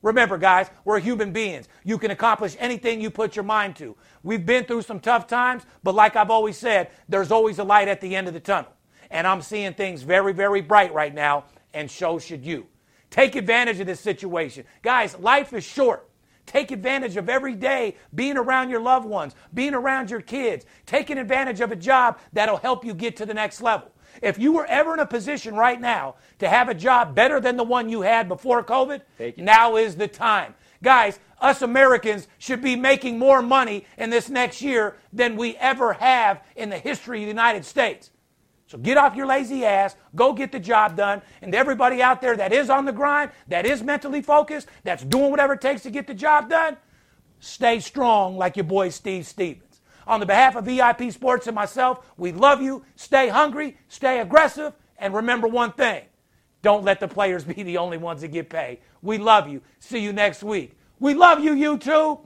Remember, 0.00 0.38
guys, 0.38 0.70
we're 0.84 0.98
human 1.00 1.32
beings. 1.32 1.68
You 1.84 1.98
can 1.98 2.10
accomplish 2.10 2.56
anything 2.58 3.00
you 3.00 3.10
put 3.10 3.36
your 3.36 3.44
mind 3.44 3.76
to. 3.76 3.96
We've 4.22 4.44
been 4.44 4.64
through 4.64 4.82
some 4.82 5.00
tough 5.00 5.26
times, 5.26 5.64
but 5.82 5.94
like 5.94 6.16
I've 6.16 6.30
always 6.30 6.56
said, 6.56 6.90
there's 7.08 7.30
always 7.30 7.58
a 7.58 7.64
light 7.64 7.88
at 7.88 8.00
the 8.00 8.14
end 8.14 8.28
of 8.28 8.34
the 8.34 8.40
tunnel. 8.40 8.72
And 9.10 9.26
I'm 9.26 9.42
seeing 9.42 9.74
things 9.74 10.02
very, 10.02 10.32
very 10.32 10.60
bright 10.60 10.92
right 10.94 11.14
now, 11.14 11.44
and 11.74 11.90
so 11.90 12.18
should 12.18 12.44
you. 12.44 12.66
Take 13.10 13.36
advantage 13.36 13.78
of 13.78 13.86
this 13.86 14.00
situation. 14.00 14.64
Guys, 14.82 15.18
life 15.18 15.52
is 15.52 15.64
short. 15.64 16.08
Take 16.46 16.70
advantage 16.70 17.16
of 17.16 17.28
every 17.28 17.54
day 17.54 17.96
being 18.14 18.36
around 18.36 18.70
your 18.70 18.80
loved 18.80 19.06
ones, 19.06 19.34
being 19.54 19.74
around 19.74 20.10
your 20.10 20.20
kids, 20.20 20.64
taking 20.86 21.18
advantage 21.18 21.60
of 21.60 21.72
a 21.72 21.76
job 21.76 22.18
that'll 22.32 22.56
help 22.56 22.84
you 22.84 22.94
get 22.94 23.16
to 23.16 23.26
the 23.26 23.34
next 23.34 23.62
level. 23.62 23.90
If 24.20 24.38
you 24.38 24.52
were 24.52 24.66
ever 24.66 24.94
in 24.94 25.00
a 25.00 25.06
position 25.06 25.54
right 25.54 25.80
now 25.80 26.16
to 26.38 26.48
have 26.48 26.68
a 26.68 26.74
job 26.74 27.14
better 27.14 27.40
than 27.40 27.56
the 27.56 27.64
one 27.64 27.88
you 27.88 28.02
had 28.02 28.28
before 28.28 28.62
COVID, 28.62 29.02
now 29.38 29.76
is 29.76 29.96
the 29.96 30.08
time. 30.08 30.54
Guys, 30.82 31.18
us 31.40 31.62
Americans 31.62 32.28
should 32.38 32.60
be 32.60 32.76
making 32.76 33.18
more 33.18 33.40
money 33.40 33.86
in 33.96 34.10
this 34.10 34.28
next 34.28 34.60
year 34.60 34.96
than 35.12 35.36
we 35.36 35.56
ever 35.56 35.94
have 35.94 36.42
in 36.56 36.70
the 36.70 36.78
history 36.78 37.18
of 37.18 37.22
the 37.22 37.28
United 37.28 37.64
States. 37.64 38.10
So 38.72 38.78
get 38.78 38.96
off 38.96 39.14
your 39.14 39.26
lazy 39.26 39.66
ass, 39.66 39.96
go 40.14 40.32
get 40.32 40.50
the 40.50 40.58
job 40.58 40.96
done. 40.96 41.20
And 41.42 41.54
everybody 41.54 42.00
out 42.00 42.22
there 42.22 42.34
that 42.38 42.54
is 42.54 42.70
on 42.70 42.86
the 42.86 42.92
grind, 42.92 43.30
that 43.48 43.66
is 43.66 43.82
mentally 43.82 44.22
focused, 44.22 44.66
that's 44.82 45.04
doing 45.04 45.30
whatever 45.30 45.52
it 45.52 45.60
takes 45.60 45.82
to 45.82 45.90
get 45.90 46.06
the 46.06 46.14
job 46.14 46.48
done, 46.48 46.78
stay 47.38 47.80
strong 47.80 48.38
like 48.38 48.56
your 48.56 48.64
boy 48.64 48.88
Steve 48.88 49.26
Stevens. 49.26 49.82
On 50.06 50.20
the 50.20 50.24
behalf 50.24 50.56
of 50.56 50.64
VIP 50.64 51.12
Sports 51.12 51.46
and 51.46 51.54
myself, 51.54 52.10
we 52.16 52.32
love 52.32 52.62
you. 52.62 52.82
Stay 52.96 53.28
hungry, 53.28 53.76
stay 53.88 54.20
aggressive, 54.20 54.72
and 54.96 55.12
remember 55.12 55.48
one 55.48 55.72
thing 55.72 56.04
don't 56.62 56.82
let 56.82 56.98
the 56.98 57.08
players 57.08 57.44
be 57.56 57.62
the 57.62 57.76
only 57.76 57.98
ones 57.98 58.22
that 58.22 58.28
get 58.28 58.48
paid. 58.48 58.78
We 59.02 59.18
love 59.18 59.50
you. 59.50 59.60
See 59.80 59.98
you 59.98 60.14
next 60.14 60.42
week. 60.42 60.78
We 60.98 61.12
love 61.12 61.44
you, 61.44 61.52
YouTube. 61.52 62.24